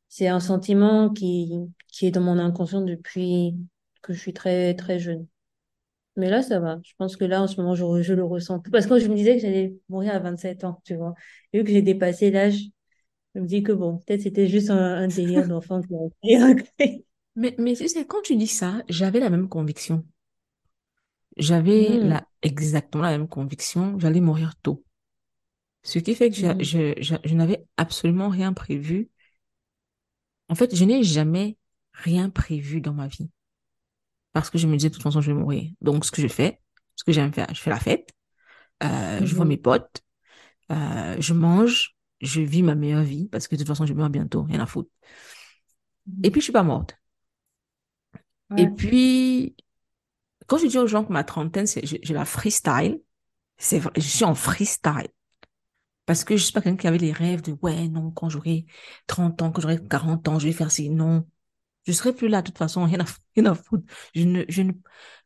[0.08, 1.52] c'est un sentiment qui,
[2.02, 3.54] est dans mon inconscient depuis
[4.02, 5.28] que je suis très, très jeune.
[6.16, 6.80] Mais là, ça va.
[6.82, 8.58] Je pense que là, en ce moment, je, le ressens.
[8.72, 11.14] Parce que je me disais que j'allais mourir à 27 ans, tu vois.
[11.52, 12.58] Et vu que j'ai dépassé l'âge,
[13.36, 16.54] je me dis que bon, peut-être c'était juste un, délire d'enfant qui a
[17.36, 20.04] Mais, mais tu sais, quand tu dis ça, j'avais la même conviction.
[21.40, 22.02] J'avais Hmm.
[22.02, 23.98] la, exactement la même conviction.
[23.98, 24.84] J'allais mourir tôt.
[25.82, 26.60] Ce qui fait que je, Hmm.
[26.60, 29.10] je, je, je n'avais absolument rien prévu.
[30.50, 31.56] En fait, je n'ai jamais
[31.94, 33.30] rien prévu dans ma vie.
[34.32, 35.70] Parce que je me disais, de toute façon, je vais mourir.
[35.80, 36.60] Donc, ce que je fais,
[36.96, 38.10] ce que j'aime faire, je fais la fête,
[38.84, 39.58] euh, je vois mes Mhm.
[39.58, 40.02] potes,
[40.72, 44.10] euh, je mange, je vis ma meilleure vie, parce que de toute façon, je meurs
[44.10, 44.90] bientôt, rien à foutre.
[46.22, 46.96] Et puis, je suis pas morte.
[48.56, 49.56] Et puis,
[50.50, 53.00] quand je dis aux gens que ma trentaine, c'est, je, la freestyle,
[53.60, 55.06] je suis en freestyle.
[56.06, 58.66] Parce que je suis pas quelqu'un qui avait les rêves de, ouais, non, quand j'aurai
[59.06, 60.90] 30 ans, quand j'aurai 40 ans, je vais faire ci.
[60.90, 61.24] Non.
[61.86, 63.04] Je serai plus là, de toute façon, rien à,
[63.36, 63.84] rien à foutre.
[64.12, 64.72] Je ne, je ne,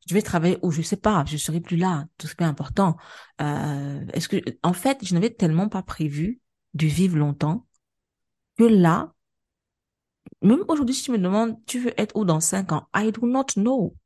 [0.06, 2.04] je vais travailler ou je sais pas, je serai plus là.
[2.18, 2.98] Tout ce qui est important.
[3.40, 6.38] Euh, est-ce que, en fait, je n'avais tellement pas prévu
[6.74, 7.66] de vivre longtemps
[8.58, 9.14] que là,
[10.42, 12.88] même aujourd'hui, si tu me demandes, tu veux être où dans 5 ans?
[12.94, 13.96] I do not know.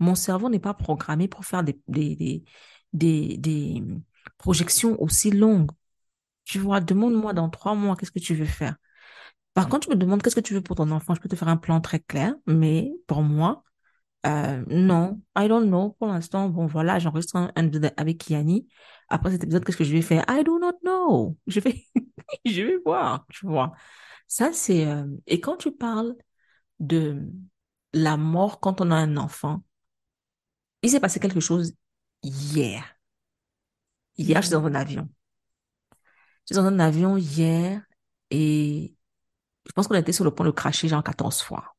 [0.00, 2.44] Mon cerveau n'est pas programmé pour faire des, des,
[2.92, 3.84] des, des,
[4.38, 5.70] projections aussi longues.
[6.44, 8.76] Tu vois, demande-moi dans trois mois, qu'est-ce que tu veux faire?
[9.54, 11.36] Par contre, tu me demandes qu'est-ce que tu veux pour ton enfant, je peux te
[11.36, 13.64] faire un plan très clair, mais pour moi,
[14.26, 15.96] euh, non, I don't know.
[15.98, 18.68] Pour l'instant, bon, voilà, j'enregistre un, un épisode avec Kiani.
[19.08, 20.24] Après cet épisode, qu'est-ce que je vais faire?
[20.28, 21.36] I do not know.
[21.46, 21.84] Je vais,
[22.44, 23.72] je vais voir, tu vois.
[24.26, 26.14] Ça, c'est, euh, et quand tu parles
[26.80, 27.22] de
[27.92, 29.62] la mort quand on a un enfant,
[30.82, 31.74] il s'est passé quelque chose
[32.22, 32.84] hier.
[34.16, 34.66] Hier, j'étais dans Mhm.
[34.68, 35.08] un avion.
[36.46, 37.82] J'étais dans un avion hier
[38.30, 38.94] et
[39.66, 41.76] je pense qu'on était sur le point de cracher genre 14 fois.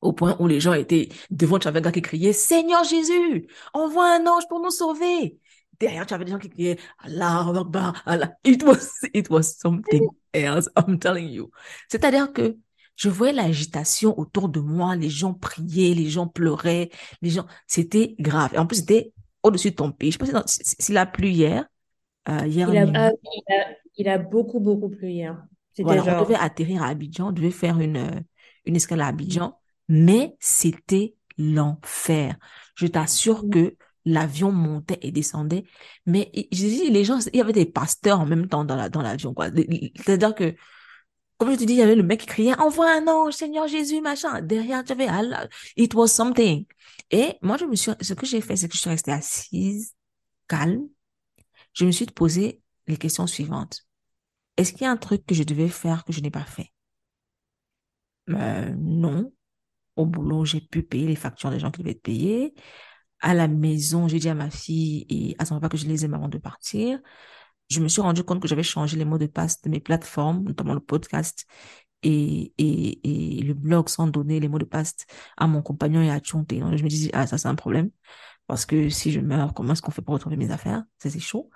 [0.00, 3.48] Au point où les gens étaient devant, tu avais un gars qui criait, Seigneur Jésus,
[3.74, 5.40] envoie un ange pour nous sauver.
[5.80, 8.32] Derrière, tu avais des gens qui criaient, Allah Akbar, Allah.
[8.44, 11.50] It was, it was something else, I'm telling you.
[11.88, 12.56] C'est-à-dire que
[12.98, 16.90] je voyais l'agitation autour de moi, les gens priaient, les gens pleuraient,
[17.22, 18.52] les gens, c'était grave.
[18.54, 20.10] Et en plus, c'était au-dessus de ton pays.
[20.12, 21.64] Je sais pas si s'il a plu hier,
[22.28, 23.66] euh, hier Il a, il a,
[23.96, 25.42] il a beaucoup, beaucoup plu hier.
[25.80, 28.20] Voilà, on devait atterrir à Abidjan, on devait faire une, euh,
[28.66, 29.06] une escale à.
[29.06, 29.58] Abidjan,
[29.88, 32.36] mais c'était l'enfer.
[32.74, 35.64] Je t'assure que l'avion montait et descendait,
[36.06, 38.76] mais i- je dis, les gens, il y avait des pasteurs en même temps dans
[38.76, 39.48] la, dans l'avion, quoi.
[39.96, 40.54] C'est-à-dire que,
[41.38, 43.68] comme je te dis, il y avait le mec qui criait, envoie un ange, Seigneur
[43.68, 44.42] Jésus, machin.
[44.42, 45.06] Derrière, tu avais.
[45.76, 46.66] It was something.
[47.10, 49.94] Et moi, je me suis, ce que j'ai fait, c'est que je suis restée assise,
[50.48, 50.88] calme.
[51.72, 53.86] Je me suis posé les questions suivantes.
[54.56, 56.72] Est-ce qu'il y a un truc que je devais faire que je n'ai pas fait?
[58.30, 59.32] Euh, non.
[59.94, 62.54] Au boulot, j'ai pu payer les factures des gens qui devaient être payés.
[63.20, 66.04] À la maison, j'ai dit à ma fille et à son papa que je les
[66.04, 67.00] aime avant de partir.
[67.68, 70.44] Je me suis rendu compte que j'avais changé les mots de passe de mes plateformes,
[70.44, 71.46] notamment le podcast
[72.02, 74.96] et, et, et le blog sans donner les mots de passe
[75.36, 76.60] à mon compagnon et à Tchonté.
[76.60, 77.90] Donc, je me disais, ah, ça, c'est un problème.
[78.46, 80.84] Parce que si je meurs, comment est-ce qu'on fait pour retrouver mes affaires?
[80.98, 81.50] Ça, c'est chaud.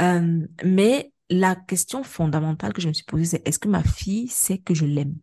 [0.00, 4.28] Euh, mais la question fondamentale que je me suis posée, c'est est-ce que ma fille
[4.28, 5.16] sait que je l'aime?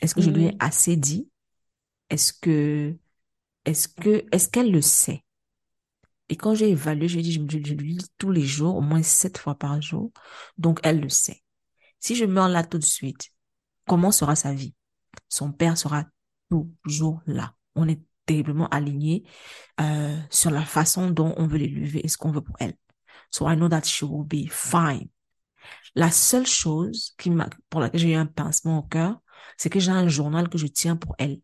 [0.00, 0.56] Est-ce que je lui ai Mhm.
[0.58, 1.28] assez dit?
[2.10, 2.96] Est-ce que,
[3.66, 5.24] est-ce que, est-ce qu'elle le sait?
[6.32, 8.80] Et quand j'ai évalué, j'ai dit, je, je, je lui lis tous les jours, au
[8.80, 10.12] moins sept fois par jour.
[10.56, 11.42] Donc, elle le sait.
[12.00, 13.28] Si je meurs là tout de suite,
[13.86, 14.74] comment sera sa vie?
[15.28, 16.06] Son père sera
[16.48, 17.54] toujours là.
[17.74, 19.24] On est terriblement alignés
[19.78, 22.78] euh, sur la façon dont on veut l'élever et ce qu'on veut pour elle.
[23.30, 25.10] So I know that she will be fine.
[25.94, 27.30] La seule chose qui
[27.68, 29.20] pour laquelle j'ai eu un pincement au cœur,
[29.58, 31.42] c'est que j'ai un journal que je tiens pour elle.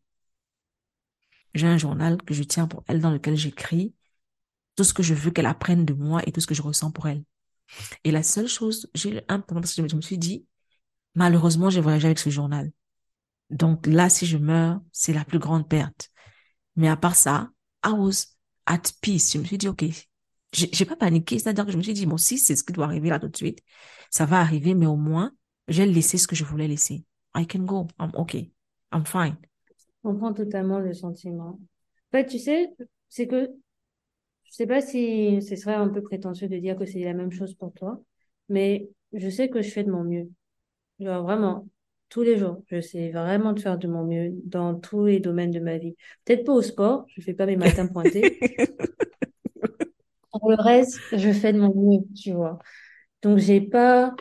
[1.52, 3.93] J'ai un journal que je tiens pour elle dans lequel j'écris
[4.79, 6.93] tout ce que je veux qu'elle apprenne de moi et tout ce que je ressens
[6.93, 7.25] pour elle.
[8.05, 10.47] Et la seule chose, j'ai un pincement parce que je me suis dit,
[11.17, 12.71] malheureusement, j'ai voyagé avec ce journal.
[13.51, 16.11] Donc là, si je meurs, c'est la plus grande perte.
[16.77, 17.51] Mais à part ça,
[17.85, 18.37] I was
[18.67, 19.33] at peace.
[19.33, 19.85] Je me suis dit, OK,
[20.53, 21.41] j'ai pas paniqué.
[21.41, 23.29] C'est-à-dire que je me suis dit, bon, si c'est ce qui doit arriver là tout
[23.29, 23.59] de suite,
[24.13, 25.33] ça va arriver, mais au moins,
[25.67, 27.05] j'ai laissé ce que je voulais laisser.
[27.37, 27.89] I can go.
[27.99, 28.37] I'm OK.
[28.93, 29.39] I'm fine.
[29.69, 31.59] Je comprends totalement le sentiment.
[31.59, 32.71] En fait, tu sais,
[33.09, 33.51] c'est que
[34.51, 37.33] je sais pas si ce serait un peu prétentieux de dire que c'est la même
[37.33, 38.01] chose pour toi,
[38.49, 40.31] mais je sais que je fais de mon mieux.
[41.01, 41.69] Genre vraiment,
[42.09, 45.51] tous les jours, je sais vraiment de faire de mon mieux dans tous les domaines
[45.53, 45.97] de ma vie.
[46.25, 48.39] Peut-être pas au sport, je fais pas mes matins pointés.
[50.31, 52.59] Pour le reste, je fais de mon mieux, tu vois.
[53.23, 54.15] Donc j'ai pas,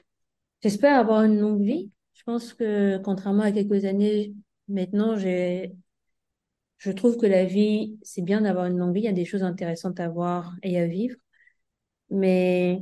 [0.64, 1.92] j'espère avoir une longue vie.
[2.16, 4.36] Je pense que contrairement à quelques années,
[4.70, 5.76] maintenant j'ai
[6.78, 9.02] Je trouve que la vie, c'est bien d'avoir une longue vie.
[9.02, 11.16] Il y a des choses intéressantes à voir et à vivre.
[12.10, 12.82] Mais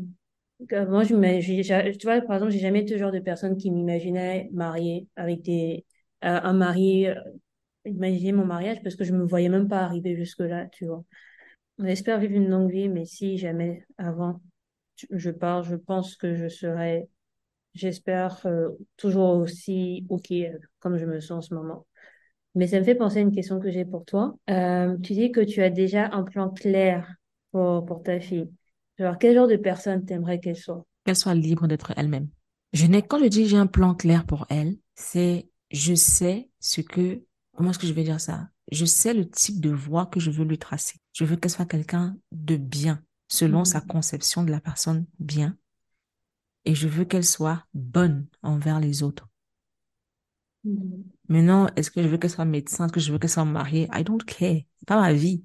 [0.74, 3.58] euh, moi, je j'ai- tu vois, par exemple, j'ai jamais été le genre de personne
[3.58, 5.86] qui m'imaginait mariée avec des,
[6.26, 7.16] euh, un mari, euh,
[7.86, 11.04] imaginer mon mariage parce que je me voyais même pas arriver jusque-là, tu vois.
[11.80, 14.42] On espère vivre une longue vie, mais si jamais avant
[15.12, 17.10] je pars, je pense que je serai,
[17.76, 18.46] j'espère,
[18.98, 20.34] toujours aussi OK
[20.80, 21.88] comme je me sens en ce moment.
[22.56, 24.36] Mais ça me fait penser à une question que j'ai pour toi.
[24.50, 27.14] Euh, tu dis que tu as déjà un plan clair
[27.52, 28.50] pour, pour ta fille.
[28.98, 30.86] Genre, quel genre de personne t'aimerais qu'elle soit?
[31.04, 32.30] Qu'elle soit libre d'être elle-même.
[32.74, 36.82] Je n'ai, quand je dis j'ai un plan clair pour elle, c'est, je sais ce
[36.82, 37.22] que,
[37.56, 38.48] comment est-ce que je vais dire ça?
[38.72, 40.98] Je sais le type de voie que je veux lui tracer.
[41.14, 43.88] Je veux qu'elle soit quelqu'un de bien, selon sa Mhm.
[43.88, 45.58] conception de la personne bien.
[46.66, 49.28] Et je veux qu'elle soit bonne envers les autres.
[50.66, 51.04] Mhm.
[51.30, 52.86] Maintenant, est-ce que je veux qu'elle soit médecin?
[52.86, 53.88] Est-ce que je veux qu'elle soit mariée?
[53.94, 54.62] I don't care.
[54.80, 55.44] C'est pas ma vie.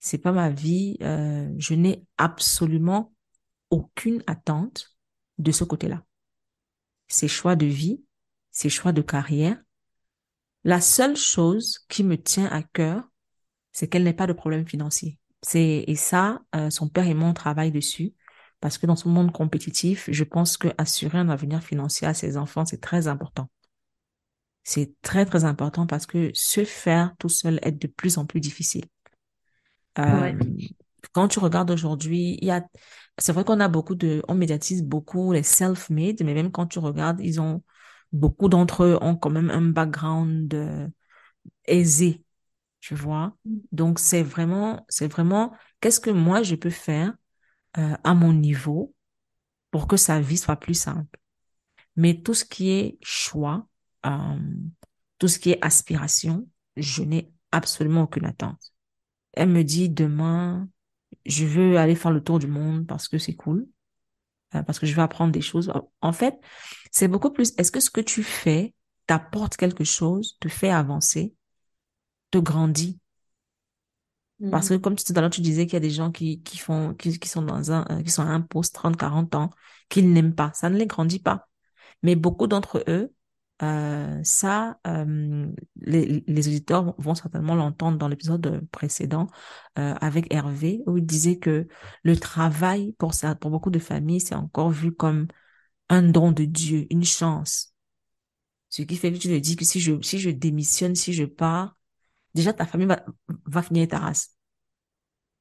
[0.00, 0.96] C'est pas ma vie.
[1.02, 3.12] Euh, je n'ai absolument
[3.70, 4.96] aucune attente
[5.38, 6.04] de ce côté-là.
[7.08, 8.02] Ses choix de vie,
[8.50, 9.60] ses choix de carrière.
[10.62, 13.04] La seule chose qui me tient à cœur,
[13.72, 15.18] c'est qu'elle n'ait pas de problème financier.
[15.42, 18.14] C'est, et ça, euh, son père et moi, on travaille dessus.
[18.60, 22.38] Parce que dans ce monde compétitif, je pense que assurer un avenir financier à ses
[22.38, 23.50] enfants, c'est très important.
[24.64, 28.40] C'est très, très important parce que se faire tout seul est de plus en plus
[28.40, 28.84] difficile.
[29.98, 30.36] Euh, Ouais.
[31.12, 32.66] quand tu regardes aujourd'hui, il y a,
[33.18, 36.78] c'est vrai qu'on a beaucoup de, on médiatise beaucoup les self-made, mais même quand tu
[36.78, 37.62] regardes, ils ont,
[38.12, 40.88] beaucoup d'entre eux ont quand même un background euh,
[41.66, 42.24] aisé,
[42.80, 43.36] tu vois?
[43.72, 47.14] Donc, c'est vraiment, c'est vraiment, qu'est-ce que moi je peux faire
[47.78, 48.94] euh, à mon niveau
[49.70, 51.18] pour que sa vie soit plus simple?
[51.96, 53.66] Mais tout ce qui est choix,
[54.06, 54.38] euh,
[55.18, 58.72] tout ce qui est aspiration, je n'ai absolument aucune attente.
[59.32, 60.68] Elle me dit demain,
[61.26, 63.66] je veux aller faire le tour du monde parce que c'est cool,
[64.54, 65.72] euh, parce que je veux apprendre des choses.
[66.00, 66.38] En fait,
[66.90, 68.74] c'est beaucoup plus, est-ce que ce que tu fais
[69.06, 71.34] t'apporte quelque chose, te fait avancer,
[72.30, 72.98] te grandit?
[74.50, 76.58] Parce que comme tout à l'heure, tu disais qu'il y a des gens qui, qui
[76.58, 79.50] font, qui, qui sont dans un, euh, qui sont à un poste 30, 40 ans,
[79.88, 80.50] qu'ils n'aiment pas.
[80.54, 81.48] Ça ne les grandit pas.
[82.02, 83.12] Mais beaucoup d'entre eux,
[83.62, 89.28] euh, ça, euh, les, les auditeurs vont certainement l'entendre dans l'épisode précédent
[89.78, 91.68] euh, avec Hervé, où il disait que
[92.02, 95.28] le travail, pour ça, pour beaucoup de familles, c'est encore vu comme
[95.88, 97.74] un don de Dieu, une chance.
[98.70, 101.24] Ce qui fait que tu te dis que si je, si je démissionne, si je
[101.24, 101.76] pars,
[102.34, 103.04] déjà ta famille va,
[103.46, 104.36] va finir ta race.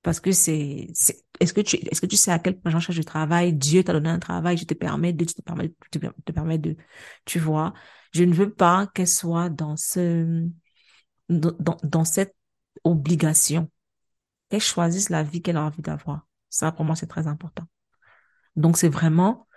[0.01, 2.81] Parce que c'est, c'est, est-ce que tu, est-ce que tu sais à quel point j'en
[2.81, 3.53] cherche du travail?
[3.53, 6.75] Dieu t'a donné un travail, je te permets de, te permets, te, te permets de,
[7.25, 7.73] tu vois.
[8.13, 10.47] Je ne veux pas qu'elle soit dans ce,
[11.29, 12.35] dans, dans, cette
[12.83, 13.69] obligation.
[14.49, 16.27] Qu'elle choisisse la vie qu'elle a envie d'avoir.
[16.49, 17.65] Ça, pour moi, c'est très important.
[18.55, 19.47] Donc, c'est vraiment,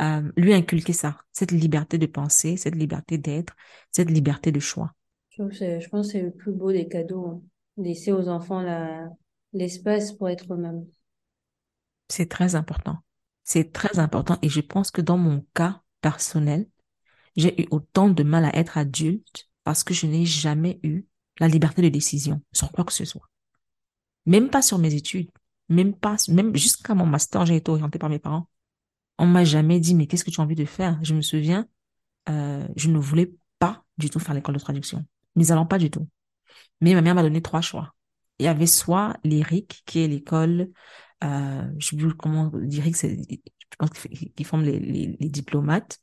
[0.00, 3.54] euh, lui inculquer ça, cette liberté de penser, cette liberté d'être,
[3.90, 4.94] cette liberté de choix.
[5.30, 7.26] Je je pense que c'est le plus beau des cadeaux.
[7.26, 7.42] hein.
[7.76, 9.08] Laisser aux enfants la,
[9.52, 10.86] l'espace pour être eux-mêmes.
[12.08, 12.98] C'est très important.
[13.42, 16.68] C'est très important et je pense que dans mon cas personnel,
[17.36, 21.06] j'ai eu autant de mal à être adulte parce que je n'ai jamais eu
[21.40, 23.28] la liberté de décision sur quoi que ce soit.
[24.26, 25.30] Même pas sur mes études,
[25.68, 28.48] même pas, même jusqu'à mon master, j'ai été orientée par mes parents.
[29.18, 30.98] On m'a jamais dit, mais qu'est-ce que tu as envie de faire?
[31.02, 31.66] Je me souviens,
[32.28, 35.04] euh, je ne voulais pas du tout faire l'école de traduction.
[35.36, 36.08] Mais alors pas du tout.
[36.80, 37.94] Mais ma mère m'a donné trois choix.
[38.38, 40.70] Il y avait soit l'ERIC, qui est l'école,
[41.22, 43.16] euh, je sais plus comment dire, c'est,
[43.72, 45.98] je pense qu'ils forment les, les, les, diplomates.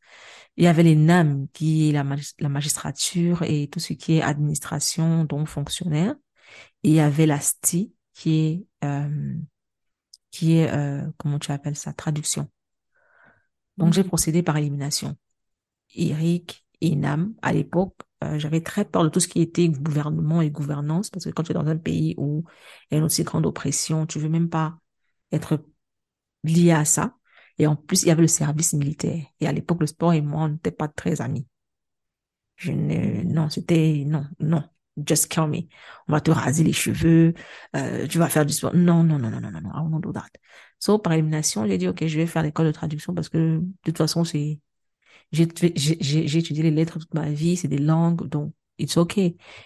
[0.58, 2.06] Il y avait les NAM, qui est la,
[2.40, 6.16] la magistrature et tout ce qui est administration, donc fonctionnaire.
[6.84, 9.36] Et il y avait la STI, qui est, euh,
[10.32, 12.50] qui est, euh, comment tu appelles ça, traduction.
[13.78, 15.16] Donc, j'ai procédé par élimination.
[15.96, 20.42] Eric et Nam, à l'époque, euh, j'avais très peur de tout ce qui était gouvernement
[20.42, 22.44] et gouvernance, parce que quand tu es dans un pays où
[22.90, 24.78] il y a une aussi grande oppression, tu veux même pas
[25.32, 25.64] être
[26.44, 27.16] lié à ça.
[27.62, 29.24] Et en plus, il y avait le service militaire.
[29.40, 31.46] Et à l'époque, le sport et moi, on n'était pas très amis.
[32.56, 34.64] Je ne, non, c'était, non, non,
[34.98, 35.68] just kill me.
[36.08, 37.36] On va te raser les cheveux,
[37.76, 38.74] euh, tu vas faire du sport.
[38.74, 40.32] Non, non, non, non, non, non, non, I won't do that.
[40.80, 43.66] So, par élimination, j'ai dit, OK, je vais faire l'école de traduction parce que, de
[43.84, 44.60] toute façon, c'est,
[45.32, 49.20] j'ai, j'ai, étudié les lettres toute ma vie, c'est des langues, donc, it's OK.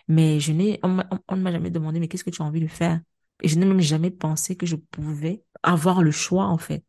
[0.10, 2.68] Mais je n'ai, on, ne m'a jamais demandé, mais qu'est-ce que tu as envie de
[2.68, 3.00] faire?
[3.42, 6.84] Et je n'ai même jamais pensé que je pouvais avoir le choix, en fait.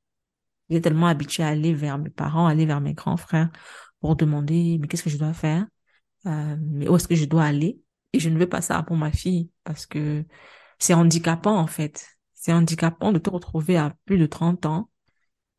[0.70, 3.50] J'ai tellement habitué à aller vers mes parents, aller vers mes grands frères
[4.00, 5.66] pour demander, mais qu'est-ce que je dois faire?
[6.26, 7.80] Euh, mais où est-ce que je dois aller?
[8.12, 10.24] Et je ne veux pas ça pour ma fille parce que
[10.78, 12.06] c'est handicapant, en fait.
[12.34, 14.90] C'est handicapant de te retrouver à plus de 30 ans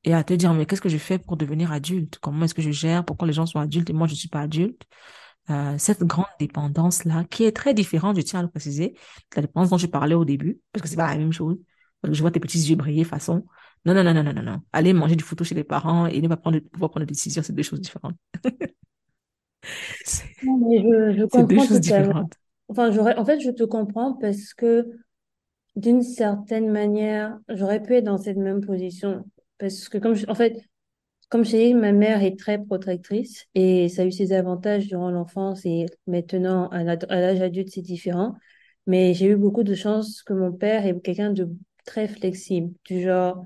[0.03, 2.19] et à te dire, mais qu'est-ce que je fais pour devenir adulte?
[2.19, 3.05] Comment est-ce que je gère?
[3.05, 4.84] Pourquoi les gens sont adultes et moi, je ne suis pas adulte?
[5.49, 8.95] Euh, cette grande dépendance-là, qui est très différente, je tiens à le préciser,
[9.35, 11.57] la dépendance dont je parlais au début, parce que c'est pas la même chose.
[12.03, 13.45] Je vois tes petits yeux briller façon.
[13.88, 14.61] Non, non, non, non, non, non, non.
[14.73, 17.41] Aller manger du photo chez les parents et ne pas prendre, pouvoir prendre des décisions,
[17.41, 18.18] c'est deux choses différentes.
[20.03, 20.26] c'est
[21.47, 22.34] deux choses différentes.
[22.68, 24.89] Enfin, en fait, je te comprends parce que
[25.77, 29.23] d'une certaine manière, j'aurais pu être dans cette même position.
[29.57, 30.57] Parce que comme en fait,
[31.30, 35.11] comme je dit, ma mère est très protectrice et ça a eu ses avantages durant
[35.11, 38.35] l'enfance et maintenant à l'âge adulte, c'est différent.
[38.85, 41.49] Mais j'ai eu beaucoup de chance que mon père est quelqu'un de
[41.85, 43.45] très flexible, du genre,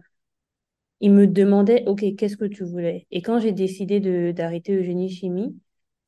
[1.02, 3.08] il me demandait, OK, qu'est-ce que tu voulais?
[3.12, 4.00] Et quand j'ai décidé
[4.34, 5.60] d'arrêter Eugénie Chimie,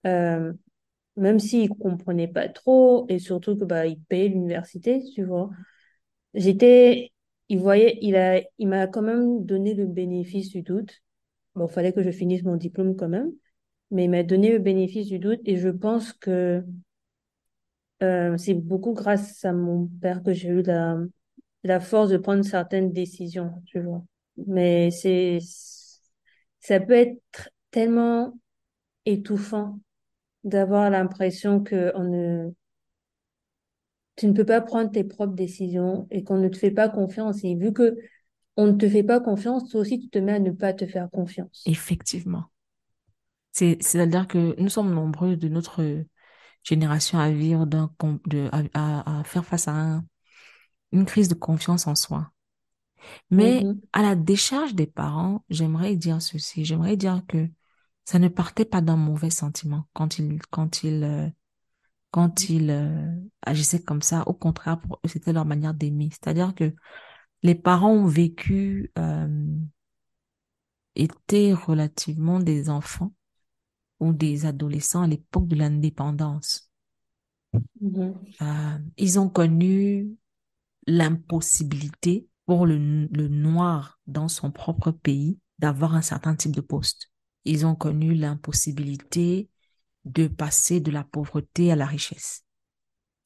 [0.08, 0.54] euh,
[1.18, 5.50] même s'il comprenait pas trop et surtout que bah il payait l'université, tu vois.
[6.34, 7.12] J'étais
[7.50, 11.02] il voyait il a il m'a quand même donné le bénéfice du doute.
[11.56, 13.32] Bon, fallait que je finisse mon diplôme quand même,
[13.92, 16.64] mais il m'a donné le bénéfice du doute et je pense que
[18.04, 20.98] euh, c'est beaucoup grâce à mon père que j'ai eu la
[21.64, 24.04] la force de prendre certaines décisions, tu vois.
[24.38, 25.40] Mais c'est
[26.60, 28.38] ça peut être tellement
[29.06, 29.80] étouffant
[30.44, 32.52] d'avoir l'impression que on ne,
[34.16, 37.44] tu ne peux pas prendre tes propres décisions et qu'on ne te fait pas confiance.
[37.44, 37.98] Et vu que
[38.56, 40.86] on ne te fait pas confiance, toi aussi, tu te mets à ne pas te
[40.86, 41.64] faire confiance.
[41.66, 42.46] Effectivement.
[43.52, 46.04] C'est, c'est-à-dire que nous sommes nombreux de notre
[46.64, 47.92] génération à vivre d'un,
[48.52, 50.02] à, à, faire face à
[50.92, 52.32] une crise de confiance en soi.
[53.30, 53.80] Mais mm-hmm.
[53.94, 56.66] à la décharge des parents, j'aimerais dire ceci.
[56.66, 57.48] J'aimerais dire que
[58.06, 61.30] ça ne partait pas d'un mauvais sentiment quand il quand il euh,
[62.12, 64.24] quand il euh, agissaient comme ça.
[64.28, 66.10] Au contraire, pour eux, c'était leur manière d'aimer.
[66.12, 66.74] C'est-à-dire que
[67.42, 69.58] les parents ont vécu euh,
[70.96, 73.14] étaient relativement des enfants
[74.00, 76.70] ou des adolescents à l'époque de l'indépendance.
[77.84, 80.16] Euh, ils ont connu
[80.88, 87.12] l'impossibilité pour le, noir dans son propre pays d'avoir un certain type de poste.
[87.46, 89.50] Ils ont connu l'impossibilité
[90.06, 92.44] de passer de la pauvreté à la richesse,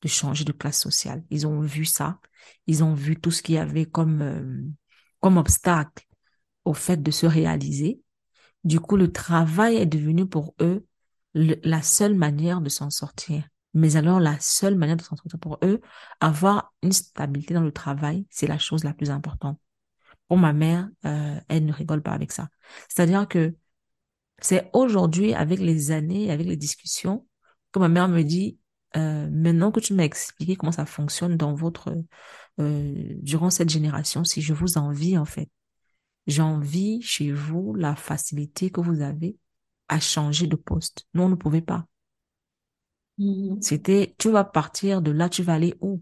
[0.01, 1.23] de changer de classe sociale.
[1.29, 2.19] Ils ont vu ça.
[2.67, 4.63] Ils ont vu tout ce qu'il y avait comme, euh,
[5.19, 6.05] comme obstacle
[6.65, 8.01] au fait de se réaliser.
[8.63, 10.85] Du coup, le travail est devenu pour eux
[11.33, 13.47] la seule manière de s'en sortir.
[13.77, 15.81] Mais alors, la seule manière de s'en sortir pour eux,
[16.19, 19.59] avoir une stabilité dans le travail, c'est la chose la plus importante.
[20.27, 22.49] Pour ma mère, euh, elle ne rigole pas avec ça.
[22.89, 23.55] C'est-à-dire que
[24.41, 27.27] c'est aujourd'hui, avec les années, avec les discussions,
[27.71, 28.57] que ma mère me dit,
[28.95, 31.95] euh, maintenant que tu m'as expliqué comment ça fonctionne dans votre,
[32.59, 35.51] euh, durant cette génération, si je vous envie en fait,
[36.25, 39.37] j'envie chez vous la facilité que vous avez
[39.87, 41.05] à changer de poste.
[41.13, 41.85] Nous, on ne pouvait pas.
[43.19, 43.61] Mm-hmm.
[43.61, 46.01] C'était, tu vas partir de là, tu vas aller où?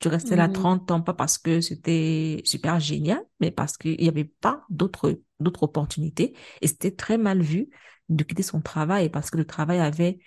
[0.00, 4.08] Tu restais là 30 ans, pas parce que c'était super génial, mais parce qu'il n'y
[4.08, 6.36] avait pas d'autres, d'autres opportunités.
[6.62, 7.68] Et c'était très mal vu
[8.08, 10.18] de quitter son travail parce que le travail avait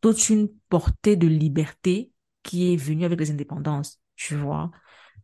[0.00, 2.12] toute une portée de liberté
[2.44, 4.70] qui est venue avec les indépendances, tu vois.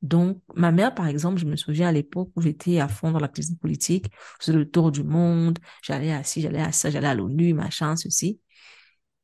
[0.02, 3.20] Donc, ma mère, par exemple, je me souviens à l'époque où j'étais à fond dans
[3.20, 4.10] l'activité politique,
[4.40, 7.54] je faisais le tour du monde, j'allais à ci, j'allais à ça, j'allais à l'ONU,
[7.54, 8.40] machin, ceci.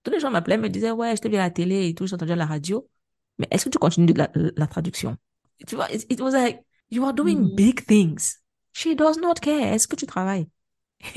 [0.02, 2.06] Tous les gens m'appelaient, me disaient, ouais, je t'ai vu à la télé et tout,
[2.06, 2.88] j'ai entendu à la radio,
[3.38, 5.16] mais est-ce que tu continues la, la traduction?
[5.66, 6.60] Tu vois, it, was like,
[6.90, 7.54] you are doing mm-hmm.
[7.54, 8.38] big things.
[8.72, 9.72] She does not care.
[9.74, 10.48] Est-ce que tu travailles?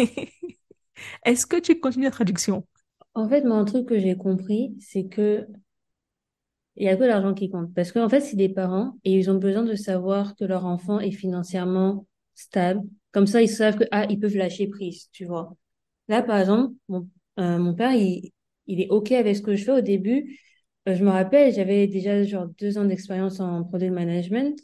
[1.26, 2.66] est-ce que tu continues la traduction?
[3.14, 5.48] En fait, moi, un truc que j'ai compris, c'est que
[6.76, 7.74] il y a que l'argent qui compte.
[7.74, 11.00] Parce qu'en fait, c'est des parents et ils ont besoin de savoir que leur enfant
[11.00, 12.82] est financièrement stable.
[13.14, 15.56] Comme ça, ils savent que, ah, ils peuvent lâcher prise, tu vois.
[16.10, 17.08] Là, par exemple, mon,
[17.40, 18.34] euh, mon père, il,
[18.68, 20.40] il est OK avec ce que je fais au début.
[20.88, 24.60] Euh, je me rappelle, j'avais déjà genre deux ans d'expérience en product management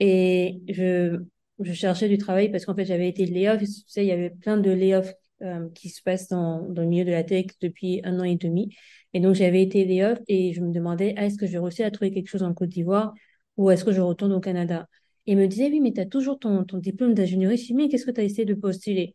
[0.00, 1.22] et je,
[1.60, 3.60] je cherchais du travail parce qu'en fait, j'avais été layoff.
[3.62, 3.66] Tu
[3.96, 5.12] il y avait plein de layoffs
[5.42, 8.36] euh, qui se passent dans, dans le milieu de la tech depuis un an et
[8.36, 8.74] demi.
[9.14, 11.86] Et donc, j'avais été layoff et je me demandais, ah, est-ce que je vais réussir
[11.86, 13.14] à trouver quelque chose en Côte d'Ivoire
[13.56, 14.88] ou est-ce que je retourne au Canada?
[15.26, 18.06] Et il me disait, oui, mais tu as toujours ton, ton diplôme d'ingénierie chimique, qu'est-ce
[18.06, 19.14] que tu as essayé de postuler?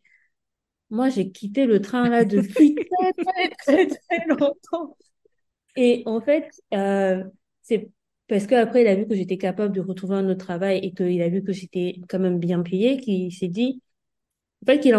[0.90, 4.96] Moi, j'ai quitté le train là depuis très, très, très, très longtemps.
[5.76, 7.22] Et en fait, euh,
[7.62, 7.90] c'est
[8.28, 11.22] parce qu'après, il a vu que j'étais capable de retrouver un autre travail et qu'il
[11.22, 13.82] a vu que j'étais quand même bien payée, qu'il s'est dit,
[14.62, 14.94] en fait, qu'il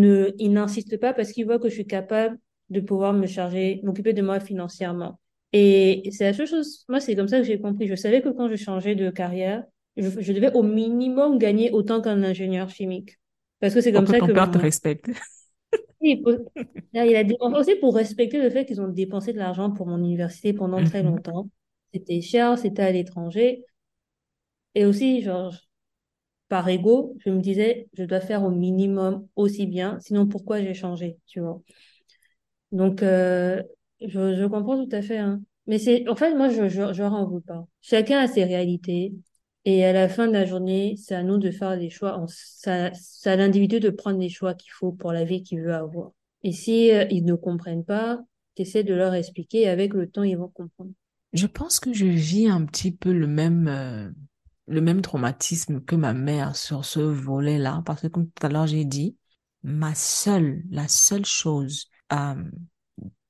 [0.00, 2.38] ne, il n'insiste pas parce qu'il voit que je suis capable
[2.70, 5.20] de pouvoir me charger, m'occuper de moi financièrement.
[5.52, 7.86] Et c'est la seule chose, moi, c'est comme ça que j'ai compris.
[7.86, 9.62] Je savais que quand je changeais de carrière,
[9.96, 13.18] je, je devais au minimum gagner autant qu'un ingénieur chimique.
[13.60, 14.26] Parce que c'est comme ça que.
[14.26, 15.10] Ton père te respecte.
[16.00, 19.98] Il, a dépensé aussi pour respecter le fait qu'ils ont dépensé de l'argent pour mon
[19.98, 21.10] université pendant très mhm.
[21.10, 21.48] longtemps.
[21.92, 23.64] C'était cher, c'était à l'étranger.
[24.74, 25.54] Et aussi, genre,
[26.48, 30.74] par ego, je me disais, je dois faire au minimum aussi bien, sinon pourquoi j'ai
[30.74, 31.60] changé, tu vois.
[32.72, 33.62] Donc, euh,
[34.00, 35.18] je, je comprends tout à fait.
[35.18, 35.40] Hein.
[35.66, 37.66] Mais c'est, en fait, moi, je, je, je veux pas.
[37.80, 39.14] Chacun a ses réalités.
[39.66, 42.22] Et à la fin de la journée, c'est à nous de faire des choix.
[42.28, 46.10] C'est à l'individu de prendre les choix qu'il faut pour la vie qu'il veut avoir.
[46.42, 48.20] Et si euh, ils ne comprennent pas,
[48.54, 50.90] tu de leur expliquer avec le temps, ils vont comprendre.
[51.32, 54.10] Je pense que je vis un petit peu le même, euh,
[54.68, 58.66] le même traumatisme que ma mère sur ce volet-là, parce que comme tout à l'heure
[58.66, 59.16] j'ai dit,
[59.64, 62.34] ma seule, la seule chose euh,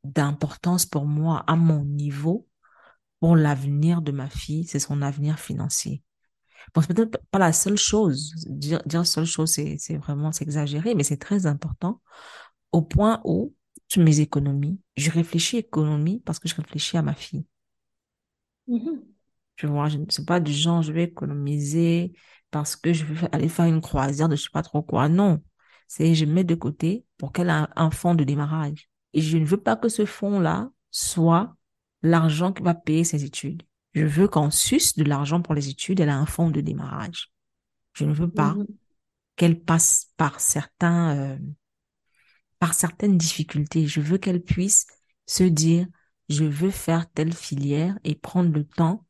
[0.03, 2.47] d'importance pour moi à mon niveau,
[3.21, 6.03] pour l'avenir de ma fille, c'est son avenir financier.
[6.75, 8.35] Bon, c'est peut-être pas la seule chose.
[8.49, 12.01] Dire, dire seule chose, c'est, c'est vraiment s'exagérer, mais c'est très important
[12.73, 13.55] au point où,
[13.89, 17.47] sur mes économies, je réfléchis économie parce que je réfléchis à ma fille.
[19.57, 22.13] Tu vois, je ne sais pas du genre, je vais économiser
[22.51, 25.09] parce que je vais aller faire une croisière de je sais pas trop quoi.
[25.09, 25.43] Non.
[25.87, 28.89] C'est, je mets de côté pour qu'elle ait un fonds de démarrage.
[29.13, 31.57] Et je ne veux pas que ce fonds-là soit
[32.03, 33.63] l'argent qui va payer ses études.
[33.95, 37.33] Je veux qu'en sus de l'argent pour les études, elle a un fonds de démarrage.
[37.93, 38.67] Je ne veux pas mhm.
[39.37, 41.39] qu'elle passe par certains, euh,
[42.59, 43.87] par certaines difficultés.
[43.87, 44.87] Je veux qu'elle puisse
[45.27, 45.87] se dire,
[46.29, 49.07] je veux faire telle filière et prendre le temps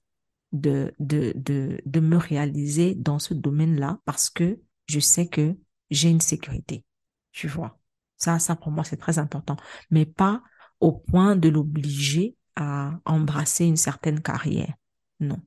[0.52, 5.56] de, de, de, de me réaliser dans ce domaine-là parce que je sais que
[5.90, 6.84] j'ai une sécurité.
[7.32, 7.78] Tu vois?
[8.18, 9.56] Ça, ça pour moi, c'est très important.
[9.90, 10.42] Mais pas
[10.80, 14.74] au point de l'obliger à embrasser une certaine carrière.
[15.20, 15.38] Non.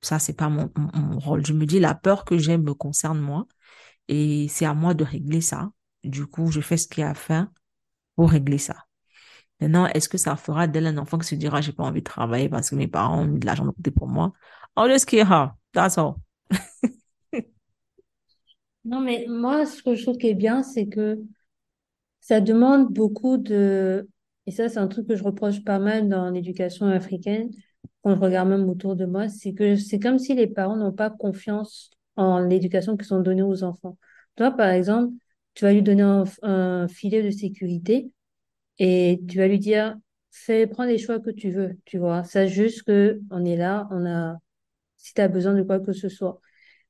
[0.00, 0.70] Ça, c'est pas mon,
[1.18, 1.46] rôle.
[1.46, 3.46] Je me dis, la peur que j'ai me concerne moi
[4.08, 5.70] et c'est à moi de régler ça.
[6.04, 7.48] Du coup, je fais ce qu'il y a à faire
[8.16, 8.76] pour régler ça.
[9.60, 12.04] Maintenant, est-ce que ça fera d'elle un enfant qui se dira, j'ai pas envie de
[12.04, 14.32] travailler parce que mes parents ont mis de l'argent de côté pour moi?
[14.76, 15.50] I'll just kill her.
[15.72, 16.16] That's all.
[18.84, 21.20] non, mais moi, ce que je trouve qui est bien, c'est que
[22.20, 24.08] ça demande beaucoup de,
[24.46, 27.50] et ça, c'est un truc que je reproche pas mal dans l'éducation africaine,
[28.02, 30.92] quand je regarde même autour de moi, c'est que c'est comme si les parents n'ont
[30.92, 33.96] pas confiance en l'éducation qu'ils sont donnée aux enfants.
[34.36, 35.14] Toi, par exemple,
[35.54, 36.02] tu vas lui donner
[36.42, 38.10] un, filet de sécurité
[38.78, 39.96] et tu vas lui dire,
[40.30, 42.24] fais, prends les choix que tu veux, tu vois.
[42.24, 44.38] C'est juste que on est là, on a,
[44.96, 46.40] si tu as besoin de quoi que ce soit.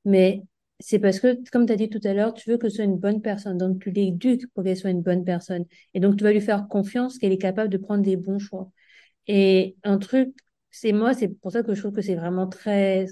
[0.05, 0.43] Mais
[0.79, 2.85] c'est parce que, comme tu as dit tout à l'heure, tu veux que ce soit
[2.85, 3.57] une bonne personne.
[3.57, 5.65] Donc, tu l'éduques pour qu'elle soit une bonne personne.
[5.93, 8.69] Et donc, tu vas lui faire confiance qu'elle est capable de prendre des bons choix.
[9.27, 10.35] Et un truc,
[10.71, 13.05] c'est moi, c'est pour ça que je trouve que c'est vraiment très,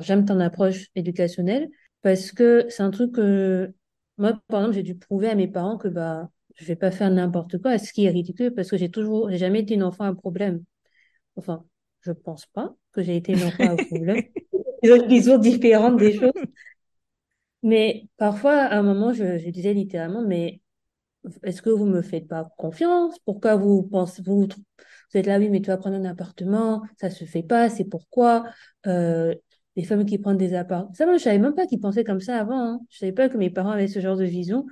[0.00, 1.68] j'aime ton approche éducationnelle
[2.02, 3.72] parce que c'est un truc que,
[4.18, 7.10] moi, par exemple, j'ai dû prouver à mes parents que, bah, je vais pas faire
[7.10, 10.04] n'importe quoi, ce qui est ridicule parce que j'ai toujours, j'ai jamais été une enfant
[10.04, 10.62] à problème.
[11.36, 11.64] Enfin,
[12.02, 14.22] je pense pas que j'ai été une enfant à problème.
[14.82, 16.32] ils ont une vision différente des choses.
[17.64, 20.62] Mais parfois, à un moment, je, je disais littéralement, mais
[21.42, 23.18] est-ce que vous me faites pas confiance?
[23.24, 27.10] Pourquoi vous pensez, vous, vous êtes là, oui, mais tu vas prendre un appartement, ça
[27.10, 28.44] se fait pas, c'est pourquoi,
[28.86, 29.34] euh,
[29.76, 30.94] les femmes qui prennent des appartements.
[30.94, 32.80] Ça, moi, je savais même pas qu'ils pensaient comme ça avant, hein.
[32.90, 34.66] Je savais pas que mes parents avaient ce genre de vision.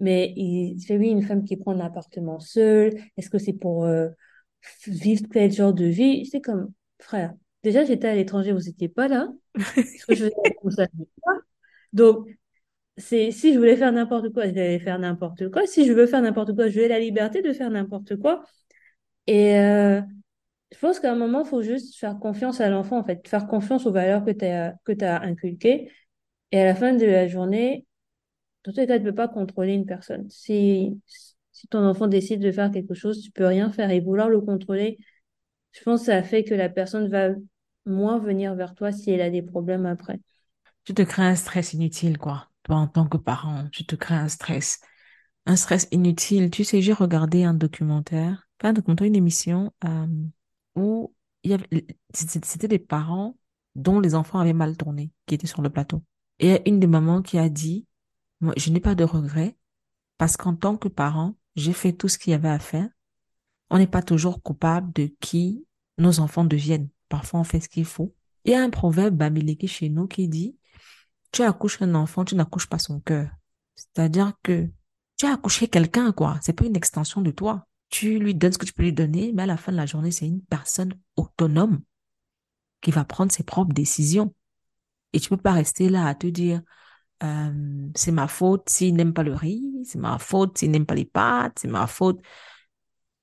[0.00, 3.86] Mais il fait, oui, une femme qui prend un appartement seule, est-ce que c'est pour
[3.86, 4.08] euh,
[4.86, 6.26] vivre tel genre de vie?
[6.26, 9.28] C'est comme, frère, déjà, j'étais à l'étranger, vous n'étiez pas là.
[9.76, 11.32] Ce que je faisais, vous saviez pas.
[11.92, 12.28] Donc,
[12.98, 15.66] si je voulais faire n'importe quoi, je vais faire n'importe quoi.
[15.66, 18.42] Si je veux faire n'importe quoi, je vais la liberté de faire n'importe quoi.
[19.26, 20.00] Et euh,
[20.72, 23.46] je pense qu'à un moment, il faut juste faire confiance à l'enfant, en fait, faire
[23.46, 25.90] confiance aux valeurs que tu as, inculquées.
[26.52, 27.86] Et à la fin de la journée,
[28.64, 30.28] dans tous les cas, tu ne peux pas contrôler une personne.
[30.30, 31.00] Si,
[31.52, 33.90] si ton enfant décide de faire quelque chose, tu peux rien faire.
[33.90, 34.98] Et vouloir le contrôler,
[35.72, 37.30] je pense que ça fait que la personne va
[37.86, 40.20] moins venir vers toi si elle a des problèmes après.
[40.86, 42.48] Tu te crées un stress inutile, quoi.
[42.62, 44.80] Toi, en tant que parent, tu te crées un stress.
[45.44, 46.50] Un stress inutile.
[46.50, 50.06] Tu sais, j'ai regardé un documentaire, pas un documentaire, une émission, euh,
[50.76, 53.36] où il y avait, c'était des parents
[53.74, 56.02] dont les enfants avaient mal tourné, qui étaient sur le plateau.
[56.38, 57.86] Et il une des mamans qui a dit,
[58.56, 59.56] je n'ai pas de regrets
[60.18, 62.88] parce qu'en tant que parent, j'ai fait tout ce qu'il y avait à faire.
[63.70, 65.66] On n'est pas toujours coupable de qui
[65.98, 66.88] nos enfants deviennent.
[67.08, 68.14] Parfois, on fait ce qu'il faut.
[68.44, 70.56] Il y a un proverbe bamileke chez nous qui dit,
[71.36, 73.28] tu accouches un enfant, tu n'accouches pas son cœur.
[73.74, 74.68] C'est-à-dire que
[75.18, 76.38] tu as accouché quelqu'un, quoi.
[76.40, 77.66] C'est pas une extension de toi.
[77.90, 79.84] Tu lui donnes ce que tu peux lui donner, mais à la fin de la
[79.84, 81.82] journée, c'est une personne autonome
[82.80, 84.34] qui va prendre ses propres décisions.
[85.12, 86.62] Et tu peux pas rester là à te dire,
[87.22, 90.94] euh, c'est ma faute s'il n'aime pas le riz, c'est ma faute s'il n'aime pas
[90.94, 92.20] les pâtes, c'est ma faute.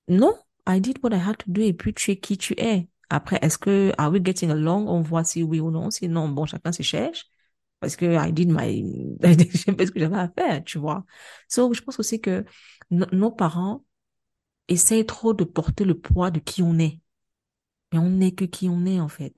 [0.07, 0.37] Non,
[0.67, 2.87] I did what I had to do et puis tu es qui tu es.
[3.09, 4.87] Après, est-ce que, are we getting along?
[4.87, 5.89] On voit si oui ou non.
[5.89, 7.25] Sinon, bon, chacun se cherche.
[7.83, 11.05] Parce que I did my, fait ce que j'avais à faire, tu vois.
[11.49, 12.45] So, je pense aussi que
[12.91, 13.83] nos parents
[14.69, 17.01] essayent trop de porter le poids de qui on est.
[17.93, 19.35] Mais on n'est que qui on est, en fait.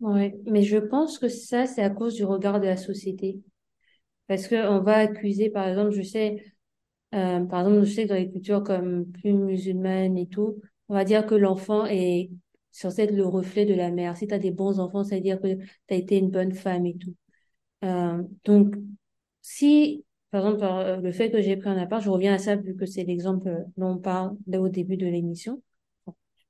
[0.00, 3.40] Oui, mais je pense que ça, c'est à cause du regard de la société.
[4.28, 6.44] Parce qu'on va accuser, par exemple, je sais,
[7.14, 10.94] euh, par exemple, je sais que dans les cultures comme plus musulmanes et tout, on
[10.94, 12.30] va dire que l'enfant est
[12.78, 14.16] censé être le reflet de la mère.
[14.16, 16.52] Si tu as des bons enfants, ça veut dire que tu as été une bonne
[16.52, 17.14] femme et tout.
[17.84, 18.74] Euh, donc,
[19.42, 22.56] si, par exemple, euh, le fait que j'ai pris un appart, je reviens à ça
[22.56, 25.62] vu que c'est l'exemple dont on parle au début de l'émission.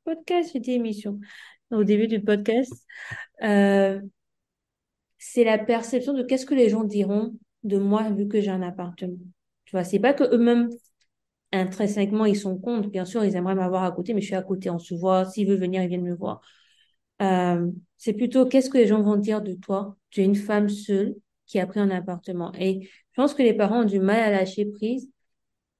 [0.04, 1.20] Podcast, c'était émission
[1.70, 2.72] au début du podcast,
[3.42, 4.00] euh,
[5.18, 7.34] c'est la perception de qu'est-ce que les gens diront
[7.64, 9.18] de moi vu que j'ai un appartement.
[9.64, 10.70] Tu vois, c'est pas que eux-mêmes
[11.52, 12.88] intrinsèquement ils sont contre.
[12.90, 15.24] Bien sûr, ils aimeraient m'avoir à côté, mais je suis à côté, on se voit.
[15.24, 16.40] S'ils veulent venir, ils viennent me voir.
[17.22, 19.96] Euh, c'est plutôt qu'est-ce que les gens vont dire de toi?
[20.10, 21.16] Tu es une femme seule
[21.46, 22.52] qui a pris un appartement.
[22.58, 25.10] Et je pense que les parents ont du mal à lâcher prise,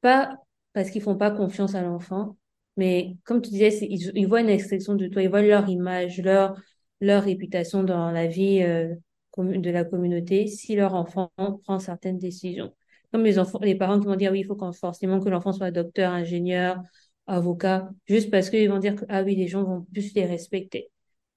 [0.01, 0.36] pas
[0.73, 2.36] parce qu'ils font pas confiance à l'enfant,
[2.77, 6.57] mais comme tu disais, ils, voient une expression de toi, ils voient leur image, leur,
[7.01, 8.95] leur réputation dans la vie euh,
[9.36, 11.31] de la communauté si leur enfant
[11.65, 12.73] prend certaines décisions.
[13.12, 15.70] Comme les enfants, les parents qui vont dire oui, il faut forcément que l'enfant soit
[15.70, 16.82] docteur, ingénieur,
[17.26, 20.90] avocat, juste parce qu'ils vont dire que ah oui, les gens vont plus les respecter.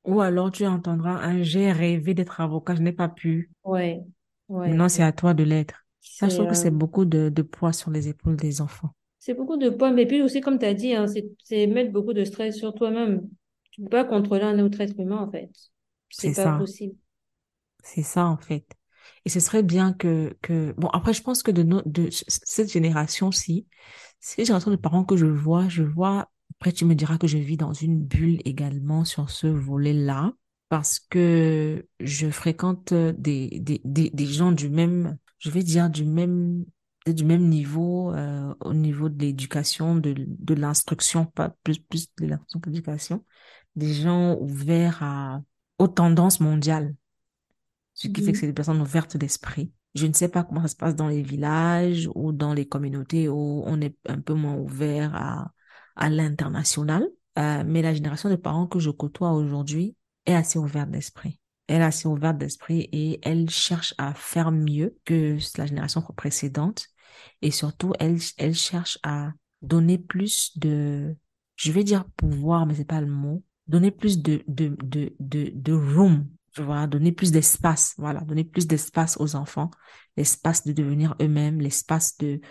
[0.06, 3.49] Ou alors tu entendras un j'ai rêvé d'être avocat, je n'ai pas pu.
[3.64, 4.03] Ouais,
[4.49, 4.76] ouais.
[4.76, 5.85] Maintenant, c'est à toi de l'être.
[6.02, 8.89] Ça, je trouve que c'est euh, beaucoup de, de poids sur les épaules des enfants.
[9.19, 11.06] C'est beaucoup de poids, mais puis aussi, comme tu as dit, hein,
[11.43, 13.30] c'est mettre beaucoup de stress sur toi-même.
[13.72, 15.49] Tu peux pas contrôler un autre être humain, en fait.
[16.10, 16.95] C'est pas possible.
[17.84, 18.65] C'est ça, en fait.
[19.26, 22.72] Et ce serait bien que, que, bon, après, je pense que de, no, de cette
[22.72, 23.68] génération-ci,
[24.19, 26.30] ces générations de parents que je vois, je vois,
[26.60, 30.34] après, tu me diras que je vis dans une bulle également sur ce volet-là,
[30.69, 36.06] parce que je fréquente des, des, des, des gens du même, je vais dire, du
[36.06, 36.65] même
[37.07, 42.27] du même niveau euh, au niveau de l'éducation, de, de l'instruction, pas plus, plus de
[42.27, 42.69] l'instruction que
[43.76, 45.41] des gens ouverts à,
[45.80, 46.95] aux tendances mondiales.
[48.02, 49.72] Ce qui fait que c'est des personnes ouvertes d'esprit.
[49.95, 53.28] Je ne sais pas comment ça se passe dans les villages ou dans les communautés
[53.28, 55.52] où on est un peu moins ouvert à,
[55.95, 57.07] à l'international.
[57.38, 59.95] Euh, mais la génération de parents que je côtoie aujourd'hui
[60.26, 61.41] est assez ouverte d'esprit
[61.72, 66.88] elle est assez ouverte d'esprit et elle cherche à faire mieux que la génération précédente.
[67.41, 71.15] Et surtout, elle, elle cherche à donner plus de,
[71.56, 75.52] je vais dire pouvoir, mais c'est pas le mot, donner plus de, de, de, de,
[75.53, 79.72] de room, tu vois, donner plus d'espace, voilà, donner plus d'espace aux enfants,
[80.18, 82.41] l'espace de devenir eux-mêmes, l'espace de,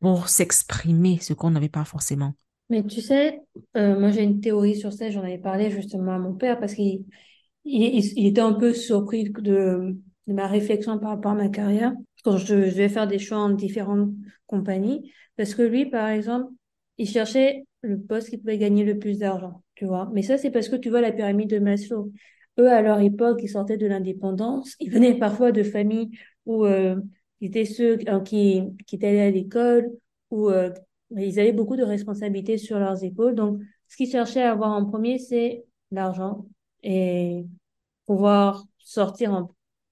[0.00, 2.34] pour s'exprimer ce qu'on n'avait pas forcément.
[2.70, 3.40] Mais tu sais,
[3.76, 6.74] euh, moi j'ai une théorie sur ça, j'en avais parlé justement à mon père parce
[6.74, 7.04] qu'il
[7.64, 9.96] il, était un peu surpris de,
[10.26, 11.92] de ma réflexion par rapport à ma carrière
[12.24, 14.10] quand je, je vais faire des choix en différentes
[14.46, 15.10] compagnies.
[15.36, 16.52] Parce que lui, par exemple,
[16.98, 20.10] il cherchait le poste qui pouvait gagner le plus d'argent, tu vois.
[20.12, 22.12] Mais ça, c'est parce que tu vois la pyramide de Maslow.
[22.58, 24.74] Eux, à leur époque, ils sortaient de l'indépendance.
[24.80, 26.10] Ils venaient parfois de familles
[26.46, 27.00] où euh,
[27.40, 29.90] ils étaient ceux euh, qui, qui étaient allés à l'école,
[30.30, 30.70] où euh,
[31.16, 33.34] ils avaient beaucoup de responsabilités sur leurs épaules.
[33.34, 36.46] Donc, ce qu'ils cherchaient à avoir en premier, c'est l'argent
[36.82, 37.46] et
[38.06, 39.32] pouvoir sortir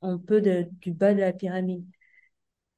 [0.03, 1.85] un, peu de, du bas de la pyramide.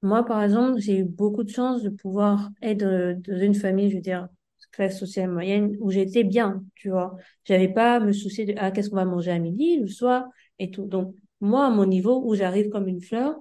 [0.02, 3.90] Moi, par exemple, j'ai eu beaucoup de chance de pouvoir être euh, dans une famille,
[3.90, 4.28] je veux dire,
[4.70, 7.16] classe sociale moyenne, où j'étais bien, tu vois.
[7.44, 10.24] J'avais pas à me soucier de, ah, qu'est-ce qu'on va manger à midi, le soir,
[10.58, 10.84] et tout.
[10.86, 13.36] Donc, moi, à mon niveau, où j'arrive comme une fleur,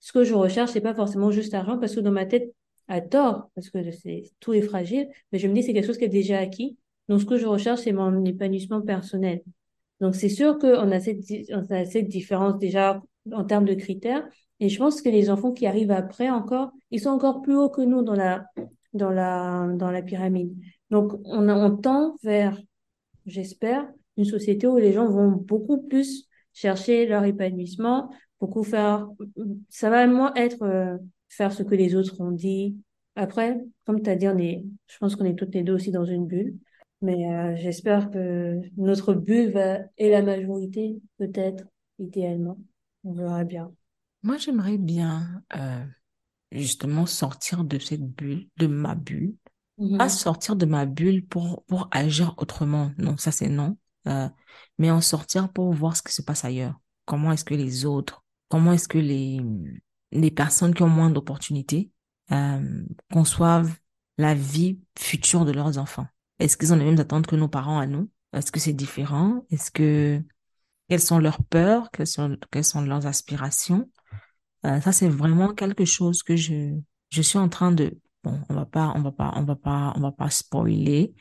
[0.00, 2.54] ce que je recherche, c'est pas forcément juste l'argent, parce que dans ma tête,
[2.88, 5.98] à tort, parce que c'est, tout est fragile, mais je me dis, c'est quelque chose
[5.98, 6.76] qui est déjà acquis.
[7.08, 9.42] Donc, ce que je recherche, c'est mon épanouissement personnel.
[10.00, 11.20] Donc, c'est sûr qu'on a cette,
[11.50, 13.02] on a cette différence déjà
[13.32, 14.26] en termes de critères,
[14.60, 17.70] et je pense que les enfants qui arrivent après encore, ils sont encore plus hauts
[17.70, 18.44] que nous dans la,
[18.92, 20.54] dans la, dans la pyramide.
[20.90, 22.60] Donc, on, on tend vers,
[23.26, 28.10] j'espère, une société où les gens vont beaucoup plus chercher leur épanouissement,
[28.40, 29.08] beaucoup faire,
[29.68, 30.98] ça va moins être euh,
[31.28, 32.76] faire ce que les autres ont dit.
[33.14, 35.90] Après, comme tu as dit, on est, je pense qu'on est toutes les deux aussi
[35.90, 36.56] dans une bulle.
[37.02, 41.64] Mais euh, j'espère que notre bulle va, et la majorité, peut-être,
[41.98, 42.58] idéalement.
[43.04, 43.72] On verra bien.
[44.22, 45.84] Moi, j'aimerais bien euh,
[46.52, 49.34] justement sortir de cette bulle, de ma bulle.
[49.96, 50.08] Pas Mhm.
[50.08, 52.92] sortir de ma bulle pour, pour agir autrement.
[52.98, 53.76] Non, ça c'est non.
[54.08, 54.28] Euh,
[54.78, 56.74] mais en sortir pour voir ce qui se passe ailleurs.
[57.06, 59.40] Comment est-ce que les autres, comment est-ce que les,
[60.12, 61.90] les personnes qui ont moins d'opportunités
[62.32, 63.74] euh, conçoivent
[64.18, 66.06] la vie future de leurs enfants?
[66.38, 68.10] Est-ce qu'ils ont les mêmes attentes que nos parents à nous?
[68.32, 69.44] Est-ce que c'est différent?
[69.50, 70.22] Est-ce que,
[70.88, 71.90] quelles sont leurs peurs?
[71.90, 73.90] Quelles sont, quelles sont leurs aspirations?
[74.66, 76.78] Euh, ça, c'est vraiment quelque chose que je,
[77.10, 79.92] je suis en train de, bon, on va pas, on va pas, on va pas,
[79.96, 81.14] on va pas spoiler,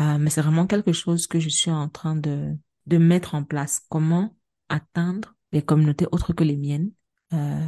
[0.00, 2.56] euh, mais c'est vraiment quelque chose que je suis en train de,
[2.86, 3.80] de mettre en place.
[3.88, 4.36] Comment
[4.68, 6.90] atteindre les communautés autres que les miennes,
[7.32, 7.60] euh,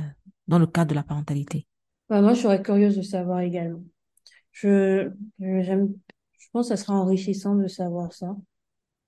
[0.48, 1.66] dans le cadre de la parentalité?
[2.08, 3.82] Bah, moi, je serais curieuse de savoir également.
[4.52, 5.88] Je, je-
[6.38, 8.36] je pense que ça sera enrichissant de savoir ça.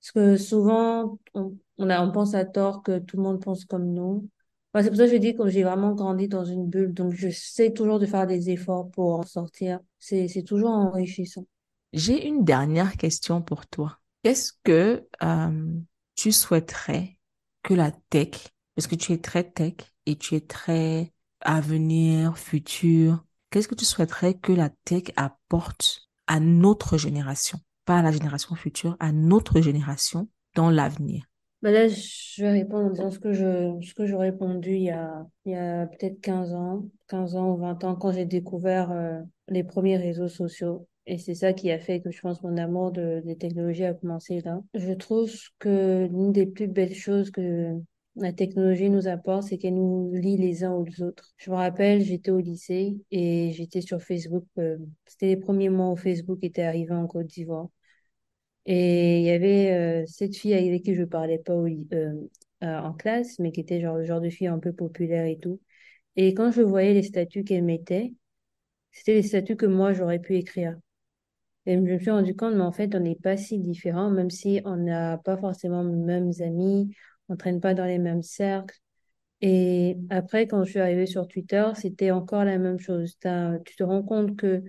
[0.01, 3.65] Parce que souvent, on, on a, on pense à tort que tout le monde pense
[3.67, 4.29] comme nous.
[4.73, 6.93] Enfin, c'est pour ça que je dis que j'ai vraiment grandi dans une bulle.
[6.93, 9.81] Donc, je sais toujours de faire des efforts pour en sortir.
[9.99, 11.47] C'est, c'est toujours enrichissant.
[11.93, 13.99] J'ai une dernière question pour toi.
[14.23, 15.81] Qu'est-ce que euh,
[16.17, 17.19] tu souhaiterais
[17.63, 19.75] que la tech, parce que tu es très tech
[20.07, 26.41] et tu es très avenir, futur, qu'est-ce que tu souhaiterais que la tech apporte à
[26.41, 31.28] notre génération, pas à la génération future, à notre génération dans l'avenir?
[31.63, 34.83] Bah là, je vais répondre en disant ce que je, ce que j'aurais répondu il
[34.83, 38.27] y a, il y a peut-être 15 ans, 15 ans ou 20 ans, quand j'ai
[38.27, 40.87] découvert euh, les premiers réseaux sociaux.
[41.07, 43.95] Et c'est ça qui a fait que je pense mon amour de, des technologies a
[43.95, 44.61] commencé là.
[44.75, 47.73] Je trouve que l'une des plus belles choses que
[48.15, 51.33] la technologie nous apporte, c'est qu'elle nous lie les uns aux autres.
[51.39, 54.45] Je me rappelle, j'étais au lycée et j'étais sur Facebook.
[54.59, 54.77] euh,
[55.07, 57.69] c'était les premiers mois où Facebook était arrivé en Côte d'Ivoire.
[58.67, 62.29] Et il y avait euh, cette fille avec qui je parlais pas euh,
[62.63, 65.39] euh, en classe, mais qui était genre le genre de fille un peu populaire et
[65.39, 65.61] tout.
[66.17, 68.15] Et quand je voyais les statuts qu'elle mettait,
[68.93, 70.77] c'était les statuts que moi j'aurais pu écrire.
[71.67, 74.31] Et je me suis rendu compte, mais en fait, on n'est pas si différents, même
[74.31, 76.95] si on n'a pas forcément les mêmes amis,
[77.29, 78.79] on traîne pas dans les mêmes cercles.
[79.43, 83.17] Et après, quand je suis arrivée sur Twitter, c'était encore la même chose.
[83.65, 84.65] Tu te rends compte que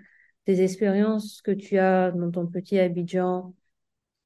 [0.48, 3.53] des expériences que tu as dans ton petit Abidjan,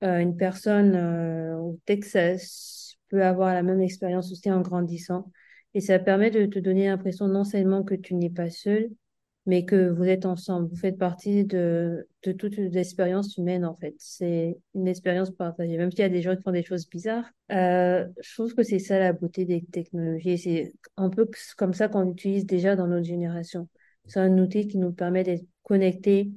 [0.04, 5.32] euh, une personne euh, au Texas peut avoir la même expérience aussi en grandissant.
[5.74, 8.90] Et ça permet de te donner l'impression non seulement que tu n'es pas seul,
[9.46, 10.70] mais que vous êtes ensemble.
[10.70, 13.96] Vous faites partie de, de toute l'expérience humaine, en fait.
[13.98, 15.78] C'est une expérience partagée.
[15.78, 18.64] Même s'il y a des gens qui font des choses bizarres, euh, je trouve que
[18.64, 20.38] c'est ça la beauté des technologies.
[20.38, 23.68] C'est un peu comme ça qu'on l'utilise déjà dans notre génération.
[24.06, 26.32] C'est un outil qui nous permet d'être connectés,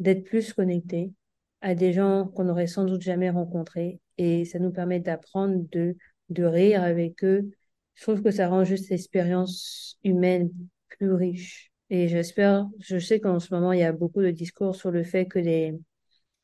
[0.00, 1.12] d'être plus connectés
[1.60, 5.96] à des gens qu'on n'aurait sans doute jamais rencontrés et ça nous permet d'apprendre, de,
[6.30, 7.50] de rire avec eux.
[7.94, 10.50] Je trouve que ça rend juste l'expérience humaine
[10.88, 11.72] plus riche.
[11.90, 15.04] Et j'espère, je sais qu'en ce moment, il y a beaucoup de discours sur le
[15.04, 15.74] fait que les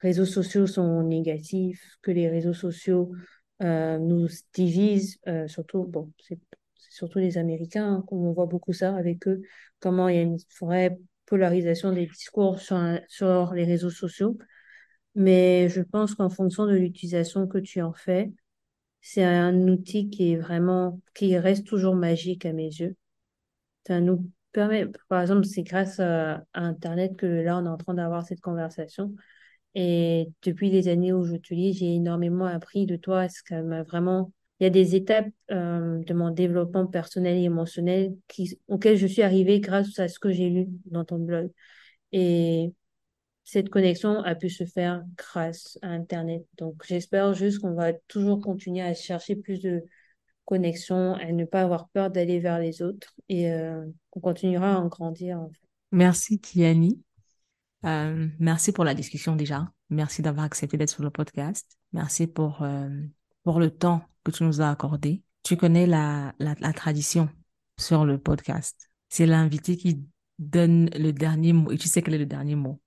[0.01, 3.13] réseaux sociaux sont négatifs, que les réseaux sociaux
[3.63, 6.39] euh, nous divisent, euh, surtout, bon, c'est
[6.77, 9.43] surtout les Américains, hein, qu'on voit beaucoup ça avec eux,
[9.81, 12.79] comment il y a une vraie polarisation des discours sur,
[13.09, 14.37] sur les réseaux sociaux.
[15.15, 18.33] Mais je pense qu'en fonction de l'utilisation que tu en fais,
[19.03, 22.97] c'est un outil qui est vraiment, qui reste toujours magique à mes yeux.
[23.87, 27.95] Ça nous permet, par exemple, c'est grâce à, Internet que là, on est en train
[27.95, 29.15] d'avoir cette conversation.
[29.75, 33.29] Et depuis les années où je te lis, j'ai énormément appris de toi.
[33.29, 37.45] Ce qui m'a vraiment, il y a des étapes euh, de mon développement personnel et
[37.45, 41.51] émotionnel qui, auxquelles je suis arrivée grâce à ce que j'ai lu dans ton blog.
[42.13, 42.73] Et
[43.45, 46.45] cette connexion a pu se faire grâce à Internet.
[46.59, 49.83] Donc, j'espère juste qu'on va toujours continuer à chercher plus de
[50.45, 54.79] connexion, à ne pas avoir peur d'aller vers les autres et euh, on continuera à
[54.79, 55.41] en grandir.
[55.93, 57.01] Merci, Kiani.
[57.85, 59.71] Euh, merci pour la discussion déjà.
[59.91, 61.77] Merci d'avoir accepté d'être sur le podcast.
[61.93, 62.89] Merci pour, euh,
[63.45, 65.23] pour le temps que tu nous as accordé.
[65.43, 67.29] Tu connais la, la tradition
[67.79, 68.89] sur le podcast.
[69.09, 70.05] C'est l'invité qui
[70.39, 72.81] donne le dernier mot et tu sais quel est le dernier mot.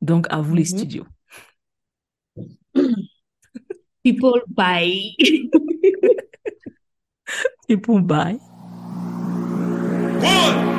[0.00, 0.78] Donc, à vous les Mhm.
[0.78, 1.06] studios.
[4.04, 4.42] People
[7.76, 8.38] pour bye.
[10.22, 10.77] One,